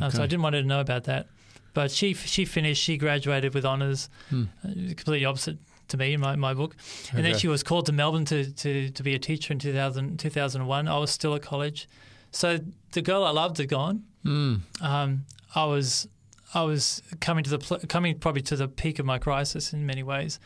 Uh, 0.00 0.10
so 0.10 0.22
I 0.22 0.26
didn't 0.26 0.42
want 0.42 0.54
her 0.56 0.60
to 0.62 0.66
know 0.66 0.80
about 0.80 1.04
that. 1.04 1.28
But 1.74 1.90
she 1.90 2.12
she 2.14 2.44
finished. 2.44 2.82
She 2.82 2.96
graduated 2.96 3.54
with 3.54 3.64
honours. 3.64 4.08
Hmm. 4.30 4.44
Uh, 4.64 4.68
completely 4.96 5.24
opposite 5.24 5.58
to 5.88 5.96
me 5.96 6.14
in 6.14 6.20
my, 6.20 6.34
my 6.34 6.52
book. 6.54 6.74
And 7.12 7.24
then 7.24 7.38
she 7.38 7.46
was 7.46 7.62
called 7.62 7.86
to 7.86 7.92
Melbourne 7.92 8.24
to, 8.24 8.50
to, 8.50 8.90
to 8.90 9.02
be 9.04 9.14
a 9.14 9.20
teacher 9.20 9.52
in 9.52 9.60
2000, 9.60 10.18
2001. 10.18 10.88
I 10.88 10.98
was 10.98 11.12
still 11.12 11.34
at 11.36 11.42
college. 11.42 11.88
So 12.32 12.58
the 12.90 13.02
girl 13.02 13.22
I 13.22 13.30
loved 13.30 13.58
had 13.58 13.68
gone. 13.68 14.02
Mm. 14.26 14.60
Um, 14.82 15.24
I 15.54 15.64
was 15.64 16.08
I 16.54 16.62
was 16.62 17.02
coming 17.20 17.44
to 17.44 17.50
the 17.50 17.58
pl- 17.58 17.80
coming 17.88 18.18
probably 18.18 18.42
to 18.42 18.56
the 18.56 18.68
peak 18.68 18.98
of 18.98 19.06
my 19.06 19.18
crisis 19.18 19.72
in 19.72 19.86
many 19.86 20.02
ways 20.02 20.38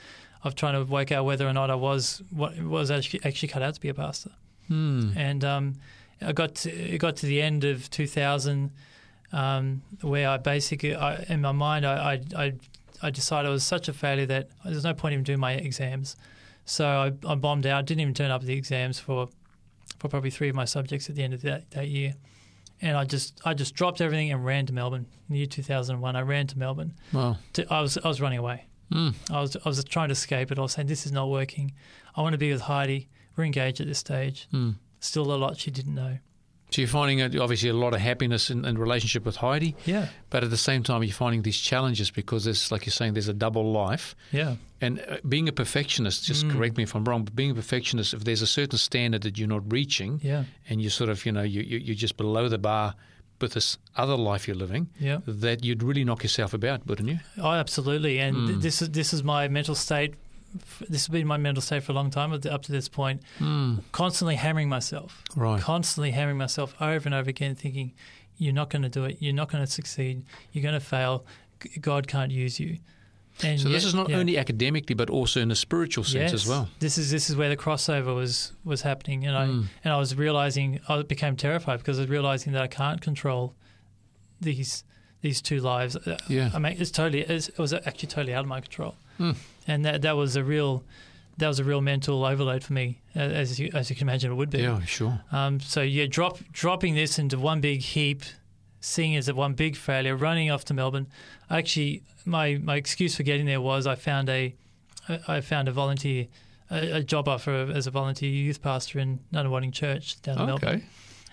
of 0.43 0.55
trying 0.55 0.75
to 0.75 0.91
work 0.91 1.13
out 1.13 1.25
whether 1.25 1.47
or 1.47 1.53
not 1.53 1.71
I 1.71 1.75
was 1.75 2.23
what 2.31 2.59
was 2.59 2.91
actually 2.91 3.21
actually 3.25 3.49
cut 3.49 3.63
out 3.63 3.75
to 3.75 3.81
be 3.81 3.89
a 3.89 3.95
pastor. 3.95 4.31
Mm. 4.71 5.17
And 5.17 5.45
um, 5.45 5.75
I 6.21 6.33
got 6.33 6.55
to, 6.57 6.71
it 6.71 6.99
got 6.99 7.17
to 7.17 7.27
the 7.27 7.43
end 7.43 7.65
of 7.65 7.91
2000 7.91 8.71
um, 9.33 9.83
where 10.01 10.29
I 10.29 10.37
basically 10.37 10.95
I, 10.95 11.25
in 11.29 11.41
my 11.41 11.53
mind 11.53 11.87
I, 11.87 12.21
I 12.37 12.53
I 13.03 13.11
decided 13.11 13.49
I 13.49 13.53
was 13.53 13.65
such 13.65 13.89
a 13.89 13.93
failure 13.93 14.27
that 14.27 14.49
there's 14.65 14.85
no 14.85 14.95
point 14.95 15.15
in 15.15 15.23
doing 15.23 15.41
my 15.41 15.53
exams. 15.53 16.17
So 16.67 16.87
I, 16.87 17.13
I 17.27 17.35
bombed 17.35 17.67
out. 17.67 17.87
Didn't 17.87 18.01
even 18.01 18.15
turn 18.15 18.31
up 18.31 18.43
the 18.43 18.55
exams 18.55 18.99
for 18.99 19.29
for 19.99 20.09
probably 20.09 20.31
three 20.31 20.49
of 20.49 20.55
my 20.55 20.65
subjects 20.65 21.09
at 21.11 21.17
the 21.17 21.23
end 21.23 21.35
of 21.35 21.43
that, 21.43 21.71
that 21.73 21.89
year. 21.89 22.15
And 22.83 22.97
I 22.97 23.05
just 23.05 23.41
I 23.45 23.55
just 23.55 23.75
dropped 23.75 24.01
everything 24.01 24.33
and 24.33 24.45
ran 24.45 24.67
to 24.67 24.73
Melbourne 24.73 25.07
in 25.29 25.33
the 25.35 25.39
year 25.39 25.47
2001. 25.47 26.17
I 26.17 26.21
ran 26.23 26.47
to 26.49 26.59
Melbourne. 26.59 26.95
Wow. 27.13 27.37
To, 27.55 27.67
I 27.73 27.81
was 27.81 27.99
I 27.99 28.09
was 28.09 28.21
running 28.21 28.39
away. 28.39 28.65
Mm. 28.93 29.15
I 29.31 29.41
was 29.41 29.57
I 29.57 29.69
was 29.69 29.83
trying 29.85 30.09
to 30.09 30.13
escape 30.13 30.51
it. 30.51 30.59
I 30.59 30.63
was 30.63 30.73
saying 30.73 30.89
this 30.89 31.05
is 31.07 31.13
not 31.13 31.29
working. 31.29 31.73
I 32.17 32.23
want 32.23 32.33
to 32.33 32.39
be 32.39 32.51
with 32.53 32.63
Heidi. 32.63 33.09
We're 33.37 33.45
engaged 33.45 33.81
at 33.81 33.87
this 33.87 33.99
stage. 33.99 34.49
Mm. 34.53 34.77
Still 35.01 35.33
a 35.33 35.37
lot 35.37 35.59
she 35.59 35.71
didn't 35.71 35.95
know. 35.95 36.19
So 36.71 36.83
you're 36.83 36.89
finding 36.89 37.21
obviously 37.41 37.69
a 37.69 37.75
lot 37.75 37.95
of 37.95 38.01
happiness 38.01 38.49
in, 38.49 38.65
in 38.65 38.79
relationship 38.79 39.25
with 39.25 39.35
Heidi, 39.37 39.75
Yeah, 39.87 40.07
but 40.31 40.45
at 40.45 40.51
the 40.51 40.57
same 40.57 40.85
time 40.85 41.03
you're 41.03 41.13
finding 41.13 41.43
these 41.43 41.59
challenges 41.59 42.13
because 42.13 42.45
there's, 42.45 42.71
like 42.71 42.87
you're 42.87 42.93
saying, 42.93 43.15
there's 43.15 43.27
a 43.27 43.33
double 43.35 43.73
life. 43.73 44.15
yeah, 44.31 44.55
And 44.81 45.01
uh, 45.09 45.19
being 45.29 45.49
a 45.49 45.53
perfectionist, 45.53 46.25
just 46.25 46.47
Mm. 46.47 46.53
correct 46.53 46.77
me 46.79 46.83
if 46.85 46.95
I'm 46.95 47.05
wrong, 47.05 47.25
but 47.25 47.37
being 47.37 47.51
a 47.51 47.55
perfectionist, 47.55 48.15
if 48.15 48.25
there's 48.25 48.43
a 48.43 48.47
certain 48.47 48.79
standard 48.79 49.23
that 49.23 49.37
you're 49.39 49.49
not 49.49 49.71
reaching, 49.71 50.21
yeah, 50.23 50.45
and 50.69 50.81
you 50.81 50.89
sort 50.91 51.11
of, 51.11 51.27
you 51.27 51.33
know, 51.33 51.43
you, 51.43 51.61
you, 51.63 51.79
you're 51.79 51.95
just 51.97 52.17
below 52.17 52.49
the 52.49 52.59
bar 52.59 52.95
with 53.41 53.53
this 53.55 53.79
other 53.97 54.17
life 54.17 54.47
you're 54.49 54.57
living, 54.57 54.89
yeah. 54.99 55.19
that 55.27 55.65
you'd 55.65 55.83
really 55.83 56.05
knock 56.05 56.23
yourself 56.23 56.53
about, 56.55 56.87
wouldn't 56.87 57.09
you? 57.09 57.19
Oh, 57.39 57.51
absolutely. 57.51 58.19
And 58.19 58.37
th- 58.47 58.59
Mm. 58.59 58.63
this 58.63 58.83
is 58.83 58.91
this 58.91 59.13
is 59.13 59.23
my 59.23 59.49
mental 59.49 59.75
state. 59.75 60.15
This 60.89 61.03
has 61.07 61.09
been 61.09 61.27
my 61.27 61.37
mental 61.37 61.63
state 61.63 61.83
for 61.85 61.93
a 61.93 61.95
long 61.95 62.11
time 62.11 62.33
up 62.33 62.63
to- 62.63 62.73
this 62.73 62.89
point. 62.89 63.23
Mm. 63.39 63.83
Constantly 63.93 64.35
hammering 64.37 64.69
myself, 64.69 65.23
Right. 65.37 65.61
constantly 65.63 66.11
hammering 66.11 66.39
myself 66.39 66.75
over 66.81 67.07
and 67.07 67.15
over 67.15 67.31
again, 67.31 67.55
thinking, 67.55 67.93
"You're 68.37 68.53
not 68.55 68.69
going 68.71 68.83
to 68.83 68.89
do 68.89 69.05
it. 69.05 69.19
You're 69.21 69.35
not 69.35 69.51
going 69.53 69.65
to 69.65 69.71
succeed. 69.71 70.25
You're 70.53 70.63
going 70.63 70.75
to 70.75 70.81
fail. 70.85 71.25
God 71.81 72.09
can't 72.09 72.33
use 72.33 72.59
you." 72.59 72.79
And 73.45 73.61
So 73.61 73.69
this 73.69 73.85
is 73.85 73.95
not 73.95 74.09
yeah. 74.11 74.17
only 74.19 74.37
academically, 74.39 74.95
but 74.95 75.09
also 75.11 75.41
in 75.41 75.51
a 75.51 75.57
spiritual 75.57 76.05
sense 76.05 76.33
as 76.33 76.47
well. 76.47 76.69
This 76.79 76.99
is 76.99 77.11
this 77.11 77.31
is 77.31 77.37
where 77.37 77.49
the 77.49 77.57
crossover 77.57 78.15
was 78.15 78.53
was 78.65 78.83
happening, 78.83 79.27
and 79.27 79.37
I 79.37 79.47
Mm. 79.47 79.67
and 79.85 79.93
I 79.93 79.99
was 79.99 80.15
realizing 80.17 80.81
I 80.89 81.03
became 81.03 81.37
terrified 81.37 81.79
because 81.79 81.99
I 81.99 82.03
was 82.03 82.11
realizing 82.11 82.53
that 82.55 82.63
I 82.63 82.69
can't 82.69 83.01
control 83.01 83.55
these 84.41 84.85
these 85.23 85.43
two 85.43 85.61
lives. 85.61 85.97
Uh, 85.97 86.17
Yeah. 86.29 86.51
I 86.55 86.59
mean, 86.59 86.77
it's 86.79 86.91
totally 86.91 87.23
it's, 87.23 87.49
it 87.49 87.59
was 87.59 87.73
actually 87.73 88.09
totally 88.09 88.35
out 88.35 88.41
of 88.45 88.49
my 88.49 88.61
control, 88.61 88.95
Mm. 89.19 89.37
and 89.67 89.85
that 89.85 90.03
that 90.03 90.17
was 90.17 90.37
a 90.37 90.43
real 90.45 90.83
that 91.39 91.49
was 91.49 91.59
a 91.59 91.65
real 91.65 91.81
mental 91.81 92.25
overload 92.25 92.63
for 92.63 92.73
me, 92.75 93.01
as 93.15 93.59
you 93.59 93.71
as 93.75 93.89
you 93.91 93.97
can 93.97 94.09
imagine 94.09 94.31
it 94.33 94.35
would 94.35 94.51
be. 94.51 94.59
Yeah, 94.59 94.85
sure. 94.85 95.21
Um, 95.33 95.61
so 95.61 95.81
yeah, 95.83 96.07
drop 96.09 96.39
dropping 96.53 96.95
this 96.95 97.19
into 97.19 97.39
one 97.39 97.61
big 97.61 97.81
heap, 97.81 98.23
seeing 98.81 99.13
it 99.15 99.19
as 99.19 99.29
a 99.29 99.35
one 99.35 99.55
big 99.55 99.77
failure, 99.77 100.17
running 100.17 100.51
off 100.51 100.65
to 100.67 100.75
Melbourne. 100.75 101.07
Actually, 101.51 102.03
my 102.25 102.57
my 102.63 102.77
excuse 102.77 103.15
for 103.17 103.23
getting 103.23 103.47
there 103.47 103.61
was 103.61 103.87
I 103.87 103.95
found 103.95 104.29
a 104.29 104.55
I 105.29 105.41
found 105.41 105.69
a 105.69 105.73
volunteer 105.73 106.27
a, 106.71 106.97
a 106.99 107.03
job 107.03 107.29
offer 107.29 107.71
as 107.75 107.87
a 107.87 107.91
volunteer 107.91 108.31
youth 108.31 108.63
pastor 108.63 108.99
in 108.99 109.21
Nunawading 109.33 109.73
Church 109.73 110.21
down 110.23 110.39
in 110.39 110.47
Melbourne. 110.47 110.69
Okay. 110.69 110.85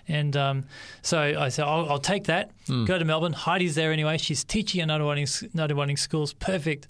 And 0.10 0.38
um, 0.38 0.64
so 1.02 1.20
I 1.20 1.50
said, 1.50 1.66
I'll, 1.66 1.90
I'll 1.90 2.00
take 2.00 2.24
that. 2.26 2.52
Mm. 2.68 2.88
Go 2.88 2.98
to 2.98 3.04
Melbourne. 3.04 3.34
Heidi's 3.34 3.76
there 3.76 3.92
anyway. 3.92 4.18
She's 4.18 4.46
teaching 4.46 4.80
at 4.80 4.88
Nunawading, 4.88 5.50
Nunawading 5.54 6.00
schools. 6.00 6.32
Perfect. 6.32 6.88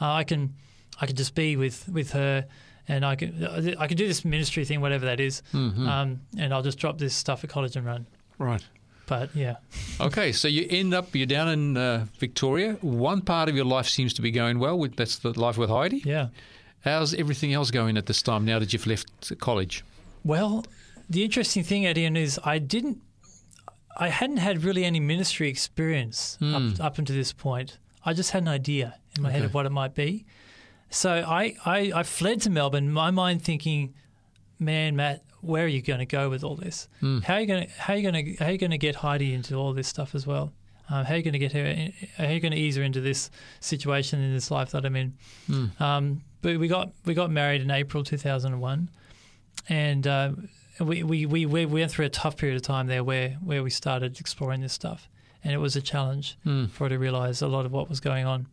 Uh, 0.00 0.12
I 0.12 0.22
can, 0.22 0.54
I 1.00 1.06
can 1.06 1.16
just 1.16 1.34
be 1.34 1.56
with, 1.56 1.88
with 1.88 2.12
her, 2.12 2.46
and 2.86 3.04
I 3.04 3.16
can, 3.16 3.44
I 3.76 3.88
can 3.88 3.96
do 3.96 4.06
this 4.06 4.24
ministry 4.24 4.64
thing, 4.64 4.80
whatever 4.80 5.04
that 5.06 5.18
is. 5.18 5.42
Mhm. 5.52 5.84
Um, 5.88 6.20
and 6.38 6.54
I'll 6.54 6.62
just 6.62 6.78
drop 6.78 6.96
this 6.98 7.12
stuff 7.12 7.42
at 7.42 7.50
college 7.50 7.74
and 7.74 7.84
run. 7.84 8.06
right. 8.38 8.64
But 9.10 9.34
yeah, 9.36 9.56
Okay, 10.00 10.30
so 10.32 10.46
you 10.48 10.66
end 10.70 10.94
up, 10.94 11.14
you're 11.14 11.26
down 11.26 11.48
in 11.48 11.76
uh, 11.76 12.06
Victoria. 12.18 12.78
One 12.80 13.20
part 13.22 13.48
of 13.50 13.56
your 13.56 13.64
life 13.64 13.88
seems 13.88 14.14
to 14.14 14.22
be 14.22 14.30
going 14.30 14.58
well. 14.60 14.78
With, 14.78 14.94
that's 14.96 15.18
the 15.18 15.38
life 15.38 15.58
with 15.58 15.68
Heidi. 15.68 16.02
yeah. 16.06 16.28
How's 16.82 17.12
everything 17.12 17.52
else 17.52 17.70
going 17.70 17.98
at 17.98 18.06
this 18.06 18.22
time 18.22 18.44
now 18.46 18.58
that 18.60 18.72
you've 18.72 18.86
left 18.86 19.32
college? 19.38 19.84
Well, 20.24 20.64
the 21.10 21.22
interesting 21.24 21.62
thing, 21.64 21.84
Etienne, 21.86 22.16
is 22.16 22.38
I 22.44 22.58
didn't, 22.58 23.02
I 23.98 24.08
hadn't 24.08 24.38
had 24.38 24.64
really 24.64 24.84
any 24.84 25.00
ministry 25.00 25.48
experience 25.50 26.36
Hmm. 26.38 26.54
up, 26.54 26.80
up 26.80 26.98
until 26.98 27.16
this 27.16 27.32
point. 27.34 27.76
I 28.06 28.14
just 28.14 28.30
had 28.30 28.42
an 28.42 28.48
idea 28.48 28.94
in 29.16 29.22
my 29.24 29.30
head 29.30 29.42
of 29.42 29.52
what 29.52 29.66
it 29.66 29.70
might 29.72 29.94
be. 29.94 30.24
So 30.88 31.10
I, 31.26 31.54
I, 31.66 31.92
I 31.94 32.02
fled 32.04 32.40
to 32.42 32.50
Melbourne, 32.50 32.90
my 32.92 33.10
mind 33.10 33.42
thinking, 33.42 33.92
man, 34.58 34.96
Matt, 34.96 35.22
where 35.40 35.64
are 35.64 35.68
you 35.68 35.82
going 35.82 36.00
to 36.00 36.06
go 36.06 36.28
with 36.30 36.44
all 36.44 36.56
this? 36.56 36.88
Hmm. 37.00 37.18
How 37.20 37.34
are 37.34 37.40
you 37.40 37.46
going 37.46 37.66
to, 37.66 37.72
how 37.74 37.94
are 37.94 37.96
you 37.96 38.10
going 38.10 38.24
to, 38.24 38.36
how 38.36 38.46
are 38.48 38.52
you 38.52 38.58
going 38.58 38.70
to 38.70 38.78
get 38.78 38.96
Heidi 38.96 39.32
into 39.34 39.54
all 39.56 39.72
this 39.72 39.88
stuff 39.88 40.14
as 40.14 40.26
well? 40.26 40.52
Um, 40.88 41.04
how 41.04 41.14
are 41.14 41.16
you 41.18 41.22
going 41.22 41.32
to 41.34 41.38
get 41.38 41.52
her? 41.52 41.64
In, 41.64 41.92
how 42.16 42.24
are 42.24 42.32
you 42.32 42.40
going 42.40 42.52
to 42.52 42.58
ease 42.58 42.76
her 42.76 42.82
into 42.82 43.00
this 43.00 43.30
situation 43.60 44.20
in 44.20 44.32
this 44.34 44.50
life 44.50 44.70
that 44.72 44.84
I'm 44.84 44.96
in? 44.96 45.14
Hmm. 45.46 45.66
Um, 45.82 46.22
but 46.42 46.58
we 46.58 46.68
got 46.68 46.90
we 47.04 47.14
got 47.14 47.30
married 47.30 47.62
in 47.62 47.70
April 47.70 48.02
2001, 48.02 48.88
and 49.68 50.06
uh, 50.06 50.32
we, 50.80 51.02
we, 51.02 51.26
we, 51.26 51.46
we 51.46 51.64
went 51.66 51.90
through 51.92 52.06
a 52.06 52.10
tough 52.10 52.36
period 52.36 52.56
of 52.56 52.62
time 52.62 52.86
there 52.86 53.04
where, 53.04 53.30
where 53.44 53.62
we 53.62 53.70
started 53.70 54.18
exploring 54.18 54.62
this 54.62 54.72
stuff, 54.72 55.08
and 55.44 55.52
it 55.52 55.58
was 55.58 55.76
a 55.76 55.82
challenge 55.82 56.36
Hmm. 56.44 56.66
for 56.66 56.84
her 56.84 56.88
to 56.90 56.98
realize 56.98 57.42
a 57.42 57.46
lot 57.48 57.66
of 57.66 57.72
what 57.72 57.88
was 57.88 58.00
going 58.00 58.26
on. 58.26 58.46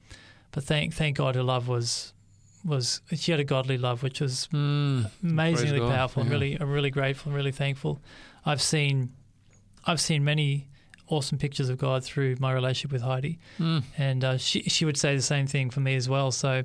But 0.51 0.63
thank 0.63 0.93
thank 0.93 1.17
God 1.17 1.35
her 1.35 1.43
love 1.43 1.67
was 1.67 2.13
was 2.65 3.01
she 3.15 3.31
had 3.31 3.39
a 3.39 3.43
godly 3.43 3.77
love 3.77 4.03
which 4.03 4.19
was 4.19 4.45
Hmm. 4.51 5.03
amazingly 5.23 5.79
powerful. 5.79 6.21
I'm 6.23 6.27
yeah. 6.27 6.33
really 6.33 6.53
I'm 6.55 6.69
really 6.71 6.89
grateful. 6.89 7.31
I'm 7.31 7.35
really 7.35 7.51
thankful. 7.51 8.01
I've 8.45 8.61
seen 8.61 9.11
I've 9.85 10.01
seen 10.01 10.23
many 10.23 10.67
awesome 11.07 11.37
pictures 11.37 11.69
of 11.69 11.77
God 11.77 12.03
through 12.03 12.35
my 12.39 12.51
relationship 12.51 12.91
with 12.91 13.01
Heidi, 13.01 13.39
Hmm. 13.57 13.79
and 13.97 14.23
uh, 14.23 14.37
she 14.37 14.63
she 14.63 14.83
would 14.85 14.97
say 14.97 15.15
the 15.15 15.21
same 15.21 15.47
thing 15.47 15.69
for 15.69 15.79
me 15.79 15.95
as 15.95 16.09
well. 16.09 16.31
So 16.31 16.63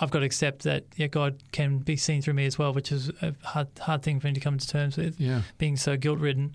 I've 0.00 0.10
got 0.10 0.20
to 0.20 0.26
accept 0.26 0.62
that 0.64 0.84
yeah, 0.96 1.06
God 1.08 1.42
can 1.52 1.78
be 1.78 1.96
seen 1.96 2.20
through 2.22 2.34
me 2.34 2.46
as 2.46 2.58
well, 2.58 2.72
which 2.72 2.92
is 2.92 3.08
a 3.22 3.34
hard 3.42 3.68
hard 3.80 4.02
thing 4.02 4.20
for 4.20 4.26
me 4.28 4.32
to 4.34 4.40
come 4.40 4.58
to 4.58 4.68
terms 4.68 4.96
with, 4.96 5.18
Yeah. 5.20 5.42
being 5.58 5.76
so 5.76 5.96
guilt 5.96 6.18
ridden. 6.20 6.54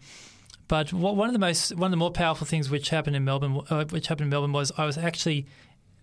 But 0.67 0.93
what, 0.93 1.15
one 1.15 1.27
of 1.27 1.33
the 1.33 1.39
most 1.39 1.75
one 1.75 1.87
of 1.87 1.91
the 1.91 1.97
more 1.97 2.11
powerful 2.11 2.45
things 2.45 2.69
which 2.69 2.89
happened 2.89 3.15
in 3.15 3.25
Melbourne, 3.25 3.59
uh, 3.69 3.85
which 3.85 4.07
happened 4.07 4.25
in 4.27 4.29
Melbourne, 4.29 4.53
was 4.53 4.71
I 4.77 4.85
was 4.85 4.97
actually 4.97 5.45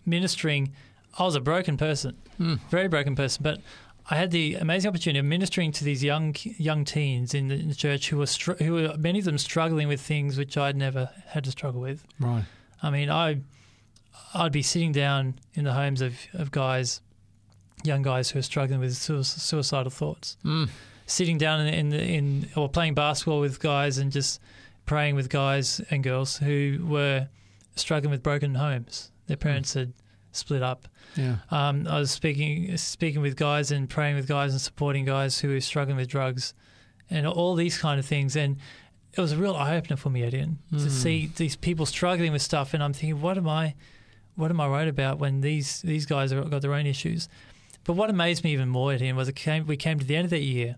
ministering. 0.05 0.73
I 1.19 1.23
was 1.23 1.35
a 1.35 1.39
broken 1.41 1.77
person, 1.77 2.15
Hmm. 2.37 2.55
very 2.69 2.87
broken 2.87 3.15
person, 3.15 3.41
but 3.43 3.59
I 4.09 4.15
had 4.15 4.31
the 4.31 4.55
amazing 4.55 4.89
opportunity 4.89 5.19
of 5.19 5.25
ministering 5.25 5.71
to 5.73 5.83
these 5.83 6.03
young 6.03 6.35
young 6.57 6.85
teens 6.85 7.33
in 7.33 7.47
the, 7.49 7.55
in 7.55 7.67
the 7.69 7.75
church 7.75 8.09
who 8.09 8.17
were 8.17 8.25
str- 8.27 8.53
who 8.63 8.73
were 8.73 8.95
many 8.97 9.19
of 9.19 9.25
them 9.25 9.37
struggling 9.37 9.87
with 9.87 9.99
things 9.99 10.37
which 10.37 10.57
I'd 10.57 10.77
never 10.77 11.09
had 11.27 11.43
to 11.45 11.51
struggle 11.51 11.81
with. 11.81 12.05
Right. 12.19 12.45
I 12.81 12.89
mean, 12.89 13.09
I 13.09 13.41
I'd 14.33 14.51
be 14.51 14.61
sitting 14.61 14.91
down 14.91 15.35
in 15.53 15.63
the 15.63 15.73
homes 15.73 16.01
of, 16.01 16.13
of 16.33 16.51
guys, 16.51 17.01
young 17.83 18.01
guys 18.01 18.29
who 18.29 18.39
are 18.39 18.43
struggling 18.43 18.79
with 18.79 18.95
sui- 18.95 19.23
suicidal 19.23 19.89
thoughts, 19.91 20.37
Hmm. 20.43 20.65
sitting 21.05 21.37
down 21.37 21.65
in 21.67 21.73
in, 21.73 21.89
the, 21.89 22.01
in 22.03 22.49
or 22.55 22.69
playing 22.69 22.93
basketball 22.93 23.39
with 23.41 23.59
guys 23.59 23.97
and 23.97 24.11
just 24.11 24.39
praying 24.85 25.15
with 25.15 25.29
guys 25.29 25.81
and 25.91 26.03
girls 26.03 26.37
who 26.37 26.79
were 26.87 27.27
struggling 27.75 28.11
with 28.11 28.23
broken 28.23 28.55
homes. 28.55 29.11
Their 29.27 29.37
parents 29.37 29.73
had 29.73 29.91
split 30.31 30.61
up. 30.63 30.87
Yeah. 31.15 31.37
Um, 31.51 31.87
I 31.87 31.99
was 31.99 32.11
speaking 32.11 32.75
speaking 32.77 33.21
with 33.21 33.35
guys 33.35 33.71
and 33.71 33.89
praying 33.89 34.15
with 34.15 34.27
guys 34.27 34.51
and 34.51 34.61
supporting 34.61 35.05
guys 35.05 35.39
who 35.39 35.49
were 35.49 35.61
struggling 35.61 35.97
with 35.97 36.07
drugs, 36.07 36.53
and 37.09 37.25
all 37.25 37.55
these 37.55 37.77
kind 37.77 37.99
of 37.99 38.05
things. 38.05 38.35
And 38.35 38.57
it 39.13 39.21
was 39.21 39.31
a 39.31 39.37
real 39.37 39.55
eye 39.55 39.75
opener 39.77 39.97
for 39.97 40.09
me, 40.11 40.23
Etienne, 40.23 40.59
to 40.71 40.75
Mm. 40.77 40.89
see 40.89 41.31
these 41.35 41.55
people 41.55 41.85
struggling 41.87 42.31
with 42.31 42.41
stuff. 42.41 42.73
And 42.73 42.83
I'm 42.83 42.93
thinking, 42.93 43.19
what 43.21 43.37
am 43.37 43.47
I, 43.49 43.73
what 44.35 44.51
am 44.51 44.61
I 44.61 44.67
right 44.67 44.87
about 44.87 45.17
when 45.17 45.41
these 45.41 45.81
these 45.81 46.05
guys 46.05 46.31
have 46.31 46.49
got 46.51 46.61
their 46.61 46.73
own 46.73 46.85
issues? 46.85 47.27
But 47.83 47.93
what 47.93 48.09
amazed 48.09 48.43
me 48.43 48.51
even 48.53 48.67
more, 48.69 48.91
Etienne, 48.93 49.15
was 49.15 49.27
it 49.29 49.35
came 49.35 49.65
we 49.65 49.77
came 49.77 49.97
to 49.99 50.05
the 50.05 50.15
end 50.15 50.25
of 50.25 50.29
that 50.31 50.41
year, 50.43 50.75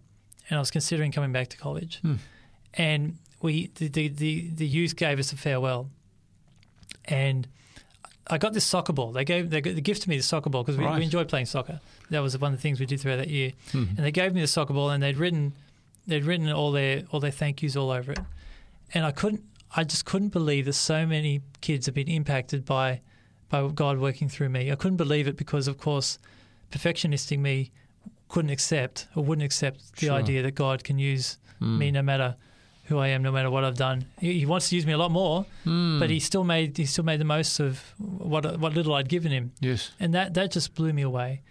and 0.50 0.58
I 0.58 0.60
was 0.62 0.72
considering 0.72 1.12
coming 1.12 1.32
back 1.34 1.48
to 1.50 1.58
college, 1.58 2.00
Hmm. 2.02 2.16
and 2.76 3.18
we 3.42 3.72
the, 3.76 3.88
the 3.90 4.08
the 4.10 4.50
the 4.56 4.68
youth 4.68 4.96
gave 4.96 5.18
us 5.20 5.34
a 5.34 5.38
farewell, 5.38 5.90
and 7.06 7.48
I 8.30 8.38
got 8.38 8.54
this 8.54 8.64
soccer 8.66 8.94
ball. 8.94 9.12
They 9.12 9.26
gave 9.26 9.50
they, 9.50 9.60
they 9.62 9.82
gifted 9.82 10.08
me 10.08 10.18
the 10.18 10.24
soccer 10.24 10.50
ball 10.50 10.64
because 10.64 10.78
we, 10.78 10.86
Right. 10.86 10.98
we 11.00 11.04
enjoyed 11.06 11.28
playing 11.28 11.48
soccer. 11.48 11.80
That 12.12 12.20
was 12.20 12.38
one 12.38 12.52
of 12.54 12.58
the 12.58 12.62
things 12.62 12.80
we 12.80 12.86
did 12.86 13.00
throughout 13.00 13.18
that 13.18 13.30
year. 13.30 13.54
Hmm. 13.72 13.86
And 13.98 14.00
they 14.06 14.12
gave 14.12 14.34
me 14.34 14.42
the 14.42 14.48
soccer 14.48 14.74
ball, 14.74 14.90
and 14.92 15.02
they'd 15.02 15.18
written 15.18 15.54
they'd 16.08 16.24
written 16.26 16.50
all 16.52 16.72
their 16.72 17.04
all 17.12 17.20
their 17.20 17.32
thank 17.32 17.62
yous 17.64 17.76
all 17.76 17.92
over 17.92 18.12
it. 18.12 18.20
And 18.94 19.06
I 19.06 19.12
couldn't, 19.12 19.44
I 19.76 19.84
just 19.84 20.06
couldn't 20.06 20.30
believe 20.30 20.66
that 20.66 20.74
so 20.74 21.06
many 21.06 21.42
kids 21.62 21.86
have 21.88 21.96
been 21.96 22.08
impacted 22.08 22.66
by 22.66 23.02
by 23.50 23.68
God 23.68 23.98
working 24.00 24.30
through 24.30 24.50
me. 24.50 24.72
I 24.72 24.76
couldn't 24.76 24.98
believe 24.98 25.28
it 25.28 25.36
because, 25.36 25.68
of 25.68 25.78
course, 25.80 26.20
perfectionistic 26.72 27.40
me 27.40 27.72
couldn't 28.28 28.52
accept 28.52 29.08
or 29.16 29.24
wouldn't 29.24 29.44
accept 29.46 29.96
the 29.98 30.06
Sure. 30.08 30.16
idea 30.16 30.44
that 30.44 30.54
God 30.54 30.84
can 30.84 31.00
use 31.00 31.38
Hmm. 31.60 31.78
me 31.80 31.92
no 31.92 32.02
matter 32.04 32.36
who 32.90 32.98
I 32.98 33.08
am, 33.10 33.22
no 33.24 33.32
matter 33.32 33.50
what 33.50 33.64
I've 33.64 33.78
done. 33.78 34.06
He, 34.20 34.40
he 34.40 34.46
wants 34.46 34.70
to 34.70 34.76
use 34.76 34.86
me 34.86 34.94
a 34.94 34.98
lot 34.98 35.12
more, 35.12 35.46
Hmm. 35.64 36.00
but 36.00 36.10
he 36.10 36.20
still 36.20 36.44
made 36.44 36.76
he 36.78 36.86
still 36.86 37.06
made 37.06 37.20
the 37.22 37.26
most 37.26 37.60
of 37.60 37.80
what 37.98 38.60
what 38.60 38.74
little 38.74 38.94
I'd 38.96 39.08
given 39.08 39.32
him, 39.32 39.52
Yes. 39.62 39.92
and 40.00 40.14
that 40.14 40.34
that 40.34 40.52
just 40.52 40.76
blew 40.76 40.92
me 40.92 41.04
away. 41.04 41.42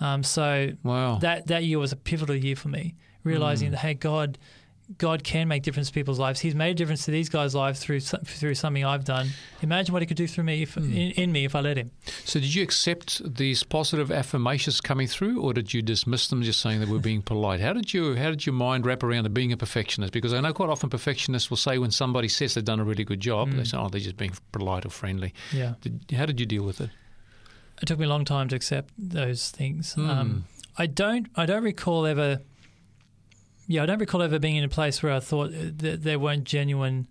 Um, 0.00 0.22
so 0.22 0.72
Wow. 0.82 1.18
that 1.18 1.46
that 1.48 1.64
year 1.64 1.78
was 1.78 1.92
a 1.92 1.96
pivotal 1.96 2.34
year 2.36 2.56
for 2.56 2.68
me, 2.68 2.94
realizing 3.24 3.68
Mm. 3.68 3.72
that 3.72 3.78
hey, 3.80 3.94
God, 3.94 4.38
God 4.96 5.22
can 5.22 5.48
make 5.48 5.62
difference 5.64 5.88
to 5.88 5.92
people's 5.92 6.18
lives. 6.18 6.40
He's 6.40 6.54
made 6.54 6.70
a 6.70 6.74
difference 6.74 7.04
to 7.04 7.10
these 7.10 7.28
guys' 7.28 7.54
lives 7.54 7.78
through 7.78 8.00
through 8.00 8.54
something 8.54 8.84
I've 8.86 9.04
done. 9.04 9.28
Imagine 9.60 9.92
what 9.92 10.00
He 10.00 10.06
could 10.06 10.16
do 10.16 10.26
through 10.26 10.44
me 10.44 10.62
if, 10.62 10.76
Mm. 10.76 10.84
in, 10.90 11.10
in 11.12 11.32
me 11.32 11.44
if 11.44 11.54
I 11.54 11.60
let 11.60 11.76
Him. 11.76 11.90
So, 12.24 12.40
did 12.40 12.54
you 12.54 12.62
accept 12.62 13.34
these 13.36 13.62
positive 13.64 14.10
affirmations 14.10 14.80
coming 14.80 15.06
through, 15.06 15.42
or 15.42 15.52
did 15.52 15.74
you 15.74 15.82
dismiss 15.82 16.28
them, 16.28 16.42
just 16.42 16.60
saying 16.60 16.80
that 16.80 16.88
we're 16.88 17.00
being 17.00 17.20
polite? 17.20 17.60
How 17.60 17.74
did 17.74 17.92
you 17.92 18.14
How 18.16 18.30
did 18.30 18.46
your 18.46 18.54
mind 18.54 18.86
wrap 18.86 19.02
around 19.02 19.24
to 19.24 19.28
being 19.30 19.52
a 19.52 19.58
perfectionist? 19.58 20.12
Because 20.14 20.32
I 20.32 20.40
know 20.40 20.54
quite 20.54 20.70
often 20.70 20.88
perfectionists 20.88 21.50
will 21.50 21.58
say 21.58 21.76
when 21.76 21.90
somebody 21.90 22.28
says 22.28 22.54
they've 22.54 22.64
done 22.64 22.80
a 22.80 22.84
really 22.84 23.04
good 23.04 23.20
job, 23.20 23.50
they 23.52 23.62
Mm. 23.62 23.66
say, 23.66 23.76
"Oh, 23.76 23.88
they're 23.90 24.00
just 24.00 24.16
being 24.16 24.32
polite 24.52 24.86
or 24.86 24.90
friendly." 24.90 25.34
Yeah, 25.52 25.74
Did, 25.82 26.14
how 26.16 26.24
did 26.24 26.40
you 26.40 26.46
deal 26.46 26.62
with 26.64 26.80
it? 26.80 26.88
it 27.82 27.86
took 27.86 27.98
me 27.98 28.06
a 28.06 28.08
long 28.08 28.24
time 28.24 28.48
to 28.48 28.56
accept 28.56 28.92
those 28.96 29.50
things. 29.50 29.92
Hmm. 29.92 30.10
Um, 30.10 30.44
I 30.78 30.86
don't 30.86 31.26
I 31.36 31.44
don't 31.44 31.62
recall 31.62 32.06
ever. 32.06 32.40
Yeah, 33.68 33.82
I 33.82 33.86
don't 33.86 33.98
recall 34.00 34.22
ever 34.22 34.38
being 34.40 34.56
in 34.56 34.64
a 34.64 34.68
place 34.68 35.02
where 35.02 35.12
I 35.12 35.20
thought 35.20 35.50
that 35.52 36.02
they 36.02 36.16
weren't 36.16 36.44
genuine. 36.44 37.06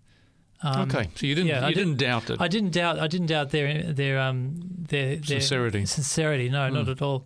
Um, 0.63 0.89
okay, 0.89 1.07
so 1.15 1.25
you 1.27 1.35
didn't 1.35 1.49
yeah, 1.49 1.63
I 1.65 1.69
you 1.69 1.75
didn't 1.75 1.97
didn't- 1.97 2.09
doubt 2.09 2.29
it. 2.31 2.41
I 2.41 2.47
didn't 2.47 2.71
doubt. 2.73 2.97
I 2.99 3.07
didn't 3.07 3.27
doubt 3.27 3.51
their 3.51 3.83
their 3.93 4.19
um 4.19 4.59
their, 4.89 5.15
their 5.17 5.39
Sincerity. 5.39 5.85
Sincerity, 5.85 6.49
no, 6.49 6.67
not 6.69 6.87
Mm. 6.87 6.91
at 6.91 7.01
all. 7.01 7.25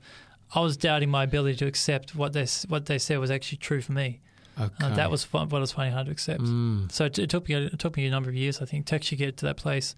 I 0.53 0.59
was 0.59 0.75
doubting 0.75 1.09
my 1.09 1.23
ability 1.23 1.55
to 1.59 1.65
accept 1.65 2.13
what 2.13 2.33
they 2.33 2.45
what 2.67 2.85
they 2.87 2.99
said 2.99 3.19
was 3.19 3.31
actually 3.31 3.59
true 3.59 3.79
for 3.81 3.93
me. 3.93 4.19
okay. 4.59 4.85
Uh, 4.85 4.89
that 4.95 5.09
was 5.09 5.23
fun, 5.23 5.47
what 5.47 5.59
I 5.59 5.61
was 5.61 5.71
finding 5.71 5.93
hard 5.93 6.07
to 6.07 6.11
accept. 6.11 6.41
Mm. 6.41 6.91
So 6.91 7.05
it, 7.05 7.17
it 7.17 7.29
took 7.29 7.47
me 7.47 7.55
a, 7.55 7.61
it 7.67 7.79
took 7.79 7.95
me 7.95 8.05
a 8.05 8.11
number 8.11 8.29
of 8.29 8.35
years, 8.35 8.61
I 8.61 8.65
think, 8.65 8.85
to 8.87 8.95
actually 8.95 9.17
get 9.19 9.37
to 9.37 9.45
that 9.45 9.55
place. 9.55 9.95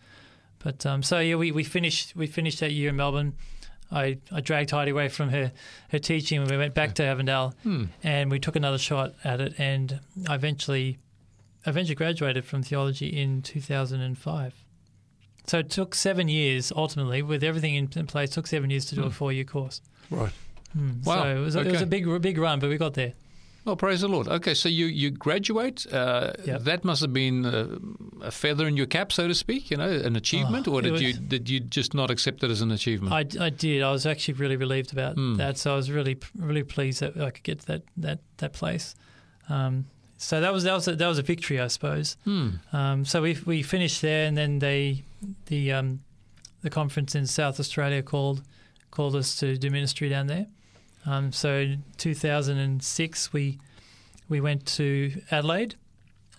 But 0.59 0.85
um, 0.85 1.01
so 1.01 1.17
yeah, 1.19 1.35
we, 1.35 1.51
we 1.51 1.63
finished 1.63 2.15
we 2.15 2.27
finished 2.27 2.59
that 2.59 2.71
year 2.71 2.89
in 2.89 2.95
Melbourne. 2.97 3.33
I, 3.91 4.17
I 4.31 4.41
dragged 4.41 4.71
Heidi 4.71 4.91
away 4.91 5.07
from 5.09 5.29
her, 5.29 5.51
her 5.89 5.99
teaching 5.99 6.41
and 6.41 6.49
we 6.49 6.57
went 6.57 6.73
back 6.73 6.95
to 6.95 7.03
Avondale 7.03 7.53
Hmm. 7.63 7.85
and 8.03 8.31
we 8.31 8.39
took 8.39 8.55
another 8.55 8.77
shot 8.79 9.13
at 9.23 9.39
it 9.41 9.53
and 9.59 9.99
I 10.27 10.35
eventually 10.35 10.97
eventually 11.65 11.95
graduated 11.95 12.43
from 12.45 12.61
theology 12.63 13.07
in 13.07 13.41
2005. 13.41 14.53
So 15.45 15.59
it 15.59 15.69
took 15.69 15.93
seven 15.95 16.27
years 16.27 16.71
ultimately 16.75 17.21
with 17.21 17.43
everything 17.43 17.75
in, 17.75 17.89
in 17.95 18.07
place. 18.07 18.29
took 18.31 18.47
seven 18.47 18.69
years 18.69 18.85
to 18.85 18.95
do 18.95 19.01
Hmm. 19.01 19.07
a 19.07 19.11
four 19.11 19.31
year 19.31 19.43
course. 19.43 19.81
Right. 20.09 20.31
Hmm. 20.73 21.01
Wow. 21.03 21.23
So 21.23 21.35
it 21.35 21.39
was, 21.39 21.55
a, 21.55 21.59
it 21.61 21.71
was 21.71 21.81
a 21.81 21.85
big 21.85 22.21
big 22.21 22.37
run, 22.37 22.59
but 22.59 22.69
we 22.69 22.77
got 22.77 22.93
there. 22.95 23.13
Well, 23.65 23.77
praise 23.77 24.01
the 24.01 24.09
Lord. 24.09 24.27
Okay, 24.27 24.53
so 24.53 24.67
you 24.67 24.87
you 24.87 25.09
graduate. 25.11 25.85
Uh, 25.91 26.33
Yep. 26.45 26.61
That 26.63 26.83
must 26.83 27.01
have 27.01 27.13
been 27.13 27.45
uh, 27.45 27.77
a 28.21 28.31
feather 28.31 28.67
in 28.67 28.75
your 28.75 28.87
cap, 28.87 29.11
so 29.13 29.27
to 29.27 29.33
speak. 29.33 29.71
You 29.71 29.77
know, 29.77 29.89
an 29.89 30.15
achievement, 30.17 30.67
Oh, 30.67 30.73
or 30.73 30.81
did 30.81 30.91
was- 30.91 31.01
you 31.01 31.13
did 31.13 31.49
you 31.49 31.59
just 31.61 31.93
not 31.93 32.11
accept 32.11 32.43
it 32.43 32.51
as 32.51 32.61
an 32.61 32.71
achievement? 32.71 33.13
I, 33.13 33.45
I 33.45 33.49
did. 33.49 33.81
I 33.81 33.91
was 33.91 34.05
actually 34.05 34.33
really 34.35 34.57
relieved 34.57 34.91
about 34.91 35.15
Hmm. 35.15 35.35
that. 35.35 35.57
So 35.57 35.73
I 35.73 35.75
was 35.77 35.89
really 35.89 36.17
really 36.35 36.63
pleased 36.63 36.99
that 36.99 37.15
I 37.17 37.29
could 37.31 37.43
get 37.43 37.59
to 37.61 37.65
that 37.67 37.83
that 37.97 38.19
that 38.37 38.51
place. 38.53 38.95
Um, 39.49 39.85
so 40.17 40.41
that 40.41 40.51
was 40.53 40.63
that 40.63 40.73
was 40.73 40.87
a, 40.87 40.95
that 40.97 41.07
was 41.07 41.17
a 41.19 41.23
victory, 41.23 41.59
I 41.61 41.67
suppose. 41.67 42.17
Hmm. 42.25 42.49
Um, 42.73 43.05
so 43.05 43.21
we 43.21 43.37
we 43.45 43.63
finished 43.63 44.01
there, 44.01 44.27
and 44.27 44.35
then 44.37 44.59
they 44.59 45.03
the 45.45 45.71
um, 45.71 46.01
the 46.63 46.69
conference 46.69 47.15
in 47.15 47.27
South 47.27 47.59
Australia 47.59 48.01
called 48.03 48.41
called 48.91 49.15
us 49.15 49.35
to 49.39 49.57
do 49.57 49.69
ministry 49.69 50.09
down 50.09 50.27
there. 50.27 50.47
Um, 51.05 51.31
so 51.31 51.55
in 51.57 51.83
2006 51.97 53.33
we 53.33 53.59
we 54.29 54.39
went 54.41 54.65
to 54.65 55.21
Adelaide, 55.31 55.75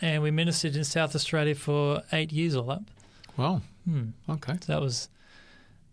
and 0.01 0.23
we 0.23 0.31
ministered 0.31 0.75
in 0.75 0.85
South 0.85 1.15
Australia 1.15 1.55
for 1.55 2.03
eight 2.13 2.33
years 2.33 2.57
all 2.57 2.71
up. 2.71 2.83
Well, 3.37 3.63
Hmm. 3.85 4.11
okay. 4.29 4.55
So 4.63 4.73
that 4.73 4.81
was 4.81 5.09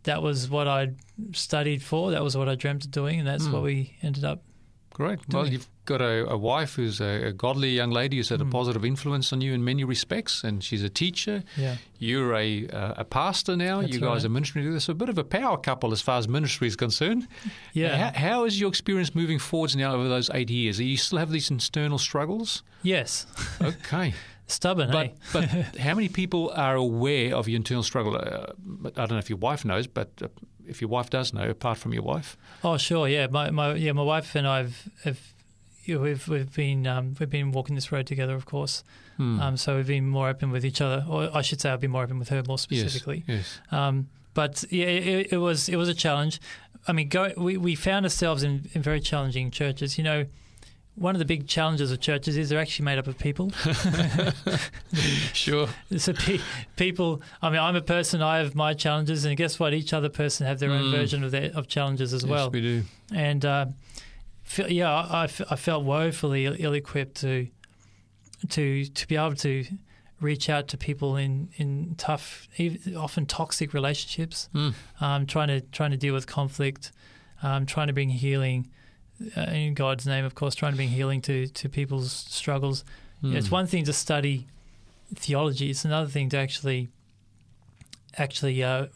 that 0.04 0.24
was 0.24 0.50
what 0.50 0.68
I 0.68 0.94
studied 1.34 1.84
for. 1.84 2.12
That 2.12 2.24
was 2.24 2.36
what 2.38 2.48
I 2.50 2.56
dreamt 2.56 2.86
of 2.86 2.92
doing, 2.92 3.20
and 3.20 3.28
that's 3.28 3.46
Hmm. 3.46 3.52
what 3.54 3.64
we 3.64 3.98
ended 4.02 4.24
up. 4.24 4.42
Great. 4.94 5.20
Well, 5.32 5.48
you've 5.48 5.68
got 5.86 6.02
a, 6.02 6.30
a 6.30 6.38
wife 6.38 6.76
who's 6.76 7.00
a, 7.02 7.28
a 7.28 7.32
godly 7.34 7.70
young 7.72 7.92
lady 7.92 8.18
who's 8.18 8.30
had 8.30 8.42
a 8.42 8.44
Mm. 8.46 8.52
positive 8.52 8.84
influence 8.86 9.32
on 9.34 9.40
you 9.42 9.54
in 9.54 9.64
many 9.64 9.84
respects, 9.84 10.44
and 10.44 10.64
she's 10.64 10.84
a 10.84 10.90
teacher. 10.90 11.44
Yeah, 11.58 11.78
You're 11.98 12.36
a 12.36 12.68
uh, 12.68 12.94
a 12.98 13.06
pastor 13.06 13.56
now. 13.56 13.82
That's 13.82 13.94
you 13.94 14.00
guys 14.02 14.10
right. 14.24 14.26
are 14.26 14.30
ministering 14.30 14.66
together. 14.66 14.80
So 14.82 14.92
a 14.92 14.96
bit 14.96 15.10
of 15.10 15.18
a 15.18 15.24
power 15.24 15.58
couple 15.58 15.92
as 15.94 16.02
far 16.02 16.18
as 16.20 16.28
ministry 16.28 16.68
is 16.68 16.76
concerned. 16.76 17.28
yeah, 17.74 18.12
How, 18.12 18.20
how 18.20 18.44
is 18.46 18.60
your 18.60 18.70
experience 18.70 19.16
moving 19.16 19.40
forwards 19.40 19.76
now 19.76 19.94
over 19.96 20.08
those 20.10 20.30
eight 20.34 20.50
years? 20.50 20.78
Do 20.78 20.84
you 20.84 20.98
still 20.98 21.20
have 21.20 21.32
these 21.32 21.50
internal 21.50 21.98
struggles? 21.98 22.64
yes. 22.84 23.26
Okay. 23.62 24.14
Stubborn, 24.52 24.92
But 24.92 25.08
hey? 25.08 25.14
but 25.34 25.46
how 25.80 25.96
many 25.96 26.10
people 26.10 26.52
are 26.56 26.76
aware 26.76 27.36
of 27.36 27.48
your 27.48 27.58
internal 27.58 27.84
struggle? 27.84 28.16
Uh, 28.16 28.54
I 28.86 28.90
don't 29.06 29.12
know 29.12 29.18
if 29.18 29.30
your 29.30 29.38
wife 29.40 29.64
knows, 29.66 29.88
but 29.88 30.10
uh, 30.22 30.28
if 30.68 30.82
your 30.82 30.90
wife 30.90 31.10
does 31.10 31.34
know, 31.34 31.50
apart 31.50 31.78
from 31.78 31.94
your 31.94 32.04
wife, 32.04 32.38
Oh, 32.64 32.78
sure. 32.78 33.08
Yeah, 33.08 33.28
my, 33.28 33.50
my 33.50 33.74
yeah, 33.76 33.92
my 33.94 34.04
wife 34.04 34.36
and 34.36 34.48
I've 34.48 34.88
have 35.04 35.20
you 35.84 35.96
know, 35.96 36.02
we've 36.02 36.28
we've 36.28 36.54
been 36.54 36.86
um, 36.86 37.16
we've 37.20 37.30
been 37.30 37.52
walking 37.52 37.76
this 37.76 37.92
road 37.92 38.06
together, 38.08 38.36
of 38.36 38.46
course. 38.46 38.84
Hmm. 39.18 39.40
Um, 39.42 39.58
so 39.58 39.76
we've 39.78 39.88
been 39.88 40.08
more 40.08 40.30
open 40.30 40.52
with 40.52 40.64
each 40.66 40.80
other, 40.82 41.04
or 41.10 41.30
I 41.36 41.42
should 41.42 41.60
say, 41.60 41.70
I've 41.72 41.80
been 41.82 41.92
more 41.92 42.04
open 42.04 42.20
with 42.20 42.30
her 42.30 42.42
more 42.48 42.54
yes, 42.56 42.62
specifically. 42.62 43.24
yes, 43.28 43.60
Um, 43.72 44.08
but 44.34 44.64
yeah, 44.70 44.86
it, 44.86 45.34
it 45.34 45.38
was 45.38 45.68
it 45.70 45.76
was 45.78 45.90
a 45.90 45.94
challenge. 45.96 46.40
I 46.88 46.94
mean, 46.94 47.10
go, 47.10 47.32
we 47.36 47.58
we 47.58 47.76
found 47.76 48.06
ourselves 48.06 48.44
in, 48.44 48.70
in 48.74 48.82
very 48.82 49.00
challenging 49.00 49.50
churches. 49.52 49.98
You 49.98 50.04
know, 50.04 50.26
one 51.02 51.16
of 51.16 51.20
the 51.20 51.26
big 51.26 51.48
challenges 51.48 51.92
of 51.92 52.00
churches 52.00 52.38
is 52.38 52.50
they're 52.50 52.60
actually 52.60 52.86
made 52.86 53.00
up 53.00 53.08
of 53.08 53.18
people. 53.18 53.52
sure, 55.34 55.68
So 55.98 56.14
pe- 56.14 56.40
people, 56.76 57.22
I 57.42 57.50
mean, 57.50 57.60
I'm 57.60 57.76
a 57.76 57.82
person. 57.82 58.22
I 58.22 58.38
have 58.38 58.56
my 58.56 58.74
challenges, 58.74 59.26
and 59.26 59.36
guess 59.36 59.60
what? 59.60 59.74
Each 59.74 59.94
other 59.94 60.10
person 60.10 60.46
have 60.48 60.60
their 60.60 60.72
own 60.72 60.86
Mm. 60.86 60.92
version 60.92 61.24
of 61.24 61.32
their 61.32 61.52
of 61.54 61.68
challenges 61.68 62.14
as 62.14 62.24
yes, 62.24 62.30
well. 62.30 62.50
we 62.50 62.62
do. 62.62 62.84
And 63.14 63.44
uh, 63.46 63.66
fe- 64.44 64.70
yeah, 64.72 64.92
I, 64.94 65.22
I 65.22 65.24
f- 65.26 65.42
I 65.52 65.56
felt 65.56 65.84
woefully 65.84 66.46
ill 66.46 66.74
equipped 66.74 67.16
to 67.22 67.48
to 68.50 68.86
to 68.86 69.08
be 69.08 69.16
able 69.16 69.36
to 69.36 69.66
reach 70.20 70.50
out 70.50 70.68
to 70.70 70.78
people 70.78 71.16
in 71.16 71.50
in 71.58 71.96
tough, 71.98 72.48
often 72.96 73.26
toxic 73.26 73.74
relationships. 73.74 74.50
Hmm. 74.54 74.70
Um, 75.00 75.26
trying 75.26 75.48
to 75.50 75.62
trying 75.62 75.92
to 75.92 75.98
deal 75.98 76.14
with 76.14 76.28
conflict, 76.28 76.92
um, 77.44 77.66
trying 77.66 77.88
to 77.88 77.94
bring 77.94 78.10
healing. 78.10 78.70
Uh, 79.36 79.42
in 79.52 79.74
God's 79.74 80.06
name, 80.06 80.26
of 80.26 80.36
course, 80.36 80.56
trying 80.56 80.74
to 80.74 80.76
bring 80.76 80.90
healing 80.90 81.22
to, 81.24 81.48
to 81.48 81.70
people's 81.70 82.12
struggles. 82.12 82.84
Hmm. 83.22 83.36
It's 83.36 83.52
one 83.52 83.68
thing 83.68 83.84
to 83.86 83.94
study 83.94 84.48
theology; 85.14 85.70
it's 85.70 85.86
another 85.86 86.10
thing 86.10 86.30
to 86.30 86.38
actually 86.38 86.90
actually 88.18 88.64
uh, 88.64 88.88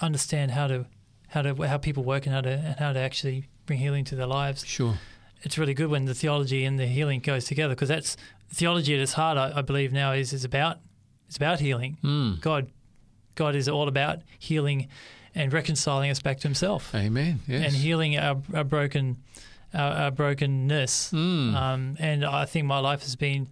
understand 0.00 0.52
how 0.52 0.66
to 0.66 0.86
how 1.28 1.42
to 1.42 1.54
how 1.66 1.78
people 1.78 2.04
work 2.04 2.26
and 2.26 2.34
how 2.34 2.40
to 2.40 2.50
and 2.50 2.78
how 2.78 2.92
to 2.92 2.98
actually 2.98 3.48
bring 3.66 3.78
healing 3.78 4.04
to 4.04 4.16
their 4.16 4.26
lives. 4.26 4.64
Sure. 4.64 4.94
It's 5.42 5.58
really 5.58 5.74
good 5.74 5.90
when 5.90 6.06
the 6.06 6.14
theology 6.14 6.64
and 6.64 6.78
the 6.78 6.86
healing 6.86 7.20
goes 7.20 7.44
together 7.44 7.74
because 7.74 7.88
that's 7.88 8.16
theology 8.48 8.94
at 8.94 9.00
its 9.00 9.12
heart. 9.14 9.36
I, 9.36 9.58
I 9.58 9.62
believe 9.62 9.92
now 9.92 10.12
is 10.12 10.32
is 10.32 10.44
about 10.44 10.78
it's 11.26 11.36
about 11.36 11.60
healing. 11.60 11.98
Hmm. 12.02 12.34
God 12.40 12.70
God 13.34 13.54
is 13.54 13.68
all 13.68 13.88
about 13.88 14.20
healing 14.38 14.88
and 15.34 15.52
reconciling 15.52 16.10
us 16.10 16.20
back 16.20 16.38
to 16.40 16.48
Himself 16.48 16.94
Amen. 16.94 17.40
Yes. 17.46 17.66
and 17.66 17.74
healing 17.74 18.16
our, 18.16 18.40
our 18.54 18.64
broken 18.64 19.18
our, 19.76 19.92
our 19.92 20.10
brokenness. 20.10 21.10
Hmm. 21.10 21.54
Um, 21.54 21.96
and 21.98 22.24
I 22.24 22.44
think 22.44 22.66
my 22.66 22.78
life 22.78 23.02
has 23.02 23.16
been 23.16 23.48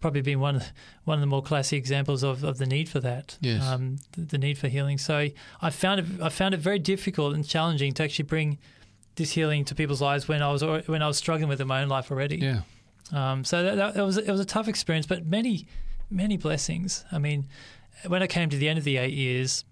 probably 0.00 0.20
been 0.20 0.40
one 0.40 0.56
of 0.56 0.64
one 1.04 1.16
of 1.16 1.20
the 1.20 1.26
more 1.26 1.42
classic 1.42 1.78
examples 1.78 2.22
of, 2.22 2.44
of 2.44 2.58
the 2.58 2.66
need 2.66 2.88
for 2.88 3.00
that. 3.00 3.38
Yes. 3.40 3.62
Um, 3.64 3.96
the, 4.12 4.22
the 4.22 4.38
need 4.38 4.58
for 4.58 4.68
healing. 4.68 4.98
So 4.98 5.28
I 5.60 5.70
found 5.70 6.00
it 6.00 6.06
I 6.20 6.28
found 6.28 6.54
it 6.54 6.60
very 6.60 6.78
difficult 6.78 7.34
and 7.34 7.46
challenging 7.46 7.94
to 7.94 8.02
actually 8.02 8.24
bring 8.24 8.58
this 9.14 9.32
healing 9.32 9.64
to 9.66 9.74
people's 9.74 10.02
lives 10.02 10.28
when 10.28 10.42
I 10.42 10.50
was 10.50 10.62
when 10.62 11.02
I 11.02 11.06
was 11.06 11.16
struggling 11.16 11.48
with 11.48 11.60
it 11.60 11.62
in 11.62 11.68
my 11.68 11.82
own 11.82 11.88
life 11.88 12.10
already. 12.10 12.36
yeah. 12.36 12.62
Um, 13.12 13.44
so 13.44 13.62
that, 13.62 13.74
that, 13.76 13.96
it 13.96 14.02
was 14.02 14.16
it 14.16 14.30
was 14.30 14.40
a 14.40 14.44
tough 14.44 14.68
experience, 14.68 15.06
but 15.06 15.26
many 15.26 15.66
many 16.10 16.36
blessings. 16.36 17.04
I 17.12 17.18
mean, 17.18 17.46
when 18.06 18.22
I 18.22 18.26
came 18.26 18.50
to 18.50 18.56
the 18.56 18.68
end 18.68 18.78
of 18.78 18.84
the 18.84 18.96
eight 18.96 19.12
years, 19.12 19.64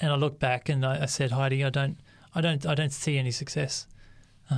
and 0.00 0.10
I 0.10 0.16
looked 0.16 0.40
back 0.40 0.68
and 0.68 0.84
I, 0.84 1.02
I 1.02 1.06
said, 1.06 1.30
Heidi, 1.30 1.64
I 1.64 1.70
don't 1.70 1.96
I 2.34 2.40
don't 2.40 2.66
I 2.66 2.74
don't 2.74 2.92
see 2.92 3.18
any 3.18 3.30
success. 3.30 3.86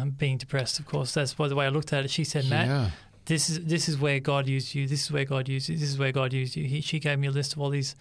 Um, 0.02 0.10
being 0.10 0.38
depressed, 0.38 0.78
of 0.80 0.86
course, 0.86 1.12
that's 1.12 1.38
why 1.38 1.48
the 1.48 1.54
way 1.56 1.66
I 1.66 1.68
looked 1.70 1.92
at 1.92 2.04
it. 2.04 2.10
She 2.10 2.24
said, 2.24 2.48
Matt, 2.48 2.66
yeah. 2.68 2.90
this 3.26 3.48
is 3.50 3.64
this 3.64 3.88
is 3.88 3.98
where 3.98 4.20
God 4.20 4.46
used 4.48 4.74
you. 4.74 4.86
This 4.86 5.02
is 5.04 5.12
where 5.12 5.24
God 5.24 5.48
used 5.48 5.68
you. 5.68 5.76
This 5.76 5.88
is 5.88 5.98
where 5.98 6.12
God 6.12 6.32
used 6.32 6.56
you. 6.56 6.64
He, 6.66 6.80
she 6.80 6.98
gave 6.98 7.18
me 7.18 7.28
a 7.28 7.30
list 7.30 7.52
of 7.54 7.60
all 7.60 7.70
these 7.70 7.94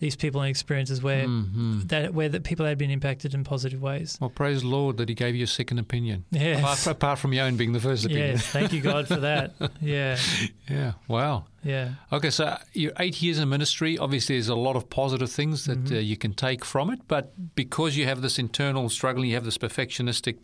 these 0.00 0.14
people 0.14 0.40
and 0.40 0.48
experiences 0.48 1.02
where 1.02 1.26
Mhm. 1.26 1.88
that 1.88 2.14
where 2.14 2.28
the 2.28 2.38
people 2.40 2.64
had 2.64 2.78
been 2.78 2.90
impacted 2.90 3.34
in 3.34 3.42
positive 3.42 3.82
ways. 3.82 4.16
Well, 4.20 4.30
praise 4.30 4.60
the 4.62 4.68
Lord 4.68 4.96
that 4.98 5.08
He 5.08 5.14
gave 5.16 5.34
you 5.34 5.42
a 5.42 5.46
second 5.48 5.80
opinion. 5.80 6.24
Yes. 6.30 6.60
Apart, 6.60 6.86
apart 6.96 7.18
from 7.18 7.32
your 7.32 7.44
own 7.46 7.56
being 7.56 7.72
the 7.72 7.80
first 7.80 8.04
opinion. 8.04 8.30
Yes, 8.36 8.46
thank 8.46 8.72
you 8.72 8.80
God 8.80 9.08
for 9.08 9.16
that. 9.16 9.54
Yeah, 9.80 10.16
Yeah. 10.70 10.92
Wow. 11.08 11.46
yeah. 11.64 11.94
Okay, 12.12 12.30
so 12.30 12.56
you're 12.74 12.92
eight 13.00 13.20
years 13.20 13.40
in 13.40 13.48
ministry. 13.48 13.98
Obviously, 13.98 14.36
there's 14.36 14.48
a 14.48 14.54
lot 14.54 14.76
of 14.76 14.88
positive 14.88 15.32
things 15.32 15.64
that 15.64 15.82
Mm-hmm. 15.82 15.96
uh, 15.96 15.98
you 15.98 16.16
can 16.16 16.32
take 16.32 16.64
from 16.64 16.90
it. 16.90 17.00
But 17.08 17.32
because 17.56 17.96
you 17.96 18.04
have 18.06 18.22
this 18.22 18.38
internal 18.38 18.88
struggle, 18.90 19.24
you 19.24 19.34
have 19.34 19.44
this 19.44 19.58
perfectionistic, 19.58 20.36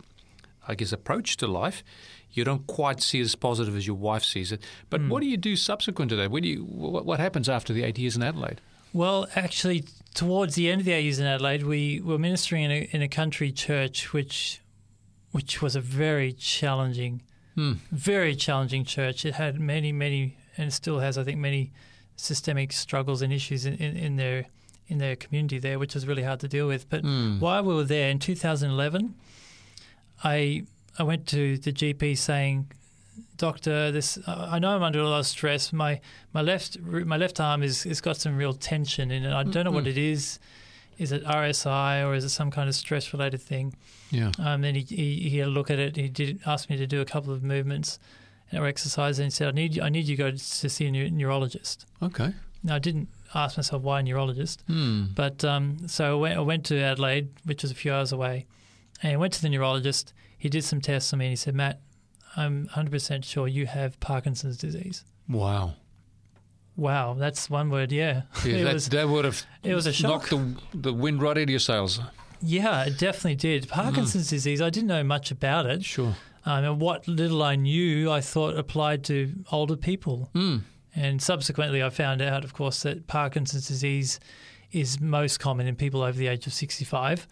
I 0.69 0.75
guess, 0.75 0.93
approach 0.93 1.37
to 1.39 1.47
life, 1.47 1.83
you 2.31 2.45
don't 2.45 2.67
quite 2.67 3.01
see 3.03 3.21
it 3.21 3.25
as 3.25 3.35
positive 3.35 3.77
as 3.77 3.87
your 3.87 3.97
wife 3.97 4.25
sees 4.25 4.51
it. 4.53 4.61
But 4.91 5.01
Mm. 5.03 5.09
what 5.09 5.21
do 5.23 5.27
you 5.29 5.37
do 5.37 5.57
subsequent 5.57 6.09
to 6.11 6.17
that? 6.17 6.31
What, 6.31 6.43
do 6.43 6.49
you, 6.49 6.65
what, 6.65 7.05
what 7.07 7.21
happens 7.21 7.49
after 7.49 7.73
the 7.73 7.83
eight 7.85 7.99
years 7.99 8.17
in 8.17 8.23
Adelaide? 8.23 8.61
Well, 8.93 9.27
actually, 9.35 9.85
towards 10.15 10.55
the 10.55 10.71
end 10.71 10.81
of 10.81 10.85
the 10.85 10.93
eight 10.93 11.03
years 11.05 11.19
in 11.19 11.27
Adelaide, 11.27 11.65
we 11.65 12.01
were 12.01 12.19
ministering 12.19 12.65
in 12.65 12.71
a, 12.71 12.89
in 12.93 13.03
a 13.03 13.09
country 13.09 13.51
church, 13.53 14.13
which 14.13 14.61
which 15.33 15.61
was 15.61 15.75
a 15.75 15.81
very 15.81 16.33
challenging, 16.33 17.21
Hmm. 17.57 17.73
very 17.91 18.37
challenging 18.37 18.85
church. 18.85 19.25
It 19.25 19.35
had 19.35 19.59
many, 19.59 19.91
many, 19.91 20.37
and 20.57 20.73
still 20.73 21.01
has, 21.01 21.19
I 21.19 21.25
think, 21.25 21.39
many 21.39 21.73
systemic 22.15 22.73
struggles 22.73 23.21
and 23.21 23.33
issues 23.33 23.67
in, 23.67 23.75
in, 23.75 23.97
in 23.97 24.17
their 24.17 24.47
in 24.87 24.99
their 24.99 25.17
community 25.17 25.59
there, 25.59 25.79
which 25.79 25.95
was 25.95 26.07
really 26.07 26.23
hard 26.23 26.39
to 26.41 26.47
deal 26.49 26.69
with. 26.69 26.89
But 26.89 27.01
Hmm. 27.03 27.41
while 27.41 27.65
we 27.65 27.75
were 27.75 27.85
there 27.85 28.11
in 28.11 28.19
2011, 28.21 29.15
I 30.25 30.63
I 30.99 31.03
went 31.03 31.27
to 31.29 31.59
the 31.59 31.73
GP 31.73 32.17
saying, 32.17 32.71
"Doctor, 33.37 33.93
this 33.93 34.19
I 34.27 34.59
know 34.59 34.75
I'm 34.75 34.83
under 34.83 35.01
a 35.01 35.09
lot 35.09 35.21
of 35.21 35.27
stress. 35.27 35.73
My 35.73 36.01
my 36.33 36.41
left 36.43 36.79
my 36.81 37.17
left 37.17 37.41
arm 37.41 37.63
is 37.63 37.83
has 37.85 38.01
got 38.01 38.17
some 38.17 38.37
real 38.37 38.55
tension 38.55 39.11
in 39.11 39.25
it. 39.25 39.33
I 39.33 39.43
don't 39.43 39.65
know 39.65 39.71
what 39.71 39.87
it 39.87 39.99
is. 39.99 40.39
Is 40.97 41.11
it 41.11 41.25
RSI 41.25 42.07
or 42.07 42.15
is 42.15 42.25
it 42.25 42.29
some 42.31 42.51
kind 42.51 42.69
of 42.69 42.75
stress 42.75 43.13
related 43.13 43.43
thing?" 43.43 43.75
Yeah. 44.11 44.33
Um, 44.39 44.63
then 44.63 44.75
he, 44.75 44.83
he 44.83 45.29
he 45.29 45.39
had 45.39 45.49
a 45.49 45.51
look 45.51 45.71
at 45.71 45.79
it. 45.79 45.97
He 45.97 46.09
did 46.09 46.41
ask 46.47 46.71
me 46.71 46.77
to 46.77 46.87
do 46.87 47.01
a 47.01 47.05
couple 47.05 47.33
of 47.33 47.43
movements 47.43 47.99
or 48.53 48.67
exercises, 48.67 49.19
and 49.19 49.27
he 49.27 49.31
said, 49.31 49.49
"I 49.49 49.53
need 49.53 49.77
you, 49.77 49.83
I 49.83 49.89
need 49.89 50.07
you 50.07 50.17
to 50.17 50.23
go 50.23 50.31
to 50.31 50.39
see 50.39 50.87
a 50.87 50.91
neu- 50.91 51.11
neurologist." 51.11 51.87
Okay. 52.03 52.33
Now 52.63 52.77
I 52.77 52.79
didn't 52.79 53.09
ask 53.35 53.57
myself 53.59 53.83
why 53.83 54.01
a 54.01 54.03
neurologist. 54.03 54.63
Hmm. 54.69 55.07
But 55.15 55.45
um, 55.45 55.89
so 55.89 56.13
I 56.13 56.21
went, 56.21 56.39
I 56.39 56.41
went 56.41 56.65
to 56.67 56.79
Adelaide, 56.81 57.29
which 57.45 57.63
was 57.63 57.71
a 57.73 57.75
few 57.75 57.93
hours 57.93 58.13
away, 58.13 58.47
and 59.05 59.13
I 59.13 59.17
went 59.17 59.33
to 59.35 59.43
the 59.43 59.51
neurologist. 59.51 60.13
He 60.37 60.49
did 60.49 60.65
some 60.65 60.81
tests 60.81 61.13
on 61.13 61.21
me, 61.21 61.27
and 61.27 61.33
he 61.33 61.37
said, 61.37 61.55
"Matt, 61.55 61.81
I'm 62.37 62.69
100% 62.75 63.25
sure 63.25 63.47
you 63.47 63.67
have 63.67 64.01
Parkinson's 64.01 64.57
disease." 64.57 65.05
Wow. 65.29 65.75
Wow, 66.77 67.15
that's 67.15 67.49
one 67.49 67.71
word. 67.71 67.93
Yeah, 67.93 68.23
Yeah, 68.45 68.73
was. 68.73 68.89
that 68.89 69.09
would 69.09 69.25
have 69.25 69.45
it 69.63 69.75
was 69.75 69.87
a 69.87 70.03
knocked 70.03 70.29
shock. 70.29 70.41
the, 70.73 70.79
the 70.79 70.93
wind 70.93 71.23
right 71.23 71.37
out 71.37 71.43
of 71.45 71.51
your 71.51 71.61
sails. 71.61 72.01
Yeah, 72.43 72.85
it 72.85 72.99
definitely 72.99 73.37
did. 73.37 73.69
Parkinson's 73.69 74.29
disease. 74.29 74.61
I 74.61 74.71
didn't 74.71 74.89
know 74.89 75.05
much 75.05 75.31
about 75.31 75.67
it. 75.67 75.85
Sure. 75.85 76.17
Um, 76.45 76.65
and 76.65 76.81
what 76.81 77.07
little 77.07 77.43
I 77.43 77.57
knew, 77.57 78.11
I 78.11 78.21
thought 78.21 78.57
applied 78.59 79.05
to 79.05 79.33
older 79.53 79.77
people. 79.77 80.29
Hmm. 80.35 80.59
And 80.95 81.23
subsequently, 81.23 81.83
I 81.83 81.91
found 81.91 82.21
out, 82.21 82.45
of 82.45 82.53
course, 82.53 82.83
that 82.83 83.07
Parkinson's 83.07 83.69
disease 83.69 84.21
is 84.73 85.01
most 85.01 85.39
common 85.39 85.67
in 85.67 85.77
people 85.77 86.03
over 86.03 86.19
the 86.19 86.27
age 86.27 86.47
of 86.47 86.53
65. 86.53 87.27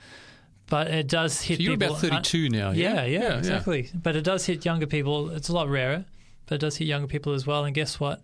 But 0.69 0.89
it 0.89 1.07
does 1.07 1.41
hit 1.43 1.59
So 1.59 1.63
you're 1.65 1.77
people. 1.77 1.97
about 1.97 2.23
32 2.23 2.49
now, 2.49 2.71
yeah? 2.71 3.05
Yeah, 3.05 3.05
yeah, 3.05 3.39
exactly. 3.39 3.91
But 3.95 4.17
it 4.17 4.23
does 4.25 4.47
hit 4.47 4.65
younger 4.65 4.87
people. 4.87 5.31
It's 5.31 5.49
a 5.49 5.53
lot 5.53 5.69
rarer, 5.69 6.05
but 6.47 6.55
it 6.57 6.59
does 6.59 6.77
hit 6.77 6.87
younger 6.89 7.07
people 7.09 7.35
as 7.35 7.47
well. 7.47 7.65
And 7.65 7.75
guess 7.75 8.01
what? 8.01 8.23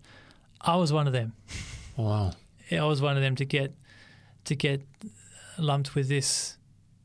I 0.61 0.75
was 0.75 0.91
one 0.91 1.07
of 1.07 1.13
them. 1.13 1.33
Wow. 1.97 2.31
I 2.71 2.85
was 2.85 3.01
one 3.01 3.17
of 3.17 3.21
them 3.23 3.35
to 3.35 3.43
get 3.45 3.73
to 4.45 4.55
get 4.55 4.81
lumped 5.57 5.95
with 5.95 6.07
this 6.07 6.55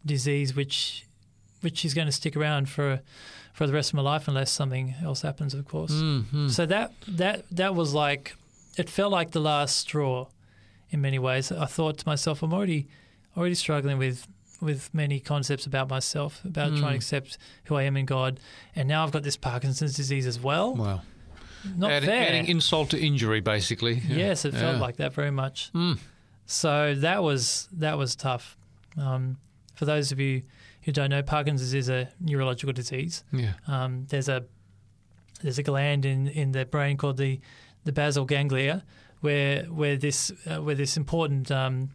disease, 0.07 0.55
which 0.55 1.05
which 1.63 1.85
is 1.85 1.95
going 1.95 2.07
to 2.07 2.13
stick 2.13 2.37
around 2.37 2.69
for 2.69 3.01
for 3.53 3.67
the 3.67 3.73
rest 3.73 3.91
of 3.91 3.95
my 3.95 4.03
life 4.03 4.29
unless 4.29 4.53
something 4.53 4.95
else 5.03 5.23
happens, 5.23 5.53
of 5.53 5.65
course. 5.65 5.91
Mm-hmm. 5.91 6.47
So 6.49 6.65
that 6.67 6.93
that 7.09 7.45
that 7.51 7.75
was 7.75 7.93
like 7.93 8.37
it 8.77 8.89
felt 8.89 9.11
like 9.11 9.33
the 9.33 9.41
last 9.41 9.77
straw 9.79 10.29
in 10.91 11.01
many 11.01 11.19
ways. 11.19 11.51
I 11.51 11.67
thought 11.67 11.99
to 11.99 12.07
myself, 12.07 12.43
I'm 12.45 12.53
already 12.53 12.87
already 13.37 13.57
struggling 13.57 13.99
with 13.99 14.29
with 14.65 14.93
many 14.93 15.21
concepts 15.21 15.67
about 15.67 15.89
myself, 15.89 16.43
about 16.45 16.71
trying 16.77 16.93
to 16.93 16.97
accept 16.97 17.39
who 17.67 17.77
I 17.77 17.83
am 17.85 17.97
in 17.97 18.07
God, 18.07 18.41
and 18.75 18.89
now 18.89 19.05
I've 19.05 19.13
got 19.13 19.23
this 19.23 19.37
Parkinson's 19.37 19.95
disease 19.95 20.27
as 20.27 20.41
well. 20.41 20.75
Wow. 20.75 21.03
Not 21.77 21.91
adding, 21.93 22.09
fair. 22.09 22.27
adding 22.29 22.47
insult 22.47 22.91
to 22.91 22.99
injury, 23.01 23.41
basically. 23.41 23.95
Yeah. 24.09 24.17
Yes, 24.17 24.45
it 24.45 24.53
felt 24.53 24.77
Yeah. 24.77 24.81
like 24.81 24.97
that 24.97 25.15
very 25.15 25.31
much. 25.31 25.71
Mm. 25.73 25.99
So 26.47 26.95
that 26.97 27.23
was 27.23 27.69
that 27.73 27.97
was 27.97 28.17
tough. 28.17 28.57
Um, 28.99 29.39
for 29.75 29.85
those 29.87 30.13
of 30.13 30.21
you 30.21 30.43
who 30.83 30.93
don't 30.93 31.09
know, 31.11 31.23
Parkinson's 31.23 31.73
is 31.73 31.89
a 31.89 32.09
neurological 32.21 32.73
disease. 32.75 33.25
Yeah. 33.33 33.55
Um, 33.67 34.07
there's 34.11 34.29
a 34.29 34.45
there's 35.43 35.59
a 35.59 35.63
gland 35.63 36.05
in, 36.05 36.29
in 36.29 36.53
the 36.53 36.65
brain 36.65 36.97
called 36.97 37.17
the, 37.17 37.41
the 37.85 37.93
basal 37.93 38.25
ganglia, 38.25 38.85
where 39.21 39.65
where 39.65 39.97
this 39.97 40.31
uh, 40.47 40.61
where 40.63 40.75
this 40.75 40.97
important 40.99 41.51
um, 41.51 41.91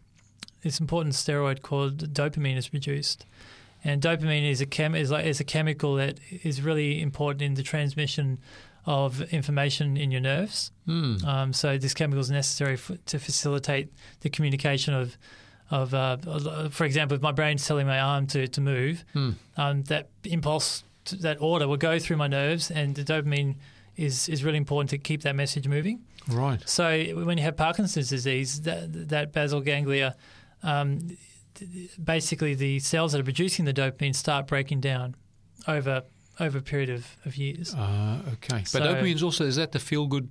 this 0.62 0.80
important 0.80 1.14
steroid 1.14 1.62
called 1.62 2.12
dopamine 2.12 2.56
is 2.56 2.68
produced, 2.68 3.26
and 3.84 4.02
dopamine 4.02 4.50
is 4.50 4.60
a 4.60 4.66
chem 4.66 4.94
is 4.94 5.10
like 5.10 5.26
is 5.26 5.40
a 5.40 5.44
chemical 5.44 5.94
that 5.96 6.18
is 6.42 6.60
really 6.62 7.00
important 7.00 7.42
in 7.42 7.54
the 7.54 7.62
transmission 7.62 8.38
of 8.86 9.20
information 9.32 9.96
in 9.96 10.10
your 10.10 10.20
nerves. 10.22 10.72
Mm. 10.88 11.24
Um, 11.24 11.52
so 11.52 11.76
this 11.76 11.94
chemical 11.94 12.20
is 12.20 12.30
necessary 12.30 12.76
for, 12.76 12.96
to 12.96 13.18
facilitate 13.18 13.92
the 14.20 14.30
communication 14.30 14.94
of, 14.94 15.18
of 15.70 15.92
uh, 15.92 16.16
for 16.70 16.84
example, 16.86 17.14
if 17.14 17.22
my 17.22 17.30
brain's 17.32 17.66
telling 17.66 17.86
my 17.86 18.00
arm 18.00 18.26
to, 18.28 18.48
to 18.48 18.60
move, 18.60 19.04
Hmm. 19.12 19.30
um, 19.58 19.82
that 19.84 20.08
impulse, 20.24 20.82
that 21.20 21.40
order 21.42 21.68
will 21.68 21.76
go 21.76 21.98
through 21.98 22.16
my 22.16 22.26
nerves, 22.26 22.70
and 22.70 22.94
the 22.94 23.04
dopamine 23.04 23.56
is 23.96 24.28
is 24.30 24.42
really 24.42 24.56
important 24.56 24.88
to 24.90 24.98
keep 24.98 25.22
that 25.22 25.36
message 25.36 25.68
moving. 25.68 26.00
Right. 26.26 26.66
So 26.66 27.02
when 27.24 27.36
you 27.36 27.44
have 27.44 27.56
Parkinson's 27.56 28.08
disease, 28.08 28.62
that 28.62 29.08
that 29.10 29.32
basal 29.32 29.60
ganglia, 29.60 30.16
um, 30.62 31.16
th- 31.54 31.90
basically 32.02 32.54
the 32.54 32.78
cells 32.78 33.12
that 33.12 33.20
are 33.20 33.24
producing 33.24 33.64
the 33.64 33.72
dopamine 33.74 34.14
start 34.14 34.46
breaking 34.46 34.80
down 34.80 35.14
over 35.68 36.02
over 36.38 36.58
a 36.58 36.62
period 36.62 36.88
of, 36.90 37.06
of 37.26 37.36
years. 37.36 37.74
Uh, 37.74 38.20
okay. 38.34 38.64
So- 38.64 38.78
but 38.78 38.86
dopamine's 38.88 39.22
also, 39.22 39.44
is 39.44 39.56
that 39.56 39.72
the 39.72 39.78
feel 39.78 40.06
good 40.06 40.30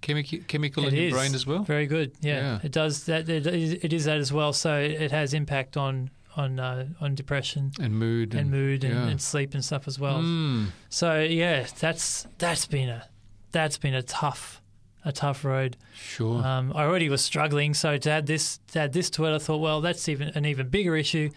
chemic- 0.00 0.46
chemical 0.48 0.84
It 0.84 0.88
in 0.88 0.94
your 0.94 1.04
is. 1.08 1.12
brain 1.12 1.34
as 1.34 1.46
well? 1.46 1.64
Very 1.64 1.86
good. 1.86 2.12
Yeah, 2.22 2.36
Yeah. 2.36 2.58
it 2.62 2.72
does 2.72 3.04
that. 3.04 3.28
It 3.28 3.46
is, 3.46 3.72
it 3.72 3.92
is 3.92 4.04
that 4.06 4.18
as 4.18 4.32
well. 4.32 4.52
So 4.54 4.78
it 4.78 5.10
has 5.10 5.34
impact 5.34 5.76
on 5.76 6.10
on 6.36 6.58
uh, 6.58 6.86
on 7.00 7.14
depression 7.14 7.70
And 7.78 7.94
mood. 7.94 8.34
and, 8.34 8.50
mood 8.50 8.82
and, 8.84 8.94
yeah. 8.94 9.06
and 9.06 9.20
sleep 9.20 9.54
and 9.54 9.64
stuff 9.64 9.86
as 9.86 9.98
well. 10.00 10.20
Mm. 10.20 10.68
So 10.88 11.20
yeah, 11.20 11.66
that's 11.78 12.26
that's 12.38 12.66
been 12.66 12.88
a 12.88 13.08
that's 13.52 13.78
been 13.78 13.94
a 13.94 14.02
tough 14.02 14.60
a 15.04 15.12
tough 15.12 15.44
road. 15.44 15.76
Sure. 15.94 16.44
Um, 16.44 16.72
I 16.74 16.84
already 16.84 17.08
was 17.08 17.22
struggling, 17.22 17.74
so 17.74 17.96
to 17.98 18.10
add 18.10 18.26
this 18.26 18.58
to 18.72 18.80
add 18.80 18.92
this 18.92 19.10
to 19.10 19.24
it, 19.26 19.34
I 19.34 19.38
thought, 19.38 19.58
well, 19.58 19.80
that's 19.80 20.08
even 20.08 20.28
an 20.28 20.44
even 20.46 20.68
bigger 20.68 20.96
issue. 20.96 21.30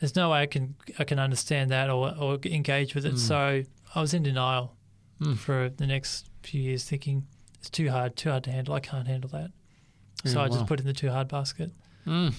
There's 0.00 0.16
no 0.16 0.30
way 0.30 0.42
I 0.42 0.46
can 0.46 0.74
I 0.98 1.04
can 1.04 1.18
understand 1.18 1.70
that 1.70 1.90
or 1.90 2.14
or 2.18 2.38
engage 2.44 2.94
with 2.94 3.04
it. 3.06 3.18
So 3.18 3.62
I 3.94 4.00
was 4.00 4.14
in 4.14 4.22
denial 4.22 4.76
Mm. 5.20 5.36
for 5.36 5.68
the 5.76 5.86
next 5.86 6.30
few 6.42 6.62
years, 6.62 6.84
thinking 6.84 7.26
it's 7.58 7.68
too 7.68 7.90
hard, 7.90 8.16
too 8.16 8.30
hard 8.30 8.42
to 8.44 8.50
handle. 8.50 8.72
I 8.72 8.80
can't 8.80 9.06
handle 9.06 9.28
that. 9.30 9.50
So 10.24 10.38
Yeah, 10.38 10.44
I 10.44 10.48
just 10.48 10.66
put 10.66 10.80
it 10.80 10.82
in 10.82 10.86
the 10.86 10.94
too 10.94 11.10
hard 11.10 11.28
basket. 11.28 11.70
Mm. 12.06 12.32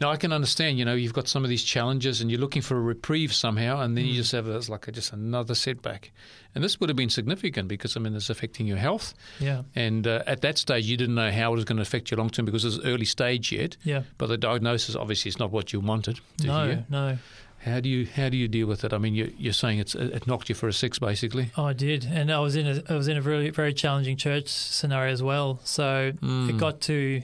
Now 0.00 0.10
I 0.10 0.16
can 0.16 0.32
understand. 0.32 0.78
You 0.78 0.84
know, 0.84 0.94
you've 0.94 1.12
got 1.12 1.28
some 1.28 1.44
of 1.44 1.50
these 1.50 1.62
challenges, 1.62 2.20
and 2.20 2.30
you're 2.30 2.40
looking 2.40 2.62
for 2.62 2.76
a 2.76 2.80
reprieve 2.80 3.32
somehow, 3.34 3.80
and 3.80 3.96
then 3.96 4.04
you 4.06 4.14
just 4.14 4.32
have 4.32 4.46
it's 4.48 4.68
like 4.68 4.88
a, 4.88 4.92
just 4.92 5.12
another 5.12 5.54
setback. 5.54 6.12
And 6.54 6.62
this 6.62 6.78
would 6.80 6.90
have 6.90 6.96
been 6.96 7.08
significant 7.10 7.68
because 7.68 7.96
I 7.96 8.00
mean, 8.00 8.14
it's 8.14 8.28
affecting 8.30 8.66
your 8.66 8.76
health. 8.76 9.14
Yeah, 9.40 9.62
And 9.74 10.06
uh, 10.06 10.22
at 10.26 10.42
that 10.42 10.58
stage, 10.58 10.84
you 10.86 10.96
didn't 10.96 11.14
know 11.14 11.30
how 11.30 11.52
it 11.52 11.56
was 11.56 11.64
going 11.64 11.76
to 11.76 11.82
affect 11.82 12.10
you 12.10 12.16
long 12.18 12.28
term 12.30 12.44
because 12.44 12.64
it's 12.64 12.78
early 12.84 13.06
stage 13.06 13.52
yet. 13.52 13.76
yeah. 13.84 14.02
But 14.18 14.26
the 14.26 14.36
diagnosis 14.36 14.94
obviously 14.94 15.30
is 15.30 15.38
not 15.38 15.50
what 15.50 15.72
you 15.72 15.80
wanted 15.80 16.20
No, 16.44 16.66
hear. 16.66 16.84
no. 16.90 17.18
How 17.64 17.78
do 17.78 17.88
you 17.88 18.06
how 18.16 18.28
do 18.28 18.36
you 18.36 18.48
deal 18.48 18.66
with 18.66 18.82
it? 18.82 18.92
I 18.92 18.98
mean, 18.98 19.14
you, 19.14 19.32
you're 19.38 19.52
saying 19.52 19.78
it's 19.78 19.94
it 19.94 20.26
knocked 20.26 20.48
you 20.48 20.54
for 20.56 20.66
a 20.68 20.72
six, 20.72 20.98
basically. 20.98 21.52
Oh, 21.56 21.64
I 21.66 21.72
did, 21.72 22.04
and 22.04 22.32
I 22.32 22.40
was 22.40 22.56
in 22.56 22.66
a 22.66 22.82
I 22.92 22.96
was 22.96 23.06
in 23.06 23.16
a 23.16 23.20
very 23.20 23.50
very 23.50 23.72
challenging 23.72 24.16
church 24.16 24.48
scenario 24.48 25.12
as 25.12 25.22
well. 25.22 25.60
So 25.62 26.10
Mm. 26.20 26.50
it 26.50 26.58
got 26.58 26.80
to 26.82 27.22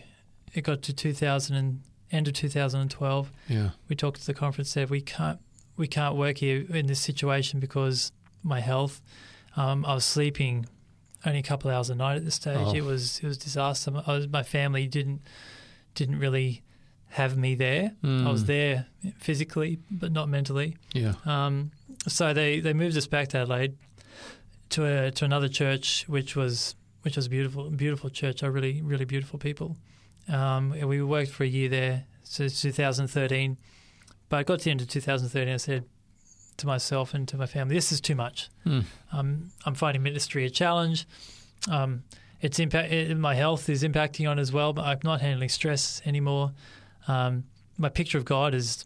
it 0.55 0.63
got 0.63 0.83
to 0.83 0.93
2000 0.93 1.57
and 1.57 1.81
end 2.13 2.29
of 2.29 2.35
2012. 2.35 3.33
Yeah. 3.49 3.71
We 3.89 3.97
talked 3.97 4.21
to 4.21 4.27
the 4.27 4.35
conference 4.35 4.71
said 4.71 4.91
we 4.91 5.01
can't 5.01 5.39
we 5.77 5.87
can't 5.87 6.17
work 6.17 6.39
here 6.39 6.65
in 6.71 6.87
this 6.87 7.01
situation 7.01 7.61
because 7.61 8.13
my 8.43 8.61
health. 8.61 9.01
Um, 9.57 9.85
I 9.85 9.95
was 9.95 10.05
sleeping 10.05 10.67
only 11.27 11.41
a 11.41 11.43
couple 11.43 11.71
of 11.71 11.77
hours 11.77 11.91
a 11.91 11.95
night 11.95 12.17
at 12.17 12.25
this 12.25 12.37
stage. 12.37 12.59
Oh. 12.61 12.75
It 12.75 12.85
was 12.85 13.19
it 13.21 13.27
was 13.27 13.39
disaster. 13.39 13.93
I 14.07 14.13
was, 14.13 14.29
my 14.29 14.43
family 14.43 14.87
didn't 14.87 15.23
didn't 15.95 16.19
really 16.19 16.63
have 17.13 17.37
me 17.37 17.55
there. 17.55 17.93
I 18.05 18.31
was 18.31 18.45
Mm. 18.45 18.47
there 18.47 18.87
physically, 19.19 19.79
but 19.91 20.13
not 20.13 20.29
mentally. 20.29 20.77
Yeah. 20.93 21.15
Um, 21.25 21.71
so 22.07 22.35
they, 22.35 22.61
they 22.61 22.75
moved 22.75 22.97
us 22.99 23.07
back 23.07 23.29
to 23.29 23.39
Adelaide 23.39 23.77
to 24.71 24.85
a, 24.85 25.11
to 25.13 25.25
another 25.25 25.49
church, 25.49 26.05
which 26.07 26.37
was 26.37 26.75
which 27.03 27.17
was 27.17 27.27
a 27.27 27.31
beautiful 27.31 27.71
beautiful 27.71 28.11
church. 28.11 28.43
Are 28.43 28.51
really 28.51 28.83
really 28.83 29.05
beautiful 29.07 29.39
people, 29.39 29.77
Um, 30.29 30.73
and 30.73 30.89
we 30.89 31.03
worked 31.03 31.31
for 31.31 31.45
a 31.45 31.49
year 31.49 31.69
there, 31.69 32.05
so 32.23 32.49
2013. 32.49 33.57
But 34.29 34.37
I 34.39 34.43
got 34.43 34.59
to 34.61 34.65
the 34.67 34.71
end 34.71 34.81
of 34.83 34.89
2013. 34.89 35.53
I 35.53 35.57
said 35.57 35.85
to 36.59 36.67
myself 36.67 37.15
and 37.15 37.27
to 37.29 37.37
my 37.37 37.47
family, 37.47 37.75
"This 37.75 37.93
is 37.93 38.01
too 38.01 38.15
much. 38.15 38.51
Hmm. 38.65 38.81
Um, 39.13 39.51
I'm 39.65 39.75
finding 39.75 40.03
ministry 40.03 40.45
a 40.45 40.51
challenge. 40.51 41.07
Um, 41.71 42.03
it's 42.41 42.59
impact. 42.59 42.93
eh, 42.93 43.15
My 43.15 43.35
health 43.35 43.69
is 43.69 43.83
impacting 43.83 44.29
on 44.31 44.39
as 44.39 44.53
well. 44.53 44.73
But 44.73 44.85
I'm 44.85 44.99
not 45.03 45.21
handling 45.21 45.49
stress 45.49 46.03
anymore. 46.05 46.53
Um, 47.07 47.45
my 47.79 47.89
picture 47.89 48.19
of 48.19 48.25
God 48.25 48.55
is 48.55 48.85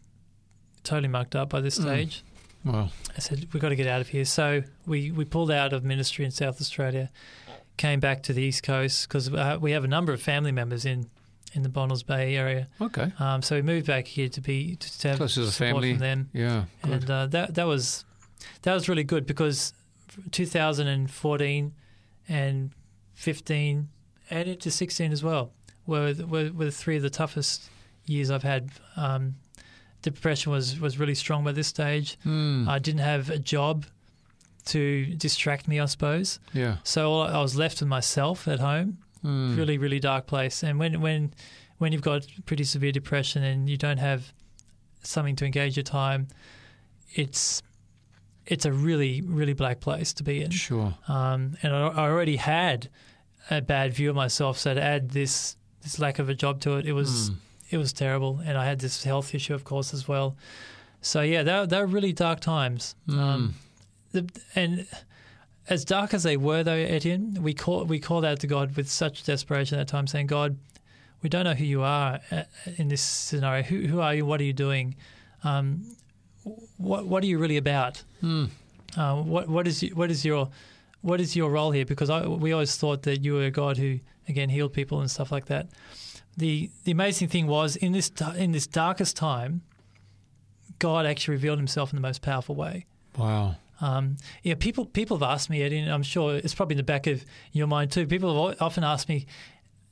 totally 0.83 1.07
mucked 1.09 1.35
up 1.35 1.49
by 1.49 1.59
this 1.61 1.77
Hmm. 1.77 1.83
stage. 1.83 2.23
Well, 2.63 2.91
I 3.17 3.19
said, 3.19 3.47
we've 3.51 3.61
got 3.61 3.69
to 3.69 3.75
get 3.75 3.87
out 3.87 3.99
of 3.99 4.07
here. 4.07 4.23
So 4.23 4.63
we, 4.85 5.11
we 5.11 5.25
pulled 5.25 5.51
out 5.51 5.73
of 5.73 5.83
ministry 5.83 6.23
in 6.23 6.31
South 6.31 6.61
Australia, 6.61 7.09
came 7.75 7.99
back 7.99 8.23
to 8.23 8.33
the 8.33 8.41
East 8.41 8.63
Coast 8.63 9.05
because 9.09 9.27
uh, 9.33 9.57
we 9.59 9.71
have 9.71 9.83
a 9.83 9.87
number 9.87 10.13
of 10.13 10.21
family 10.21 10.53
members 10.53 10.85
in, 10.85 11.09
in 11.53 11.63
the 11.63 11.69
Bonnells 11.69 12.05
Bay 12.05 12.35
area. 12.35 12.67
okay. 12.81 13.11
Um, 13.19 13.41
so 13.41 13.55
we 13.55 13.61
moved 13.61 13.87
back 13.87 14.07
here 14.07 14.29
to 14.29 14.41
be 14.41 14.75
to, 14.75 14.99
to 14.99 15.07
have 15.09 15.17
Close 15.17 15.35
to 15.35 15.45
support 15.45 15.73
family. 15.73 15.91
from 15.91 15.99
them, 15.99 16.29
Yeah. 16.33 16.65
Good. 16.81 16.91
and 16.93 17.09
uh, 17.11 17.25
that 17.27 17.55
that 17.55 17.67
was 17.67 18.05
that 18.63 18.73
was 18.73 18.89
really 18.89 19.03
good 19.03 19.25
because 19.25 19.73
2014 20.31 21.73
and 22.29 22.71
15 23.13 23.89
and 24.29 24.49
into 24.49 24.71
16 24.71 25.11
as 25.11 25.23
well 25.23 25.51
were 25.85 26.13
were, 26.27 26.51
were 26.51 26.71
three 26.71 26.97
of 26.97 27.01
the 27.03 27.09
toughest 27.09 27.69
years 28.05 28.29
I've 28.31 28.43
had. 28.43 28.69
Um, 28.95 29.35
depression 30.01 30.51
was 30.51 30.79
was 30.79 30.97
really 30.99 31.15
strong 31.15 31.43
by 31.43 31.51
this 31.51 31.67
stage. 31.67 32.17
Hmm. 32.23 32.67
I 32.67 32.79
didn't 32.79 33.01
have 33.01 33.29
a 33.29 33.39
job 33.39 33.85
to 34.65 35.05
distract 35.17 35.67
me, 35.67 35.79
I 35.79 35.85
suppose. 35.85 36.39
yeah. 36.53 36.77
So 36.83 37.19
I 37.21 37.41
was 37.41 37.55
left 37.57 37.81
with 37.81 37.89
myself 37.89 38.47
at 38.47 38.59
home. 38.59 38.97
Hmm. 39.23 39.55
Really, 39.57 39.77
really 39.79 39.99
dark 39.99 40.27
place. 40.27 40.61
And 40.63 40.77
when 40.77 41.01
when 41.01 41.33
when 41.79 41.91
you've 41.91 42.01
got 42.03 42.27
pretty 42.45 42.63
severe 42.65 42.91
depression 42.91 43.43
and 43.43 43.67
you 43.69 43.77
don't 43.77 43.97
have 43.97 44.31
something 45.01 45.35
to 45.37 45.45
engage 45.45 45.75
your 45.75 45.83
time, 45.83 46.27
it's 47.15 47.61
it's 48.45 48.65
a 48.65 48.71
really, 48.71 49.21
really 49.21 49.53
black 49.53 49.79
place 49.79 50.13
to 50.13 50.23
be 50.23 50.43
in. 50.43 50.51
Sure. 50.51 50.93
Um, 51.07 51.55
and 51.63 51.73
I, 51.73 51.87
I 51.87 52.09
already 52.09 52.35
had 52.35 52.89
a 53.49 53.61
bad 53.61 53.93
view 53.93 54.09
of 54.09 54.15
myself, 54.15 54.57
so 54.57 54.73
to 54.73 54.81
add 54.81 55.11
this 55.11 55.55
this 55.81 55.99
lack 55.99 56.19
of 56.19 56.29
a 56.29 56.33
job 56.33 56.59
to 56.61 56.77
it, 56.77 56.85
it 56.85 56.93
was 56.93 57.29
Hmm. 57.29 57.35
it 57.71 57.77
was 57.77 57.93
terrible. 57.93 58.39
And 58.45 58.57
I 58.57 58.65
had 58.65 58.79
this 58.79 59.03
health 59.03 59.33
issue, 59.33 59.53
of 59.53 59.63
course, 59.63 59.93
as 59.93 60.07
well. 60.07 60.35
So 61.01 61.21
yeah, 61.21 61.43
they 61.43 61.65
they 61.65 61.79
were 61.79 61.87
really 61.87 62.13
dark 62.13 62.39
times. 62.41 62.95
Hmm. 63.07 63.19
Um, 63.19 63.53
the, 64.11 64.29
and 64.55 64.85
as 65.69 65.85
dark 65.85 66.13
as 66.13 66.23
they 66.23 66.37
were, 66.37 66.63
though, 66.63 66.73
Etienne, 66.73 67.37
we 67.41 67.53
call 67.53 67.85
we 67.85 67.99
called 67.99 68.25
out 68.25 68.39
to 68.41 68.47
God 68.47 68.75
with 68.75 68.89
such 68.89 69.23
desperation 69.23 69.79
at 69.79 69.87
that 69.87 69.91
time, 69.91 70.07
saying, 70.07 70.27
"God, 70.27 70.57
we 71.21 71.29
don't 71.29 71.45
know 71.45 71.53
who 71.53 71.65
you 71.65 71.81
are 71.81 72.19
uh, 72.31 72.43
in 72.77 72.89
this 72.89 73.01
scenario. 73.01 73.63
Who 73.63 73.87
who 73.87 74.01
are 74.01 74.13
you? 74.13 74.25
What 74.25 74.41
are 74.41 74.43
you 74.43 74.53
doing? 74.53 74.95
Um, 75.43 75.95
what 76.77 77.05
what 77.07 77.23
are 77.23 77.27
you 77.27 77.39
really 77.39 77.57
about? 77.57 78.03
Hmm. 78.19 78.45
Uh, 78.95 79.21
what 79.21 79.47
what 79.47 79.67
is 79.67 79.81
what 79.93 80.11
is 80.11 80.25
your 80.25 80.49
what 81.01 81.21
is 81.21 81.35
your 81.35 81.49
role 81.49 81.71
here? 81.71 81.85
Because 81.85 82.09
I, 82.09 82.27
we 82.27 82.51
always 82.51 82.75
thought 82.75 83.03
that 83.03 83.23
you 83.23 83.35
were 83.35 83.45
a 83.45 83.51
God 83.51 83.77
who 83.77 83.99
again 84.27 84.49
healed 84.49 84.73
people 84.73 84.99
and 84.99 85.09
stuff 85.09 85.31
like 85.31 85.45
that. 85.45 85.69
The 86.35 86.69
the 86.83 86.91
amazing 86.91 87.29
thing 87.29 87.47
was 87.47 87.77
in 87.77 87.93
this 87.93 88.11
in 88.35 88.51
this 88.51 88.67
darkest 88.67 89.15
time, 89.15 89.61
God 90.79 91.05
actually 91.05 91.35
revealed 91.35 91.57
Himself 91.57 91.91
in 91.91 91.95
the 91.95 92.01
most 92.01 92.21
powerful 92.21 92.55
way. 92.55 92.85
Wow. 93.17 93.55
Um, 93.81 94.17
yeah, 94.43 94.55
people 94.55 94.85
people 94.85 95.17
have 95.17 95.23
asked 95.29 95.49
me, 95.49 95.61
Eddie, 95.61 95.79
and 95.79 95.91
I'm 95.91 96.03
sure 96.03 96.35
it's 96.35 96.53
probably 96.53 96.73
in 96.75 96.77
the 96.77 96.83
back 96.83 97.07
of 97.07 97.25
your 97.51 97.67
mind 97.67 97.91
too. 97.91 98.05
People 98.07 98.47
have 98.49 98.61
often 98.61 98.83
asked 98.83 99.09
me, 99.09 99.25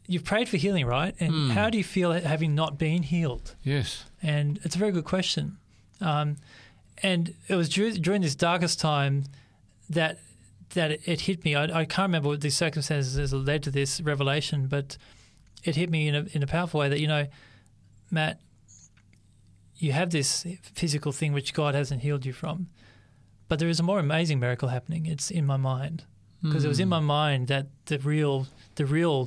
"You've 0.07 0.23
prayed 0.23 0.47
for 0.49 0.57
healing, 0.57 0.85
right? 0.85 1.15
And 1.19 1.31
Hmm. 1.33 1.49
how 1.49 1.69
do 1.69 1.77
you 1.77 1.83
feel 1.83 2.11
having 2.13 2.53
not 2.55 2.77
been 2.77 3.03
healed?" 3.03 3.55
Yes. 3.63 4.05
And 4.21 4.59
it's 4.63 4.75
a 4.75 4.79
very 4.79 4.91
good 4.91 5.05
question. 5.05 5.57
Um, 5.99 6.37
and 7.03 7.33
it 7.47 7.55
was 7.55 7.69
dur- 7.69 7.91
during 7.97 8.21
this 8.21 8.35
darkest 8.35 8.79
time 8.79 9.25
that 9.89 10.19
that 10.73 10.91
it, 10.91 11.01
it 11.05 11.21
hit 11.21 11.43
me. 11.43 11.55
I, 11.55 11.63
I 11.63 11.85
can't 11.85 12.07
remember 12.07 12.29
what 12.29 12.41
the 12.41 12.49
circumstances 12.49 13.31
that 13.31 13.35
led 13.37 13.61
to 13.63 13.71
this 13.71 13.99
revelation, 13.99 14.67
but 14.67 14.97
it 15.63 15.75
hit 15.75 15.89
me 15.89 16.07
in 16.07 16.15
a 16.15 16.25
in 16.33 16.43
a 16.43 16.47
powerful 16.47 16.79
way. 16.79 16.87
That 16.89 16.99
you 17.01 17.07
know, 17.07 17.27
Matt, 18.09 18.39
you 19.77 19.91
have 19.91 20.11
this 20.11 20.45
physical 20.61 21.11
thing 21.11 21.33
which 21.33 21.53
God 21.53 21.75
hasn't 21.75 22.01
healed 22.03 22.25
you 22.25 22.33
from, 22.33 22.67
but 23.51 23.59
there 23.59 23.67
is 23.67 23.81
a 23.81 23.83
more 23.83 23.99
amazing 23.99 24.39
miracle 24.39 24.69
happening. 24.69 25.05
It's 25.05 25.29
in 25.29 25.45
my 25.45 25.57
mind 25.57 26.05
because 26.41 26.63
it 26.63 26.69
was 26.69 26.79
in 26.79 26.87
Hmm. 26.87 26.97
my 26.97 26.99
mind 27.19 27.47
that 27.49 27.67
the 27.87 27.99
real 27.99 28.47
the 28.75 28.85
real 28.85 29.19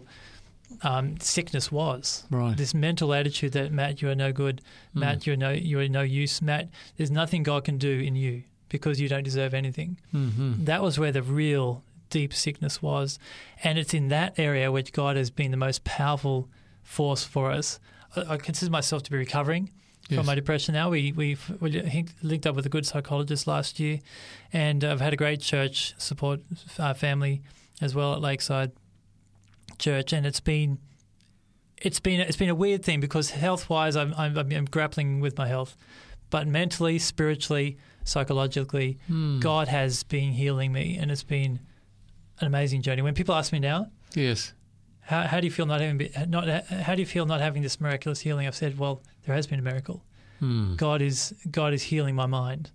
um, 0.83 1.21
sickness 1.21 1.71
was 1.71 2.25
Right. 2.31 2.57
this 2.57 2.73
mental 2.75 3.13
attitude 3.13 3.53
that 3.53 3.71
Matt, 3.71 4.01
you 4.01 4.09
are 4.09 4.15
no 4.15 4.33
good. 4.33 4.63
Hmm. 4.95 5.01
Matt, 5.01 5.27
you're 5.27 5.37
no 5.37 5.51
you 5.51 5.79
are 5.79 5.89
no 5.89 6.01
use. 6.23 6.41
Matt, 6.41 6.71
there's 6.97 7.11
nothing 7.11 7.43
God 7.43 7.65
can 7.65 7.77
do 7.77 8.01
in 8.01 8.17
you 8.17 8.45
because 8.71 8.99
you 9.03 9.09
don't 9.09 9.23
deserve 9.31 9.53
anything. 9.53 9.99
Mm-hmm. 10.15 10.65
That 10.65 10.83
was 10.83 10.99
where 10.99 11.13
the 11.13 11.23
real 11.23 11.85
deep 12.11 12.33
sickness 12.33 12.81
was, 12.81 13.19
and 13.63 13.79
it's 13.79 13.93
in 13.95 14.09
that 14.09 14.39
area 14.39 14.73
which 14.73 14.93
God 14.93 15.17
has 15.17 15.31
been 15.31 15.51
the 15.51 15.57
most 15.69 15.85
powerful 15.85 16.49
force 16.83 17.25
for 17.25 17.51
us. 17.51 17.79
I, 18.17 18.21
I 18.35 18.37
consider 18.39 18.71
myself 18.73 19.03
to 19.05 19.11
be 19.11 19.19
recovering 19.19 19.71
Yes. 20.09 20.19
from 20.19 20.27
my 20.27 20.35
depression 20.35 20.75
now. 20.75 20.91
We 20.91 21.13
we 21.13 21.37
we 21.61 22.05
linked 22.23 22.47
up 22.47 22.55
with 22.57 22.67
a 22.67 22.69
good 22.69 22.85
psychologist 22.87 23.47
last 23.47 23.81
year, 23.81 24.01
and 24.53 24.85
I've 24.85 25.01
had 25.01 25.13
a 25.13 25.17
great 25.17 25.41
church 25.41 25.95
support 25.99 26.41
uh, 26.79 26.93
family 26.95 27.43
as 27.81 27.95
well 27.95 28.13
at 28.13 28.21
Lakeside 28.21 28.73
Church, 29.79 30.13
and 30.13 30.27
it's 30.27 30.41
been 30.41 30.79
it's 31.79 32.01
been 32.01 32.21
it's 32.21 32.37
been 32.37 32.51
a 32.51 32.55
weird 32.55 32.85
thing 32.85 33.01
because 33.01 33.31
health 33.31 33.69
wise, 33.71 33.97
I'm, 33.97 34.13
I'm 34.17 34.37
I'm 34.37 34.65
grappling 34.67 35.21
with 35.21 35.37
my 35.39 35.49
health, 35.49 35.77
but 36.31 36.47
mentally, 36.47 36.99
spiritually, 36.99 37.79
psychologically, 38.05 38.99
Hmm. 39.07 39.41
God 39.41 39.69
has 39.69 40.03
been 40.03 40.33
healing 40.33 40.71
me, 40.73 40.97
and 40.99 41.11
it's 41.11 41.23
been 41.25 41.61
an 42.41 42.47
amazing 42.47 42.83
journey. 42.83 43.03
When 43.03 43.15
people 43.15 43.35
ask 43.35 43.53
me 43.53 43.59
now, 43.59 43.91
Yes. 44.15 44.53
How, 45.07 45.23
how 45.23 45.41
do 45.41 45.47
you 45.47 45.51
feel 45.51 45.67
not 45.67 45.81
having 45.81 46.11
not 46.29 46.49
how 46.67 46.95
do 46.95 47.01
you 47.03 47.07
feel 47.07 47.27
not 47.27 47.41
having 47.41 47.63
this 47.63 47.81
miraculous 47.81 48.21
healing? 48.21 48.47
I've 48.47 48.55
said, 48.57 48.79
well, 48.79 49.03
there 49.27 49.35
has 49.35 49.47
been 49.47 49.59
a 49.59 49.63
miracle. 49.63 50.03
Hmm. 50.41 50.75
God 50.77 51.03
is 51.03 51.35
God 51.51 51.73
is 51.75 51.83
healing 51.85 52.15
my 52.15 52.27
mind. 52.27 52.71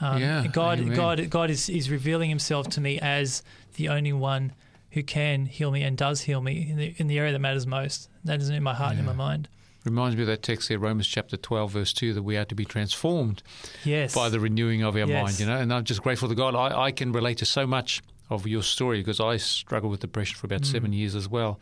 Um, 0.00 0.20
Yeah, 0.20 0.46
God 0.52 0.78
amen. 0.80 0.94
God 0.96 1.30
God 1.30 1.50
is 1.50 1.68
is 1.68 1.90
revealing 1.90 2.28
Himself 2.30 2.68
to 2.70 2.80
me 2.80 2.98
as 3.00 3.42
the 3.76 3.88
only 3.88 4.12
one 4.12 4.52
who 4.92 5.02
can 5.02 5.46
heal 5.46 5.70
me 5.70 5.82
and 5.82 5.96
does 5.98 6.22
heal 6.22 6.40
me 6.40 6.68
in 6.70 6.76
the 6.76 6.94
in 6.96 7.06
the 7.06 7.18
area 7.18 7.32
that 7.32 7.38
matters 7.40 7.66
most. 7.66 8.08
That 8.24 8.40
is 8.40 8.48
in 8.48 8.62
my 8.62 8.74
heart 8.74 8.92
and 8.92 9.00
in 9.00 9.06
my 9.06 9.12
mind. 9.12 9.48
Reminds 9.84 10.16
me 10.16 10.22
of 10.22 10.28
that 10.28 10.42
text 10.42 10.68
there, 10.68 10.78
Romans 10.78 11.06
chapter 11.06 11.36
12, 11.36 11.70
verse 11.70 11.92
2, 11.94 12.12
that 12.14 12.22
we 12.22 12.36
are 12.36 12.44
to 12.44 12.54
be 12.54 12.64
transformed 12.64 13.42
Yes. 13.84 14.12
by 14.14 14.28
the 14.28 14.40
renewing 14.40 14.82
of 14.82 14.96
our 14.96 15.06
Yes. 15.06 15.24
mind, 15.24 15.40
you 15.40 15.46
know. 15.46 15.56
And 15.56 15.72
I'm 15.72 15.84
just 15.84 16.02
grateful 16.02 16.28
to 16.28 16.34
God. 16.34 16.54
I, 16.54 16.86
I 16.86 16.90
can 16.90 17.12
relate 17.12 17.38
to 17.38 17.46
so 17.46 17.66
much 17.66 18.02
of 18.30 18.46
your 18.46 18.62
story 18.62 18.98
because 19.00 19.20
I 19.20 19.36
struggled 19.38 19.90
with 19.90 20.00
depression 20.00 20.36
for 20.36 20.46
Mm. 20.46 20.50
about 20.56 20.66
seven 20.66 20.92
years 20.92 21.14
as 21.14 21.28
well. 21.28 21.58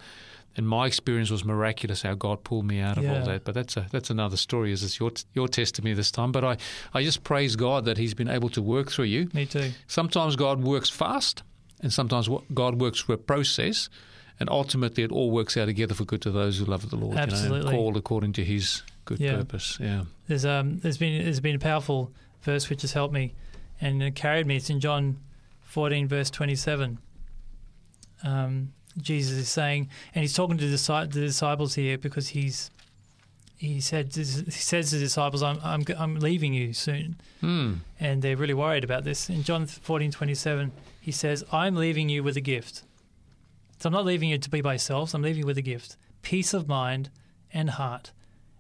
And 0.59 0.67
my 0.67 0.87
experience 0.87 1.31
was 1.31 1.45
miraculous 1.45 2.01
how 2.03 2.15
God 2.15 2.43
pulled 2.43 2.65
me 2.67 2.81
out 2.81 2.97
of 2.97 3.05
Yeah. 3.05 3.19
all 3.21 3.27
that. 3.27 3.45
But 3.45 3.55
that's 3.55 3.77
a, 3.77 3.87
that's 3.91 4.09
another 4.09 4.39
story. 4.39 4.73
Is 4.73 4.83
it's 4.83 4.99
your 4.99 5.13
your 5.35 5.49
testimony 5.49 5.93
this 5.95 6.11
time? 6.11 6.33
But 6.33 6.45
I, 6.45 6.57
I 6.95 7.03
just 7.05 7.25
praise 7.25 7.57
God 7.57 7.85
that 7.85 7.99
He's 7.99 8.15
been 8.15 8.29
able 8.29 8.49
to 8.51 8.63
work 8.63 8.91
through 8.91 9.05
you. 9.07 9.29
me 9.35 9.45
too. 9.45 9.73
Sometimes 9.87 10.35
God 10.35 10.63
works 10.65 10.89
fast, 10.89 11.43
and 11.83 11.93
sometimes 11.93 12.29
God 12.55 12.81
works 12.81 13.03
through 13.03 13.17
a 13.17 13.19
process, 13.19 13.91
and 14.41 14.49
ultimately 14.49 15.03
it 15.05 15.13
all 15.13 15.31
works 15.31 15.59
out 15.59 15.67
together 15.67 15.95
for 15.95 16.07
good 16.07 16.23
to 16.23 16.31
those 16.31 16.59
who 16.59 16.65
love 16.65 16.89
the 16.89 16.97
Lord. 16.97 17.13
You 17.13 17.17
know, 17.17 17.23
Absolutely. 17.25 17.69
and 17.69 17.77
called 17.77 17.97
according 17.99 18.33
to 18.35 18.45
His 18.45 18.83
good 19.05 19.21
Yeah. 19.21 19.37
purpose. 19.37 19.77
Yeah. 19.79 20.05
There's 20.27 20.47
um 20.47 20.79
there's 20.79 20.97
been 20.97 21.23
there's 21.23 21.41
been 21.41 21.57
a 21.57 21.59
powerful 21.61 22.13
verse 22.41 22.71
which 22.71 22.81
has 22.81 22.93
helped 22.95 23.13
me 23.13 23.35
and 23.79 24.15
carried 24.15 24.47
me. 24.47 24.57
It's 24.57 24.71
in 24.71 24.81
John 24.81 25.19
14 25.67 26.09
verse 26.09 26.31
27. 26.31 26.99
Um, 28.23 28.73
Jesus 28.99 29.37
is 29.37 29.49
saying, 29.49 29.91
and 30.15 30.23
he's 30.23 30.33
talking 30.35 30.57
to 30.57 30.67
the, 30.67 31.09
disciples 31.13 31.75
here 31.75 31.99
because 31.99 32.29
he's 32.29 32.71
he 33.59 33.81
said 33.81 34.15
he 34.15 34.25
says 34.25 34.91
to 34.91 34.97
the 34.97 35.05
disciples, 35.05 35.43
"I'm 35.43 35.59
I'm 35.63 35.85
I'm 35.97 36.17
leaving 36.17 36.53
you 36.55 36.73
soon," 36.73 37.17
Hmm. 37.41 37.75
and 37.99 38.23
they're 38.23 38.37
really 38.37 38.55
worried 38.55 38.85
about 38.85 39.05
this. 39.05 39.31
In 39.31 39.43
John 39.43 39.67
14 39.67 40.11
27, 40.11 40.73
he 41.01 41.13
says, 41.13 41.45
"I'm 41.53 41.75
leaving 41.75 42.09
you 42.09 42.23
with 42.23 42.37
a 42.37 42.43
gift." 42.43 42.83
So 43.79 43.89
I'm 43.89 43.93
not 43.93 44.05
leaving 44.07 44.31
you 44.31 44.39
to 44.39 44.51
be 44.51 44.61
by 44.61 44.73
yourselves. 44.75 45.15
I'm 45.15 45.23
leaving 45.23 45.41
you 45.41 45.47
with 45.47 45.59
a 45.59 45.63
gift, 45.63 45.97
peace 46.23 46.55
of 46.55 46.67
mind 46.69 47.11
and 47.53 47.71
heart. 47.71 48.13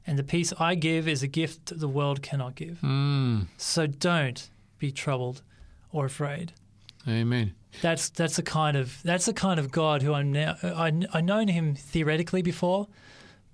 And 0.07 0.19
the 0.19 0.25
peace 0.25 0.53
I 0.59 0.75
give 0.75 1.09
is 1.09 1.23
a 1.23 1.27
gift 1.27 1.79
the 1.79 1.89
world 1.89 2.23
cannot 2.23 2.55
give. 2.55 2.79
Hmm. 2.81 3.43
So 3.57 3.87
don't 3.87 4.49
be 4.79 4.93
troubled 4.93 5.43
or 5.91 6.05
afraid. 6.05 6.53
Amen. 7.09 7.55
That's 7.83 8.09
that's 8.09 8.37
the 8.37 8.43
kind 8.43 8.77
of 8.77 9.03
that's 9.03 9.27
the 9.27 9.35
kind 9.35 9.61
of 9.61 9.71
God 9.71 10.03
who 10.03 10.15
I'm 10.15 10.33
now. 10.33 10.57
I 10.63 10.93
I 11.13 11.21
known 11.21 11.49
him 11.49 11.75
theoretically 11.75 12.43
before, 12.43 12.89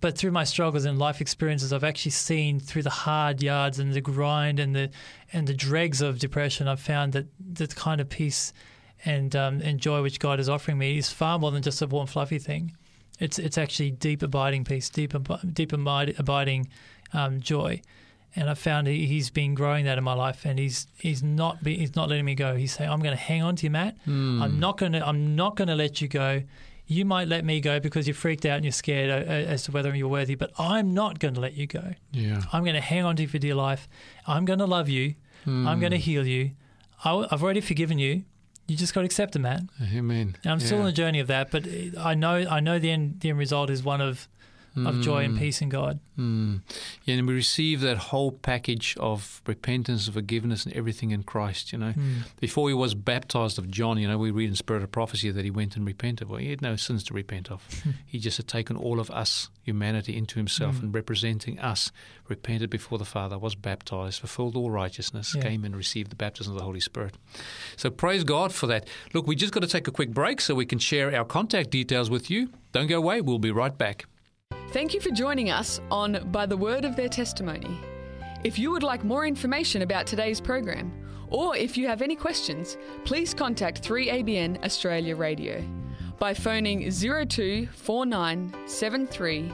but 0.01 0.17
through 0.17 0.31
my 0.31 0.45
struggles 0.45 0.85
and 0.85 0.99
life 0.99 1.21
experiences, 1.21 1.73
I've 1.73 1.85
actually 1.85 2.13
seen 2.13 2.61
through 2.61 2.83
the 2.83 2.91
hard 2.91 3.43
yards 3.43 3.79
and 3.79 3.93
the 3.93 4.01
grind 4.01 4.61
and 4.61 4.75
the 4.75 4.91
and 5.33 5.47
the 5.47 5.55
dregs 5.55 6.01
of 6.01 6.19
depression. 6.19 6.69
I've 6.69 6.81
found 6.81 7.13
that 7.15 7.27
the 7.39 7.67
kind 7.67 8.01
of 8.01 8.09
peace 8.09 8.53
and 9.05 9.35
um, 9.35 9.61
and 9.61 9.81
joy 9.81 10.03
which 10.03 10.19
God 10.21 10.41
is 10.41 10.49
offering 10.49 10.79
me 10.79 10.99
is 10.99 11.11
far 11.11 11.39
more 11.39 11.51
than 11.51 11.63
just 11.63 11.83
a 11.83 11.87
warm 11.87 12.07
fluffy 12.07 12.39
thing. 12.39 12.77
It's 13.19 13.39
it's 13.39 13.59
actually 13.59 13.91
deep 13.91 14.23
abiding 14.23 14.65
peace, 14.65 14.89
deep 14.89 15.15
deep 15.53 15.73
abiding 15.73 16.69
um, 17.13 17.41
joy. 17.41 17.83
And 18.35 18.49
I 18.49 18.55
found 18.55 18.87
he, 18.87 19.07
he's 19.07 19.29
been 19.31 19.55
growing 19.55 19.85
that 19.85 19.99
in 19.99 20.05
my 20.05 20.15
life, 20.15 20.45
and 20.47 20.59
he's 20.59 20.87
he's 20.99 21.23
not 21.23 21.63
be, 21.63 21.77
he's 21.77 21.95
not 21.95 22.09
letting 22.09 22.25
me 22.25 22.35
go. 22.35 22.57
He's 22.57 22.73
saying, 22.75 22.89
"I'm 22.91 23.01
going 23.01 23.15
to 23.17 23.23
hang 23.23 23.43
on 23.43 23.57
to 23.57 23.65
you, 23.65 23.71
Matt. 23.71 23.97
I'm 24.07 24.59
not 24.59 24.79
going 24.79 24.93
to 24.93 25.07
I'm 25.07 25.37
not 25.37 25.57
going 25.57 25.69
to 25.69 25.75
let 25.75 26.01
you 26.01 26.09
go. 26.09 26.43
You 26.87 27.05
might 27.05 27.29
let 27.29 27.45
me 27.45 27.61
go 27.61 27.79
because 27.81 28.07
you're 28.07 28.15
freaked 28.15 28.45
out 28.45 28.57
and 28.57 28.65
you're 28.65 28.73
scared 28.73 29.09
uh, 29.11 29.31
uh, 29.31 29.35
as 29.55 29.63
to 29.65 29.71
whether 29.73 29.95
you're 29.95 30.09
worthy, 30.09 30.35
but 30.35 30.51
I'm 30.59 30.93
not 30.93 31.19
going 31.21 31.35
to 31.35 31.41
let 31.41 31.55
you 31.55 31.67
go. 31.67 31.95
Yeah. 32.13 32.43
I'm 32.53 32.65
going 32.65 32.75
to 32.75 32.81
hang 32.83 33.05
on 33.05 33.17
to 33.17 33.23
you 33.23 33.29
for 33.29 33.39
dear 33.39 33.55
life. 33.55 33.89
I'm 34.27 34.45
going 34.45 34.59
to 34.59 34.67
love 34.67 34.89
you. 34.89 35.15
I'm 35.47 35.81
going 35.81 35.93
to 35.93 35.99
heal 35.99 36.27
you. 36.27 36.51
I, 37.05 37.27
have 37.31 37.43
already 37.43 37.61
forgiven 37.61 37.99
you. 37.99 38.25
You 38.69 38.77
just 38.77 38.95
got 38.95 39.01
to 39.03 39.07
accept 39.07 39.35
it, 39.37 39.41
Matt. 39.41 39.63
Amen. 39.95 40.37
And 40.45 40.53
I'm 40.53 40.61
still 40.61 40.79
Yeah. 40.79 40.81
on 40.85 40.87
the 40.87 40.93
journey 40.93 41.21
of 41.21 41.27
that, 41.29 41.51
but 41.51 41.67
I 41.99 42.15
know 42.15 42.47
I 42.49 42.61
know 42.61 42.79
the 42.79 42.91
end 42.91 43.21
the 43.21 43.31
end 43.31 43.39
result 43.39 43.69
is 43.71 43.83
one 43.83 44.01
of 44.01 44.29
of 44.77 45.01
joy 45.01 45.25
and 45.25 45.35
hmm. 45.35 45.41
peace 45.41 45.61
in 45.61 45.69
God. 45.69 46.01
Mm. 46.19 46.61
Yeah, 47.05 47.17
and 47.17 47.27
we 47.27 47.35
receive 47.35 47.81
that 47.81 47.97
whole 47.97 48.33
package 48.33 48.97
of 48.99 49.43
repentance, 49.47 50.09
forgiveness, 50.09 50.65
and 50.65 50.75
everything 50.75 51.11
in 51.11 51.23
Christ. 51.23 51.73
You 51.73 51.79
know, 51.79 51.93
hmm. 51.93 52.19
before 52.41 52.69
he 52.69 52.75
was 52.75 52.95
baptized 52.95 53.59
of 53.59 53.71
John, 53.71 53.99
you 53.99 54.09
know, 54.09 54.19
we 54.19 54.31
read 54.31 54.49
in 54.49 54.57
Spirit 54.57 54.83
of 54.83 54.91
Prophecy 54.91 55.31
that 55.31 55.45
he 55.45 55.51
went 55.51 55.77
and 55.77 55.87
repented. 55.87 56.29
Well, 56.29 56.39
he 56.39 56.51
had 56.51 56.63
no 56.63 56.77
sins 56.77 57.03
to 57.05 57.15
repent 57.15 57.51
of. 57.51 57.67
he 58.07 58.19
just 58.19 58.37
had 58.37 58.49
taken 58.49 58.77
all 58.77 59.01
of 59.01 59.11
us, 59.11 59.49
humanity, 59.63 60.17
into 60.17 60.37
himself 60.37 60.77
hmm. 60.77 60.87
and 60.87 60.95
representing 60.95 61.59
us, 61.59 61.93
repented 62.29 62.71
before 62.71 62.99
the 62.99 63.05
Father, 63.05 63.39
was 63.39 63.55
baptized, 63.55 64.21
fulfilled 64.21 64.57
all 64.57 64.71
righteousness, 64.71 65.35
Yeah. 65.35 65.43
came 65.43 65.65
and 65.65 65.77
received 65.77 66.11
the 66.11 66.17
baptism 66.17 66.53
of 66.53 66.59
the 66.59 66.65
Holy 66.65 66.81
Spirit. 66.81 67.17
So 67.77 67.91
praise 67.91 68.25
God 68.25 68.53
for 68.53 68.67
that. 68.69 68.89
Look, 69.13 69.27
we 69.27 69.37
just 69.37 69.53
got 69.53 69.61
to 69.61 69.67
take 69.67 69.89
a 69.89 69.93
quick 69.93 70.11
break 70.11 70.41
so 70.41 70.55
we 70.55 70.67
can 70.67 70.79
share 70.79 71.15
our 71.15 71.25
contact 71.25 71.71
details 71.71 72.11
with 72.11 72.31
you. 72.31 72.51
Don't 72.73 72.87
go 72.87 72.99
away. 72.99 73.21
We'll 73.21 73.39
be 73.39 73.51
right 73.51 73.77
back. 73.77 74.07
Thank 74.71 74.95
you 74.95 75.01
for 75.01 75.11
joining 75.11 75.51
us 75.51 75.81
on 75.91 76.31
By 76.31 76.47
the 76.47 76.57
Word 76.57 76.87
of 76.87 76.97
Their 76.97 77.09
Testimony. 77.09 77.79
If 78.43 78.59
you 78.59 78.71
would 78.71 78.83
like 78.83 79.05
more 79.05 79.27
information 79.27 79.83
about 79.83 80.07
today's 80.07 80.41
program, 80.41 80.91
or 81.29 81.55
if 81.57 81.77
you 81.77 81.87
have 81.89 82.01
any 82.03 82.17
questions, 82.17 82.79
please 83.05 83.35
contact 83.35 83.83
3ABN 83.83 84.65
Australia 84.65 85.15
Radio 85.15 85.63
by 86.19 86.33
phoning 86.35 86.91
024973 86.91 89.53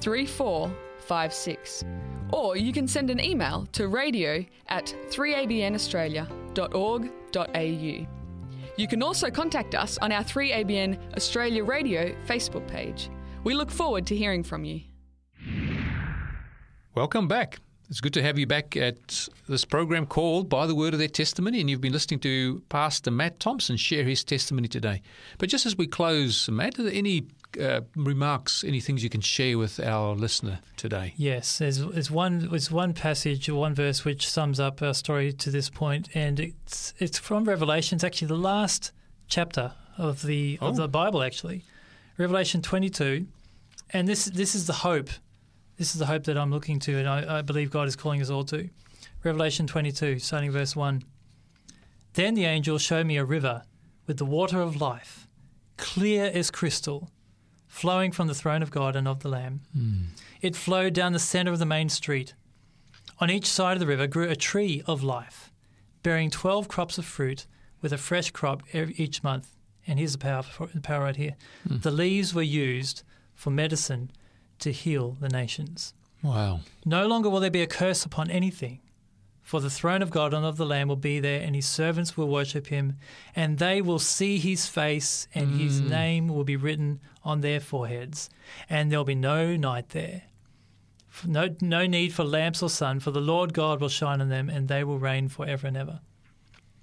3456. 0.00 1.84
Or 2.32 2.56
you 2.56 2.72
can 2.72 2.86
send 2.86 3.10
an 3.10 3.18
email 3.20 3.66
to 3.72 3.88
radio 3.88 4.44
at 4.68 4.94
3abnaustralia.org.au. 5.10 8.06
You 8.76 8.86
can 8.88 9.02
also 9.02 9.30
contact 9.30 9.74
us 9.74 9.98
on 9.98 10.12
our 10.12 10.22
3ABN 10.22 11.16
Australia 11.16 11.64
Radio 11.64 12.14
Facebook 12.26 12.68
page. 12.68 13.10
We 13.42 13.54
look 13.54 13.70
forward 13.70 14.06
to 14.08 14.16
hearing 14.16 14.42
from 14.42 14.64
you. 14.64 14.82
Welcome 16.94 17.26
back. 17.28 17.58
It's 17.88 18.00
good 18.00 18.14
to 18.14 18.22
have 18.22 18.38
you 18.38 18.46
back 18.46 18.76
at 18.76 19.28
this 19.48 19.64
program 19.64 20.06
called 20.06 20.48
By 20.48 20.66
the 20.66 20.74
Word 20.76 20.92
of 20.92 20.98
Their 21.00 21.08
Testimony, 21.08 21.60
and 21.60 21.68
you've 21.68 21.80
been 21.80 21.92
listening 21.92 22.20
to 22.20 22.62
Pastor 22.68 23.10
Matt 23.10 23.40
Thompson 23.40 23.76
share 23.76 24.04
his 24.04 24.22
testimony 24.22 24.68
today. 24.68 25.02
But 25.38 25.48
just 25.48 25.66
as 25.66 25.76
we 25.76 25.88
close, 25.88 26.48
Matt, 26.48 26.78
are 26.78 26.84
there 26.84 26.92
any 26.92 27.26
uh, 27.60 27.80
remarks, 27.96 28.62
any 28.62 28.78
things 28.78 29.02
you 29.02 29.10
can 29.10 29.22
share 29.22 29.58
with 29.58 29.80
our 29.80 30.14
listener 30.14 30.60
today? 30.76 31.14
Yes, 31.16 31.58
there's, 31.58 31.78
there's 31.84 32.10
one 32.12 32.48
there's 32.50 32.70
one 32.70 32.92
passage 32.94 33.50
one 33.50 33.74
verse 33.74 34.04
which 34.04 34.28
sums 34.28 34.60
up 34.60 34.82
our 34.82 34.94
story 34.94 35.32
to 35.32 35.50
this 35.50 35.68
point, 35.68 36.08
and 36.14 36.38
it's 36.38 36.94
it's 36.98 37.18
from 37.18 37.44
Revelation. 37.44 37.96
It's 37.96 38.04
actually 38.04 38.28
the 38.28 38.36
last 38.36 38.92
chapter 39.26 39.72
of 39.98 40.22
the 40.22 40.58
of 40.60 40.74
Oh. 40.74 40.82
the 40.82 40.88
Bible, 40.88 41.24
actually, 41.24 41.64
Revelation 42.20 42.60
22, 42.60 43.26
and 43.94 44.06
this 44.06 44.26
this 44.26 44.54
is 44.54 44.66
the 44.66 44.74
hope. 44.74 45.08
This 45.78 45.94
is 45.94 45.98
the 45.98 46.04
hope 46.04 46.24
that 46.24 46.36
I'm 46.36 46.50
looking 46.50 46.78
to, 46.80 46.98
and 46.98 47.08
I, 47.08 47.38
I 47.38 47.40
believe 47.40 47.70
God 47.70 47.88
is 47.88 47.96
calling 47.96 48.20
us 48.20 48.28
all 48.28 48.44
to. 48.44 48.68
Revelation 49.24 49.66
22, 49.66 50.18
starting 50.18 50.50
verse 50.50 50.76
one. 50.76 51.02
Then 52.12 52.34
the 52.34 52.44
angel 52.44 52.76
showed 52.76 53.06
me 53.06 53.16
a 53.16 53.24
river 53.24 53.62
with 54.06 54.18
the 54.18 54.26
water 54.26 54.60
of 54.60 54.82
life, 54.82 55.28
clear 55.78 56.30
as 56.34 56.50
crystal, 56.50 57.08
flowing 57.66 58.12
from 58.12 58.26
the 58.26 58.34
throne 58.34 58.62
of 58.62 58.70
God 58.70 58.96
and 58.96 59.08
of 59.08 59.20
the 59.20 59.30
Lamb. 59.30 59.62
Hmm. 59.72 60.02
It 60.42 60.54
flowed 60.54 60.92
down 60.92 61.14
the 61.14 61.18
center 61.18 61.52
of 61.52 61.58
the 61.58 61.64
main 61.64 61.88
street. 61.88 62.34
On 63.18 63.30
each 63.30 63.46
side 63.46 63.76
of 63.78 63.80
the 63.80 63.86
river 63.86 64.06
grew 64.06 64.28
a 64.28 64.36
tree 64.36 64.82
of 64.86 65.02
life, 65.02 65.50
bearing 66.02 66.28
12 66.28 66.68
crops 66.68 66.98
of 66.98 67.06
fruit 67.06 67.46
with 67.80 67.94
a 67.94 67.98
fresh 67.98 68.30
crop 68.30 68.62
each 68.74 69.22
month. 69.22 69.56
And 69.90 69.98
here's 69.98 70.12
the 70.12 70.18
power, 70.18 70.44
for, 70.44 70.68
the 70.68 70.80
power 70.80 71.02
right 71.02 71.16
here. 71.16 71.34
Hmm. 71.66 71.78
The 71.78 71.90
leaves 71.90 72.32
were 72.32 72.42
used 72.42 73.02
for 73.34 73.50
medicine 73.50 74.12
to 74.60 74.70
heal 74.70 75.16
the 75.20 75.28
nations. 75.28 75.94
Wow. 76.22 76.60
No 76.84 77.08
longer 77.08 77.28
will 77.28 77.40
there 77.40 77.50
be 77.50 77.62
a 77.62 77.66
curse 77.66 78.04
upon 78.04 78.30
anything, 78.30 78.82
for 79.42 79.60
the 79.60 79.68
throne 79.68 80.00
of 80.00 80.10
God 80.10 80.32
and 80.32 80.46
of 80.46 80.58
the 80.58 80.64
Lamb 80.64 80.86
will 80.86 80.94
be 80.94 81.18
there, 81.18 81.40
and 81.40 81.56
his 81.56 81.66
servants 81.66 82.16
will 82.16 82.28
worship 82.28 82.68
him, 82.68 82.98
and 83.34 83.58
they 83.58 83.82
will 83.82 83.98
see 83.98 84.38
his 84.38 84.66
face, 84.66 85.26
and 85.34 85.60
his 85.60 85.80
hmm. 85.80 85.88
name 85.88 86.28
will 86.28 86.44
be 86.44 86.56
written 86.56 87.00
on 87.24 87.40
their 87.40 87.58
foreheads, 87.58 88.30
and 88.68 88.92
there'll 88.92 89.04
be 89.04 89.16
no 89.16 89.56
night 89.56 89.88
there. 89.88 90.22
No, 91.26 91.48
no 91.60 91.88
need 91.88 92.14
for 92.14 92.22
lamps 92.22 92.62
or 92.62 92.70
sun, 92.70 93.00
for 93.00 93.10
the 93.10 93.20
Lord 93.20 93.54
God 93.54 93.80
will 93.80 93.88
shine 93.88 94.20
on 94.20 94.28
them, 94.28 94.48
and 94.48 94.68
they 94.68 94.84
will 94.84 95.00
reign 95.00 95.28
forever 95.28 95.66
and 95.66 95.76
ever. 95.76 96.00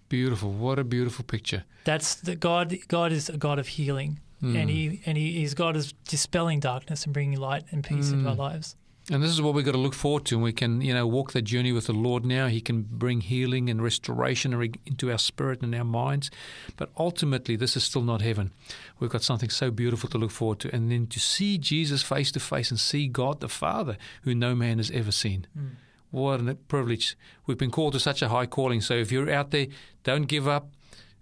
Beautiful. 0.10 0.52
What 0.52 0.80
a 0.80 0.84
beautiful 0.84 1.26
picture. 1.26 1.64
That's 1.84 2.16
the 2.16 2.36
God. 2.36 2.76
God 2.88 3.12
is 3.12 3.30
a 3.30 3.38
God 3.38 3.60
of 3.60 3.68
healing, 3.68 4.20
hmm. 4.40 4.56
and 4.56 4.70
he 4.70 5.02
and 5.06 5.18
he 5.18 5.44
is 5.44 5.54
God 5.54 5.76
is 5.76 5.94
dispelling 6.08 6.60
darkness 6.60 7.06
and 7.06 7.14
bringing 7.14 7.40
light 7.40 7.64
and 7.72 7.84
peace 7.84 8.10
into 8.10 8.24
hmm. 8.24 8.28
our 8.28 8.36
lives. 8.36 8.76
And 9.10 9.24
this 9.24 9.32
is 9.32 9.42
what 9.42 9.54
we've 9.54 9.64
got 9.64 9.72
to 9.72 9.78
look 9.78 9.94
forward 9.94 10.26
to. 10.26 10.36
And 10.36 10.44
we 10.44 10.52
can, 10.52 10.82
you 10.82 10.94
know, 10.94 11.08
walk 11.08 11.32
that 11.32 11.44
journey 11.44 11.72
with 11.72 11.88
the 11.88 11.94
Lord 11.94 12.26
now. 12.26 12.48
He 12.48 12.60
can 12.60 12.82
bring 12.82 13.22
healing 13.22 13.70
and 13.70 13.82
restoration 13.82 14.54
into 14.86 15.10
our 15.10 15.18
spirit 15.18 15.62
and 15.62 15.74
our 15.74 15.86
minds. 15.86 16.30
But 16.76 16.90
ultimately, 16.98 17.56
this 17.56 17.78
is 17.78 17.86
still 17.86 18.02
not 18.02 18.22
heaven. 18.22 18.52
We've 19.00 19.10
got 19.10 19.24
something 19.24 19.50
so 19.50 19.72
beautiful 19.72 20.10
to 20.10 20.18
look 20.18 20.32
forward 20.32 20.60
to. 20.60 20.76
And 20.76 20.92
then 20.92 21.08
to 21.08 21.22
see 21.22 21.58
Jesus 21.58 22.04
face 22.04 22.34
to 22.34 22.42
face 22.42 22.70
and 22.70 22.78
see 22.78 23.08
God 23.08 23.40
the 23.40 23.48
Father, 23.48 23.98
who 24.24 24.36
no 24.36 24.54
man 24.54 24.78
has 24.78 24.92
ever 24.92 25.12
seen. 25.14 25.48
Hmm. 25.54 25.68
What 26.12 26.48
a 26.48 26.56
privilege. 26.56 27.18
We've 27.46 27.58
been 27.58 27.72
called 27.72 27.94
to 27.94 28.00
such 28.00 28.22
a 28.22 28.30
high 28.30 28.46
calling. 28.46 28.82
So 28.82 28.94
if 28.94 29.12
you're 29.12 29.30
out 29.30 29.52
there, 29.52 29.68
don't 30.04 30.24
give 30.24 30.48
up. 30.48 30.70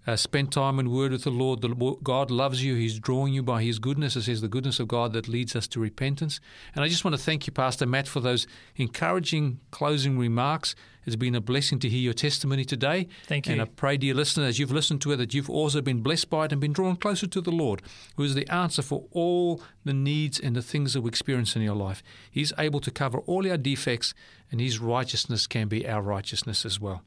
Uh, 0.06 0.14
spend 0.14 0.52
time 0.52 0.78
in 0.78 0.88
word 0.88 1.10
with 1.10 1.24
the 1.24 1.30
Lord. 1.30 1.62
The, 1.62 1.68
Lord- 1.68 2.04
God 2.04 2.30
loves 2.30 2.62
you. 2.62 2.76
He's 2.76 3.00
drawing 3.00 3.34
you 3.34 3.42
by 3.42 3.64
His 3.64 3.80
goodness. 3.80 4.14
It 4.14 4.22
says 4.22 4.40
the 4.40 4.46
goodness 4.46 4.78
of 4.78 4.86
God 4.86 5.12
that 5.14 5.26
leads 5.26 5.56
us 5.56 5.66
to 5.68 5.80
repentance. 5.80 6.38
And 6.76 6.84
I 6.84 6.88
just 6.88 7.04
want 7.04 7.16
to 7.16 7.22
thank 7.22 7.48
you, 7.48 7.52
Pastor 7.52 7.86
Matt, 7.86 8.06
for 8.06 8.20
those 8.20 8.46
encouraging 8.76 9.58
closing 9.72 10.16
remarks. 10.16 10.76
It's 11.06 11.16
been 11.16 11.34
a 11.34 11.40
blessing 11.40 11.78
to 11.78 11.88
hear 11.88 12.00
your 12.00 12.12
testimony 12.12 12.64
today. 12.64 13.08
Thank 13.26 13.46
you. 13.46 13.52
And. 13.52 13.62
I 13.62 13.64
pray, 13.64 13.96
dear 13.96 14.14
listener, 14.14 14.44
as 14.44 14.58
you've 14.58 14.72
listened 14.72 15.00
to 15.02 15.12
it, 15.12 15.16
that 15.16 15.32
you've 15.32 15.48
also 15.48 15.80
been 15.80 16.02
blessed 16.02 16.28
by 16.28 16.46
it 16.46 16.52
and 16.52 16.60
been 16.60 16.72
drawn 16.72 16.96
closer 16.96 17.26
to 17.26 17.40
the 17.40 17.52
Lord, 17.52 17.82
who 18.16 18.24
is 18.24 18.34
the 18.34 18.48
answer 18.52 18.82
for 18.82 19.04
all 19.12 19.62
the 19.84 19.94
needs 19.94 20.38
and 20.38 20.56
the 20.56 20.62
things 20.62 20.92
that 20.92 21.02
we 21.02 21.08
experience 21.08 21.56
in 21.56 21.62
your 21.62 21.76
life. 21.76 22.02
He's 22.30 22.52
able 22.58 22.80
to 22.80 22.90
cover 22.90 23.20
all 23.20 23.48
our 23.48 23.56
defects, 23.56 24.14
and 24.50 24.60
His 24.60 24.78
righteousness 24.78 25.46
can 25.46 25.68
be 25.68 25.88
our 25.88 26.02
righteousness 26.02 26.66
as 26.66 26.80
well. 26.80 27.02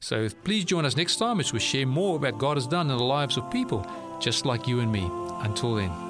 So 0.00 0.28
please 0.44 0.64
join 0.64 0.84
us 0.84 0.96
next 0.96 1.16
time 1.16 1.40
as 1.40 1.52
we 1.52 1.60
share 1.60 1.86
more 1.86 2.16
about 2.16 2.38
God 2.38 2.56
has 2.56 2.66
done 2.66 2.90
in 2.90 2.96
the 2.96 3.04
lives 3.04 3.36
of 3.36 3.50
people 3.50 3.86
just 4.20 4.46
like 4.46 4.66
you 4.66 4.80
and 4.80 4.90
me. 4.90 5.08
Until 5.42 5.74
then. 5.74 6.09